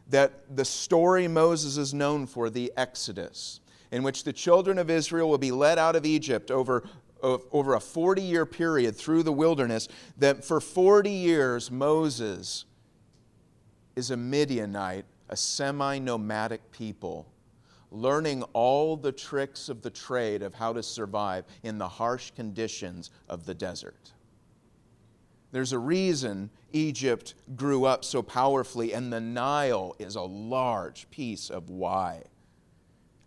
that 0.10 0.56
the 0.56 0.66
story 0.66 1.28
Moses 1.28 1.78
is 1.78 1.94
known 1.94 2.28
for, 2.28 2.50
the 2.50 2.72
Exodus, 2.76 3.60
in 3.92 4.04
which 4.04 4.24
the 4.24 4.34
children 4.34 4.78
of 4.78 4.90
Israel 4.90 5.30
will 5.30 5.38
be 5.38 5.52
led 5.52 5.78
out 5.78 5.96
of 5.96 6.06
Egypt 6.06 6.52
over, 6.52 6.84
over 7.22 7.76
a 7.76 7.80
40 7.80 8.22
year 8.22 8.46
period 8.46 8.96
through 8.96 9.24
the 9.24 9.32
wilderness, 9.32 9.88
that 10.18 10.44
for 10.44 10.60
40 10.60 11.10
years 11.10 11.72
Moses 11.72 12.66
is 13.96 14.12
a 14.12 14.18
Midianite, 14.18 15.06
a 15.30 15.36
semi 15.36 15.98
nomadic 16.00 16.72
people, 16.72 17.28
learning 17.92 18.44
all 18.54 18.98
the 18.98 19.12
tricks 19.12 19.70
of 19.70 19.82
the 19.82 19.90
trade 19.90 20.42
of 20.42 20.54
how 20.54 20.74
to 20.74 20.84
survive 20.84 21.46
in 21.64 21.78
the 21.78 21.88
harsh 21.88 22.32
conditions 22.32 23.12
of 23.30 23.46
the 23.46 23.54
desert. 23.54 24.14
There's 25.52 25.72
a 25.72 25.80
reason 25.80 26.50
Egypt 26.74 27.34
grew 27.56 27.86
up 27.86 28.04
so 28.04 28.22
powerfully, 28.22 28.94
and 28.94 29.12
the 29.12 29.22
Nile 29.22 29.96
is 30.00 30.16
a 30.16 30.22
large 30.22 31.10
piece 31.10 31.50
of 31.50 31.70
why. 31.70 32.24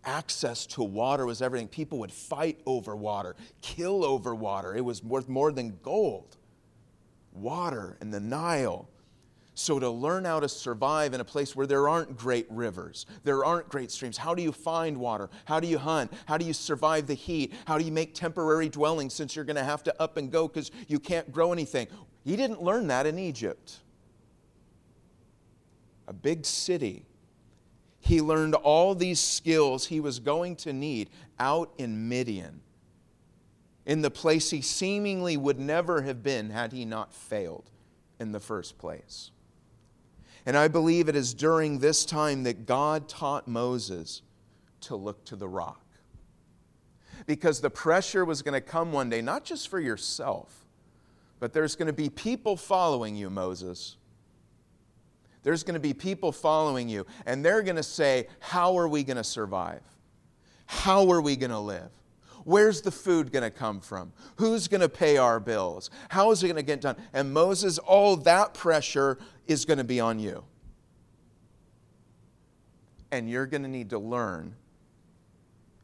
Access 0.03 0.65
to 0.67 0.83
water 0.83 1.25
was 1.25 1.41
everything. 1.41 1.67
People 1.67 1.99
would 1.99 2.11
fight 2.11 2.59
over 2.65 2.95
water, 2.95 3.35
kill 3.61 4.03
over 4.03 4.33
water. 4.33 4.75
It 4.75 4.85
was 4.85 5.03
worth 5.03 5.29
more 5.29 5.51
than 5.51 5.77
gold. 5.83 6.37
Water 7.33 7.97
and 8.01 8.13
the 8.13 8.19
Nile. 8.19 8.87
So, 9.53 9.79
to 9.79 9.89
learn 9.89 10.25
how 10.25 10.39
to 10.39 10.47
survive 10.47 11.13
in 11.13 11.19
a 11.19 11.25
place 11.25 11.55
where 11.55 11.67
there 11.67 11.89
aren't 11.89 12.17
great 12.17 12.47
rivers, 12.49 13.05
there 13.23 13.43
aren't 13.43 13.67
great 13.67 13.91
streams, 13.91 14.17
how 14.17 14.33
do 14.33 14.41
you 14.41 14.51
find 14.51 14.97
water? 14.97 15.29
How 15.45 15.59
do 15.59 15.67
you 15.67 15.77
hunt? 15.77 16.11
How 16.25 16.37
do 16.37 16.45
you 16.45 16.53
survive 16.53 17.05
the 17.05 17.13
heat? 17.13 17.53
How 17.65 17.77
do 17.77 17.83
you 17.83 17.91
make 17.91 18.15
temporary 18.15 18.69
dwellings 18.69 19.13
since 19.13 19.35
you're 19.35 19.45
going 19.45 19.57
to 19.57 19.63
have 19.63 19.83
to 19.83 20.01
up 20.01 20.15
and 20.17 20.31
go 20.31 20.47
because 20.47 20.71
you 20.87 20.99
can't 20.99 21.31
grow 21.31 21.51
anything? 21.51 21.87
He 22.23 22.35
didn't 22.35 22.61
learn 22.61 22.87
that 22.87 23.05
in 23.05 23.17
Egypt. 23.17 23.77
A 26.07 26.13
big 26.13 26.45
city. 26.45 27.05
He 27.99 28.21
learned 28.21 28.55
all 28.55 28.95
these 28.95 29.19
skills 29.19 29.87
he 29.87 29.99
was 29.99 30.19
going 30.19 30.55
to 30.57 30.73
need 30.73 31.09
out 31.39 31.71
in 31.77 32.09
Midian, 32.09 32.61
in 33.85 34.01
the 34.01 34.11
place 34.11 34.49
he 34.49 34.61
seemingly 34.61 35.37
would 35.37 35.59
never 35.59 36.01
have 36.01 36.23
been 36.23 36.49
had 36.49 36.71
he 36.71 36.85
not 36.85 37.13
failed 37.13 37.69
in 38.19 38.31
the 38.31 38.39
first 38.39 38.77
place. 38.77 39.31
And 40.45 40.57
I 40.57 40.67
believe 40.67 41.07
it 41.07 41.15
is 41.15 41.33
during 41.33 41.79
this 41.79 42.03
time 42.05 42.43
that 42.43 42.65
God 42.65 43.07
taught 43.07 43.47
Moses 43.47 44.21
to 44.81 44.95
look 44.95 45.23
to 45.25 45.35
the 45.35 45.47
rock. 45.47 45.85
Because 47.27 47.61
the 47.61 47.69
pressure 47.69 48.25
was 48.25 48.41
going 48.41 48.53
to 48.53 48.61
come 48.61 48.91
one 48.91 49.09
day, 49.09 49.21
not 49.21 49.43
just 49.43 49.67
for 49.67 49.79
yourself, 49.79 50.60
but 51.41 51.53
there's 51.53 51.75
going 51.75 51.87
to 51.87 51.93
be 51.93 52.07
people 52.07 52.55
following 52.55 53.15
you, 53.15 53.29
Moses. 53.31 53.97
There's 55.41 55.63
going 55.63 55.73
to 55.73 55.79
be 55.79 55.91
people 55.91 56.31
following 56.31 56.87
you, 56.87 57.07
and 57.25 57.43
they're 57.43 57.63
going 57.63 57.77
to 57.77 57.83
say, 57.83 58.27
How 58.39 58.77
are 58.77 58.87
we 58.87 59.03
going 59.03 59.17
to 59.17 59.23
survive? 59.23 59.81
How 60.67 61.09
are 61.11 61.19
we 61.19 61.35
going 61.35 61.49
to 61.49 61.59
live? 61.59 61.89
Where's 62.43 62.81
the 62.81 62.91
food 62.91 63.31
going 63.31 63.43
to 63.43 63.49
come 63.49 63.81
from? 63.81 64.13
Who's 64.35 64.67
going 64.67 64.81
to 64.81 64.89
pay 64.89 65.17
our 65.17 65.39
bills? 65.39 65.89
How 66.09 66.29
is 66.29 66.43
it 66.43 66.47
going 66.47 66.57
to 66.57 66.63
get 66.63 66.79
done? 66.79 66.95
And 67.11 67.33
Moses, 67.33 67.79
all 67.79 68.17
that 68.17 68.53
pressure 68.53 69.17
is 69.47 69.65
going 69.65 69.79
to 69.79 69.83
be 69.83 69.99
on 69.99 70.19
you. 70.19 70.43
And 73.11 73.27
you're 73.27 73.47
going 73.47 73.63
to 73.63 73.69
need 73.69 73.89
to 73.89 73.99
learn 73.99 74.55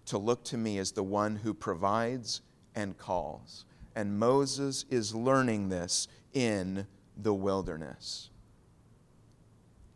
to 0.05 0.20
look 0.20 0.43
to 0.45 0.58
me 0.58 0.78
as 0.78 0.91
the 0.91 1.03
one 1.03 1.36
who 1.36 1.53
provides 1.53 2.41
and 2.76 2.95
calls. 2.97 3.66
And 3.97 4.19
Moses 4.19 4.85
is 4.91 5.15
learning 5.15 5.69
this 5.69 6.07
in 6.31 6.85
the 7.17 7.33
wilderness. 7.33 8.29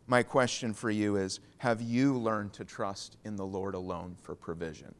My 0.08 0.24
question 0.24 0.74
for 0.74 0.90
you 0.90 1.14
is 1.14 1.38
Have 1.58 1.80
you 1.80 2.18
learned 2.18 2.52
to 2.54 2.64
trust 2.64 3.16
in 3.24 3.36
the 3.36 3.46
Lord 3.46 3.76
alone 3.76 4.16
for 4.20 4.34
provision? 4.34 4.92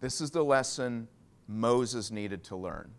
This 0.00 0.22
is 0.22 0.30
the 0.30 0.42
lesson 0.42 1.08
Moses 1.46 2.10
needed 2.10 2.42
to 2.44 2.56
learn. 2.56 2.90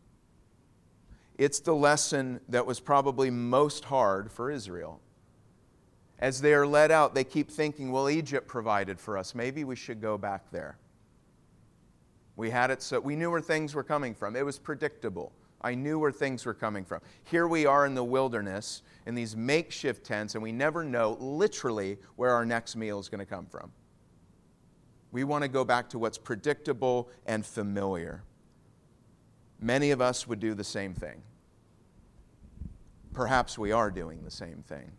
It's 1.35 1.59
the 1.59 1.73
lesson 1.73 2.41
that 2.49 2.67
was 2.67 2.79
probably 2.79 3.31
most 3.31 3.85
hard 3.85 4.31
for 4.31 4.51
Israel. 4.51 5.01
As 6.19 6.41
they 6.41 6.53
are 6.53 6.67
led 6.67 6.91
out, 6.91 7.15
they 7.15 7.23
keep 7.23 7.49
thinking, 7.49 7.91
well, 7.91 8.07
Egypt 8.07 8.47
provided 8.47 8.99
for 8.99 9.17
us. 9.17 9.33
Maybe 9.33 9.63
we 9.63 9.75
should 9.75 9.99
go 9.99 10.15
back 10.15 10.51
there. 10.51 10.77
We 12.37 12.49
had 12.49 12.71
it 12.71 12.81
so 12.81 12.99
we 12.99 13.15
knew 13.15 13.31
where 13.31 13.41
things 13.41 13.73
were 13.73 13.83
coming 13.83 14.13
from. 14.13 14.35
It 14.35 14.45
was 14.45 14.59
predictable. 14.59 15.31
I 15.61 15.73
knew 15.73 15.97
where 15.97 16.11
things 16.11 16.45
were 16.45 16.53
coming 16.53 16.85
from. 16.85 17.01
Here 17.23 17.47
we 17.47 17.65
are 17.65 17.85
in 17.85 17.95
the 17.95 18.03
wilderness 18.03 18.83
in 19.05 19.15
these 19.15 19.35
makeshift 19.35 20.05
tents, 20.05 20.35
and 20.35 20.43
we 20.43 20.51
never 20.51 20.83
know 20.83 21.17
literally 21.19 21.97
where 22.17 22.31
our 22.31 22.45
next 22.45 22.75
meal 22.75 22.99
is 22.99 23.09
going 23.09 23.19
to 23.19 23.25
come 23.25 23.45
from. 23.45 23.71
We 25.11 25.23
want 25.23 25.43
to 25.43 25.47
go 25.47 25.63
back 25.63 25.89
to 25.89 25.99
what's 25.99 26.17
predictable 26.17 27.09
and 27.25 27.45
familiar. 27.45 28.23
Many 29.59 29.91
of 29.91 30.01
us 30.01 30.27
would 30.27 30.39
do 30.39 30.53
the 30.53 30.63
same 30.63 30.93
thing. 30.93 31.23
Perhaps 33.13 33.57
we 33.57 33.71
are 33.71 33.89
doing 33.89 34.23
the 34.23 34.31
same 34.31 34.61
thing. 34.67 34.91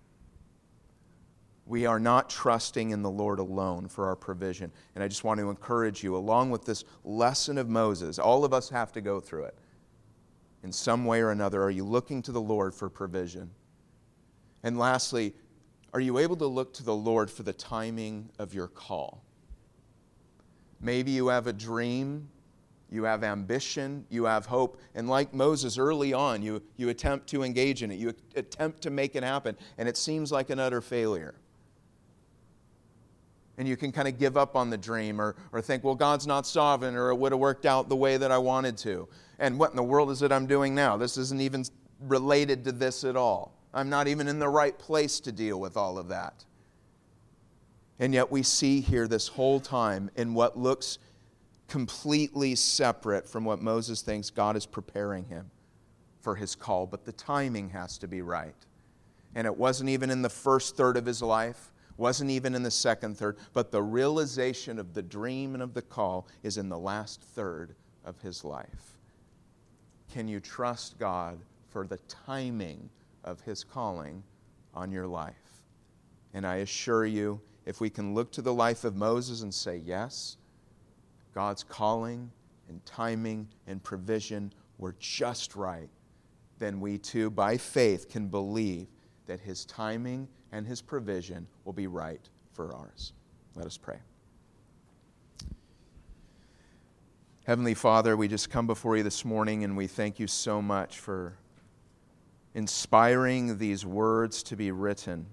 We 1.66 1.84
are 1.84 1.98
not 1.98 2.30
trusting 2.30 2.90
in 2.90 3.02
the 3.02 3.10
Lord 3.10 3.40
alone 3.40 3.88
for 3.88 4.06
our 4.06 4.16
provision. 4.16 4.70
And 4.94 5.02
I 5.02 5.08
just 5.08 5.24
want 5.24 5.40
to 5.40 5.50
encourage 5.50 6.02
you, 6.02 6.16
along 6.16 6.50
with 6.50 6.64
this 6.64 6.84
lesson 7.04 7.58
of 7.58 7.68
Moses, 7.68 8.18
all 8.18 8.44
of 8.44 8.52
us 8.52 8.68
have 8.70 8.92
to 8.92 9.00
go 9.00 9.20
through 9.20 9.44
it. 9.44 9.58
In 10.62 10.72
some 10.72 11.04
way 11.04 11.20
or 11.20 11.30
another, 11.30 11.62
are 11.62 11.70
you 11.70 11.84
looking 11.84 12.22
to 12.22 12.32
the 12.32 12.40
Lord 12.40 12.74
for 12.74 12.88
provision? 12.88 13.50
And 14.62 14.78
lastly, 14.78 15.34
are 15.92 16.00
you 16.00 16.18
able 16.18 16.36
to 16.36 16.46
look 16.46 16.72
to 16.74 16.82
the 16.82 16.94
Lord 16.94 17.30
for 17.30 17.42
the 17.42 17.52
timing 17.52 18.30
of 18.38 18.54
your 18.54 18.68
call? 18.68 19.22
Maybe 20.80 21.10
you 21.10 21.28
have 21.28 21.46
a 21.46 21.52
dream 21.52 22.28
you 22.90 23.04
have 23.04 23.24
ambition, 23.24 24.06
you 24.10 24.24
have 24.24 24.46
hope. 24.46 24.80
And 24.94 25.08
like 25.08 25.34
Moses 25.34 25.78
early 25.78 26.12
on, 26.12 26.42
you, 26.42 26.62
you 26.76 26.88
attempt 26.88 27.26
to 27.28 27.42
engage 27.42 27.82
in 27.82 27.90
it, 27.90 27.96
you 27.96 28.14
attempt 28.36 28.82
to 28.82 28.90
make 28.90 29.16
it 29.16 29.22
happen, 29.22 29.56
and 29.78 29.88
it 29.88 29.96
seems 29.96 30.30
like 30.30 30.50
an 30.50 30.58
utter 30.58 30.80
failure. 30.80 31.34
And 33.58 33.66
you 33.66 33.76
can 33.76 33.90
kind 33.90 34.06
of 34.06 34.18
give 34.18 34.36
up 34.36 34.54
on 34.54 34.68
the 34.68 34.76
dream 34.76 35.20
or, 35.20 35.34
or 35.52 35.62
think, 35.62 35.82
well, 35.82 35.94
God's 35.94 36.26
not 36.26 36.46
sovereign 36.46 36.94
or 36.94 37.10
it 37.10 37.16
would 37.16 37.32
have 37.32 37.38
worked 37.40 37.64
out 37.64 37.88
the 37.88 37.96
way 37.96 38.16
that 38.16 38.30
I 38.30 38.38
wanted 38.38 38.76
to. 38.78 39.08
And 39.38 39.58
what 39.58 39.70
in 39.70 39.76
the 39.76 39.82
world 39.82 40.10
is 40.10 40.22
it 40.22 40.30
I'm 40.30 40.46
doing 40.46 40.74
now? 40.74 40.96
This 40.96 41.16
isn't 41.16 41.40
even 41.40 41.64
related 42.00 42.64
to 42.64 42.72
this 42.72 43.04
at 43.04 43.16
all. 43.16 43.54
I'm 43.72 43.88
not 43.88 44.08
even 44.08 44.28
in 44.28 44.38
the 44.38 44.48
right 44.48 44.78
place 44.78 45.20
to 45.20 45.32
deal 45.32 45.60
with 45.60 45.76
all 45.76 45.98
of 45.98 46.08
that. 46.08 46.44
And 47.98 48.12
yet 48.12 48.30
we 48.30 48.42
see 48.42 48.80
here 48.80 49.08
this 49.08 49.28
whole 49.28 49.60
time 49.60 50.10
in 50.16 50.34
what 50.34 50.58
looks 50.58 50.98
completely 51.68 52.54
separate 52.54 53.28
from 53.28 53.44
what 53.44 53.60
Moses 53.60 54.02
thinks 54.02 54.30
God 54.30 54.56
is 54.56 54.66
preparing 54.66 55.24
him 55.24 55.50
for 56.20 56.34
his 56.34 56.54
call, 56.54 56.86
but 56.86 57.04
the 57.04 57.12
timing 57.12 57.70
has 57.70 57.98
to 57.98 58.08
be 58.08 58.22
right. 58.22 58.54
And 59.34 59.46
it 59.46 59.56
wasn't 59.56 59.90
even 59.90 60.10
in 60.10 60.22
the 60.22 60.30
first 60.30 60.76
third 60.76 60.96
of 60.96 61.06
his 61.06 61.22
life, 61.22 61.72
wasn't 61.96 62.30
even 62.30 62.54
in 62.54 62.62
the 62.62 62.70
second 62.70 63.16
third, 63.16 63.38
but 63.52 63.70
the 63.70 63.82
realization 63.82 64.78
of 64.78 64.94
the 64.94 65.02
dream 65.02 65.54
and 65.54 65.62
of 65.62 65.74
the 65.74 65.82
call 65.82 66.28
is 66.42 66.58
in 66.58 66.68
the 66.68 66.78
last 66.78 67.20
third 67.20 67.74
of 68.04 68.20
his 68.20 68.44
life. 68.44 68.98
Can 70.12 70.28
you 70.28 70.40
trust 70.40 70.98
God 70.98 71.38
for 71.70 71.86
the 71.86 71.98
timing 72.26 72.88
of 73.24 73.40
his 73.40 73.64
calling 73.64 74.22
on 74.74 74.90
your 74.90 75.06
life? 75.06 75.34
And 76.34 76.46
I 76.46 76.56
assure 76.56 77.06
you, 77.06 77.40
if 77.64 77.80
we 77.80 77.90
can 77.90 78.14
look 78.14 78.30
to 78.32 78.42
the 78.42 78.54
life 78.54 78.84
of 78.84 78.94
Moses 78.94 79.42
and 79.42 79.52
say, 79.52 79.82
yes, 79.84 80.36
God's 81.34 81.64
calling 81.64 82.30
and 82.68 82.84
timing 82.86 83.48
and 83.66 83.82
provision 83.82 84.52
were 84.78 84.94
just 84.98 85.56
right, 85.56 85.88
then 86.58 86.80
we 86.80 86.98
too, 86.98 87.30
by 87.30 87.56
faith, 87.56 88.08
can 88.08 88.28
believe 88.28 88.86
that 89.26 89.40
His 89.40 89.64
timing 89.64 90.28
and 90.56 90.66
His 90.66 90.80
provision 90.80 91.46
will 91.66 91.74
be 91.74 91.86
right 91.86 92.26
for 92.54 92.74
ours. 92.74 93.12
Let 93.54 93.66
us 93.66 93.76
pray. 93.76 93.98
Heavenly 97.44 97.74
Father, 97.74 98.16
we 98.16 98.26
just 98.26 98.48
come 98.48 98.66
before 98.66 98.96
you 98.96 99.02
this 99.02 99.22
morning 99.22 99.64
and 99.64 99.76
we 99.76 99.86
thank 99.86 100.18
you 100.18 100.26
so 100.26 100.62
much 100.62 100.98
for 100.98 101.36
inspiring 102.54 103.58
these 103.58 103.84
words 103.84 104.42
to 104.44 104.56
be 104.56 104.70
written. 104.70 105.26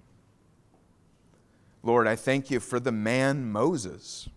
Lord, 1.84 2.05
I 2.05 2.17
thank 2.17 2.51
you 2.51 2.59
for 2.59 2.82
the 2.82 2.91
man 2.91 3.49
Moses 3.49 4.28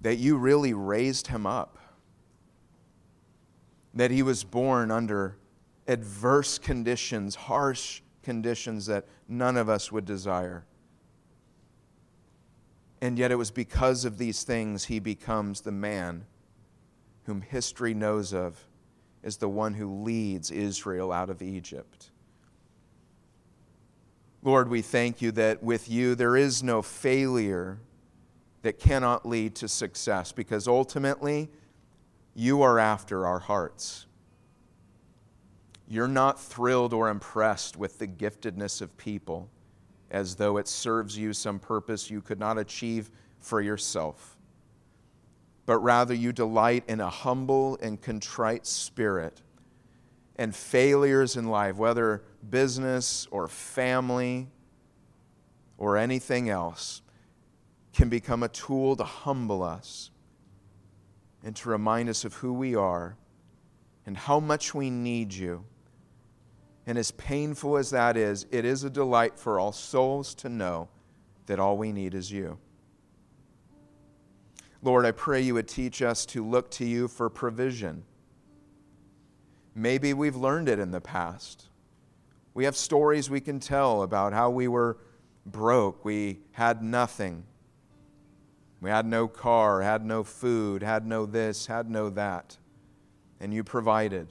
that 0.00 0.16
you 0.16 0.38
really 0.38 0.72
raised 0.72 1.26
him 1.26 1.46
up, 1.46 1.76
that 3.92 4.10
he 4.10 4.22
was 4.22 4.44
born 4.44 4.90
under 4.90 5.36
adverse 5.86 6.58
conditions, 6.58 7.34
harsh 7.34 8.00
conditions 8.22 8.86
that 8.86 9.06
none 9.28 9.56
of 9.56 9.68
us 9.68 9.90
would 9.90 10.04
desire. 10.04 10.64
And 13.00 13.18
yet 13.18 13.32
it 13.32 13.36
was 13.36 13.50
because 13.50 14.04
of 14.04 14.18
these 14.18 14.44
things 14.44 14.84
he 14.84 15.00
becomes 15.00 15.62
the 15.62 15.72
man 15.72 16.24
whom 17.24 17.40
history 17.40 17.94
knows 17.94 18.32
of 18.32 18.66
as 19.24 19.36
the 19.36 19.48
one 19.48 19.74
who 19.74 20.02
leads 20.02 20.50
Israel 20.50 21.12
out 21.12 21.30
of 21.30 21.42
Egypt. 21.42 22.10
Lord, 24.42 24.68
we 24.68 24.82
thank 24.82 25.22
you 25.22 25.30
that 25.32 25.62
with 25.62 25.88
you 25.88 26.14
there 26.14 26.36
is 26.36 26.62
no 26.62 26.82
failure 26.82 27.78
that 28.62 28.78
cannot 28.78 29.26
lead 29.26 29.54
to 29.56 29.68
success 29.68 30.32
because 30.32 30.66
ultimately 30.66 31.50
you 32.34 32.62
are 32.62 32.78
after 32.78 33.26
our 33.26 33.38
hearts. 33.38 34.06
You're 35.92 36.08
not 36.08 36.40
thrilled 36.40 36.94
or 36.94 37.10
impressed 37.10 37.76
with 37.76 37.98
the 37.98 38.06
giftedness 38.06 38.80
of 38.80 38.96
people 38.96 39.50
as 40.10 40.36
though 40.36 40.56
it 40.56 40.66
serves 40.66 41.18
you 41.18 41.34
some 41.34 41.58
purpose 41.58 42.08
you 42.08 42.22
could 42.22 42.40
not 42.40 42.56
achieve 42.56 43.10
for 43.40 43.60
yourself, 43.60 44.38
but 45.66 45.76
rather 45.80 46.14
you 46.14 46.32
delight 46.32 46.84
in 46.88 47.00
a 47.00 47.10
humble 47.10 47.76
and 47.82 48.00
contrite 48.00 48.66
spirit 48.66 49.42
and 50.36 50.56
failures 50.56 51.36
in 51.36 51.48
life, 51.48 51.76
whether 51.76 52.22
business 52.48 53.28
or 53.30 53.46
family 53.46 54.48
or 55.76 55.98
anything 55.98 56.48
else 56.48 57.02
can 57.92 58.08
become 58.08 58.42
a 58.42 58.48
tool 58.48 58.96
to 58.96 59.04
humble 59.04 59.62
us 59.62 60.10
and 61.44 61.54
to 61.56 61.68
remind 61.68 62.08
us 62.08 62.24
of 62.24 62.32
who 62.36 62.54
we 62.54 62.74
are 62.74 63.14
and 64.06 64.16
how 64.16 64.40
much 64.40 64.72
we 64.74 64.88
need 64.88 65.34
you 65.34 65.66
And 66.86 66.98
as 66.98 67.12
painful 67.12 67.76
as 67.76 67.90
that 67.90 68.16
is, 68.16 68.46
it 68.50 68.64
is 68.64 68.84
a 68.84 68.90
delight 68.90 69.38
for 69.38 69.60
all 69.60 69.72
souls 69.72 70.34
to 70.36 70.48
know 70.48 70.88
that 71.46 71.60
all 71.60 71.76
we 71.76 71.92
need 71.92 72.14
is 72.14 72.30
you. 72.30 72.58
Lord, 74.82 75.06
I 75.06 75.12
pray 75.12 75.40
you 75.40 75.54
would 75.54 75.68
teach 75.68 76.02
us 76.02 76.26
to 76.26 76.44
look 76.44 76.70
to 76.72 76.84
you 76.84 77.06
for 77.06 77.30
provision. 77.30 78.02
Maybe 79.74 80.12
we've 80.12 80.36
learned 80.36 80.68
it 80.68 80.80
in 80.80 80.90
the 80.90 81.00
past. 81.00 81.68
We 82.52 82.64
have 82.64 82.76
stories 82.76 83.30
we 83.30 83.40
can 83.40 83.60
tell 83.60 84.02
about 84.02 84.32
how 84.32 84.50
we 84.50 84.66
were 84.66 84.98
broke, 85.46 86.04
we 86.04 86.40
had 86.52 86.82
nothing. 86.82 87.44
We 88.80 88.90
had 88.90 89.06
no 89.06 89.28
car, 89.28 89.80
had 89.80 90.04
no 90.04 90.24
food, 90.24 90.82
had 90.82 91.06
no 91.06 91.24
this, 91.24 91.66
had 91.66 91.88
no 91.88 92.10
that. 92.10 92.58
And 93.40 93.54
you 93.54 93.62
provided. 93.62 94.26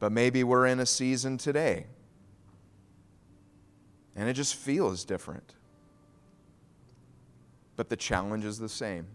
But 0.00 0.10
maybe 0.10 0.42
we're 0.42 0.66
in 0.66 0.80
a 0.80 0.86
season 0.86 1.38
today 1.38 1.86
and 4.16 4.28
it 4.28 4.34
just 4.34 4.54
feels 4.54 5.04
different. 5.04 5.54
But 7.76 7.88
the 7.88 7.96
challenge 7.96 8.44
is 8.44 8.58
the 8.58 8.68
same. 8.68 9.06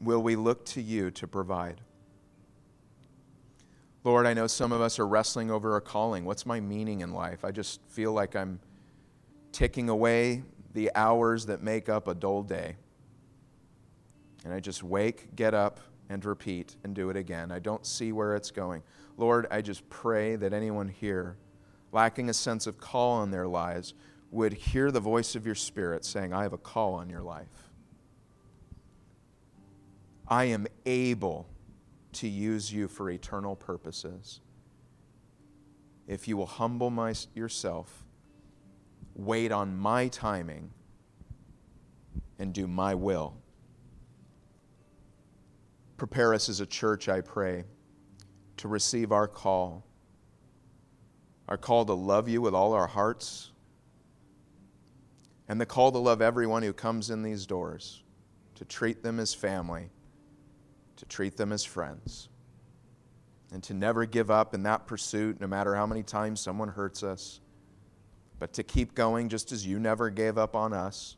Will 0.00 0.22
we 0.22 0.36
look 0.36 0.66
to 0.66 0.82
you 0.82 1.10
to 1.12 1.26
provide? 1.26 1.80
Lord, 4.04 4.26
I 4.26 4.34
know 4.34 4.46
some 4.46 4.72
of 4.72 4.80
us 4.80 4.98
are 4.98 5.06
wrestling 5.06 5.50
over 5.50 5.76
a 5.76 5.80
calling. 5.80 6.24
What's 6.24 6.46
my 6.46 6.60
meaning 6.60 7.00
in 7.00 7.12
life? 7.12 7.44
I 7.44 7.50
just 7.50 7.80
feel 7.88 8.12
like 8.12 8.36
I'm 8.36 8.60
ticking 9.50 9.88
away 9.88 10.42
the 10.74 10.90
hours 10.94 11.46
that 11.46 11.62
make 11.62 11.88
up 11.88 12.06
a 12.06 12.14
dull 12.14 12.42
day. 12.42 12.76
And 14.44 14.52
I 14.52 14.60
just 14.60 14.82
wake, 14.82 15.34
get 15.34 15.54
up, 15.54 15.80
and 16.10 16.24
repeat 16.24 16.76
and 16.84 16.94
do 16.94 17.10
it 17.10 17.16
again. 17.16 17.50
I 17.50 17.58
don't 17.58 17.84
see 17.84 18.12
where 18.12 18.36
it's 18.36 18.50
going. 18.50 18.82
Lord, 19.18 19.48
I 19.50 19.60
just 19.60 19.86
pray 19.90 20.36
that 20.36 20.52
anyone 20.52 20.88
here, 20.88 21.36
lacking 21.92 22.30
a 22.30 22.34
sense 22.34 22.66
of 22.68 22.78
call 22.78 23.22
in 23.24 23.32
their 23.32 23.48
lives, 23.48 23.92
would 24.30 24.52
hear 24.52 24.90
the 24.90 25.00
voice 25.00 25.34
of 25.34 25.44
your 25.44 25.56
Spirit 25.56 26.04
saying, 26.04 26.32
I 26.32 26.44
have 26.44 26.52
a 26.52 26.58
call 26.58 26.94
on 26.94 27.10
your 27.10 27.20
life. 27.20 27.70
I 30.28 30.44
am 30.44 30.66
able 30.86 31.48
to 32.12 32.28
use 32.28 32.72
you 32.72 32.86
for 32.86 33.10
eternal 33.10 33.56
purposes. 33.56 34.40
If 36.06 36.28
you 36.28 36.36
will 36.36 36.46
humble 36.46 36.90
my, 36.90 37.14
yourself, 37.34 38.04
wait 39.14 39.50
on 39.50 39.76
my 39.76 40.08
timing, 40.08 40.70
and 42.38 42.52
do 42.52 42.68
my 42.68 42.94
will. 42.94 43.34
Prepare 45.96 46.34
us 46.34 46.48
as 46.48 46.60
a 46.60 46.66
church, 46.66 47.08
I 47.08 47.20
pray, 47.20 47.64
to 48.58 48.68
receive 48.68 49.10
our 49.12 49.26
call. 49.26 49.84
Our 51.48 51.56
call 51.56 51.84
to 51.86 51.94
love 51.94 52.28
you 52.28 52.42
with 52.42 52.54
all 52.54 52.74
our 52.74 52.86
hearts, 52.86 53.50
and 55.48 55.60
the 55.60 55.66
call 55.66 55.90
to 55.92 55.98
love 55.98 56.20
everyone 56.20 56.62
who 56.62 56.74
comes 56.74 57.08
in 57.08 57.22
these 57.22 57.46
doors, 57.46 58.02
to 58.56 58.64
treat 58.64 59.02
them 59.02 59.18
as 59.18 59.32
family, 59.32 59.90
to 60.96 61.06
treat 61.06 61.36
them 61.38 61.52
as 61.52 61.64
friends, 61.64 62.28
and 63.50 63.62
to 63.62 63.72
never 63.72 64.04
give 64.04 64.30
up 64.30 64.52
in 64.52 64.64
that 64.64 64.86
pursuit, 64.86 65.40
no 65.40 65.46
matter 65.46 65.74
how 65.74 65.86
many 65.86 66.02
times 66.02 66.40
someone 66.40 66.68
hurts 66.68 67.02
us, 67.02 67.40
but 68.38 68.52
to 68.52 68.62
keep 68.62 68.94
going 68.94 69.30
just 69.30 69.50
as 69.50 69.66
you 69.66 69.78
never 69.78 70.10
gave 70.10 70.36
up 70.36 70.54
on 70.54 70.74
us. 70.74 71.16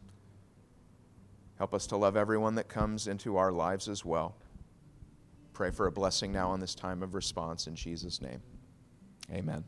Help 1.58 1.74
us 1.74 1.86
to 1.88 1.96
love 1.96 2.16
everyone 2.16 2.54
that 2.54 2.68
comes 2.68 3.08
into 3.08 3.36
our 3.36 3.50
lives 3.50 3.88
as 3.88 4.04
well. 4.04 4.36
Pray 5.52 5.70
for 5.70 5.86
a 5.86 5.92
blessing 5.92 6.32
now 6.32 6.50
on 6.50 6.60
this 6.60 6.74
time 6.74 7.02
of 7.02 7.14
response 7.14 7.66
in 7.66 7.74
Jesus' 7.74 8.20
name. 8.20 8.40
Amen. 9.32 9.64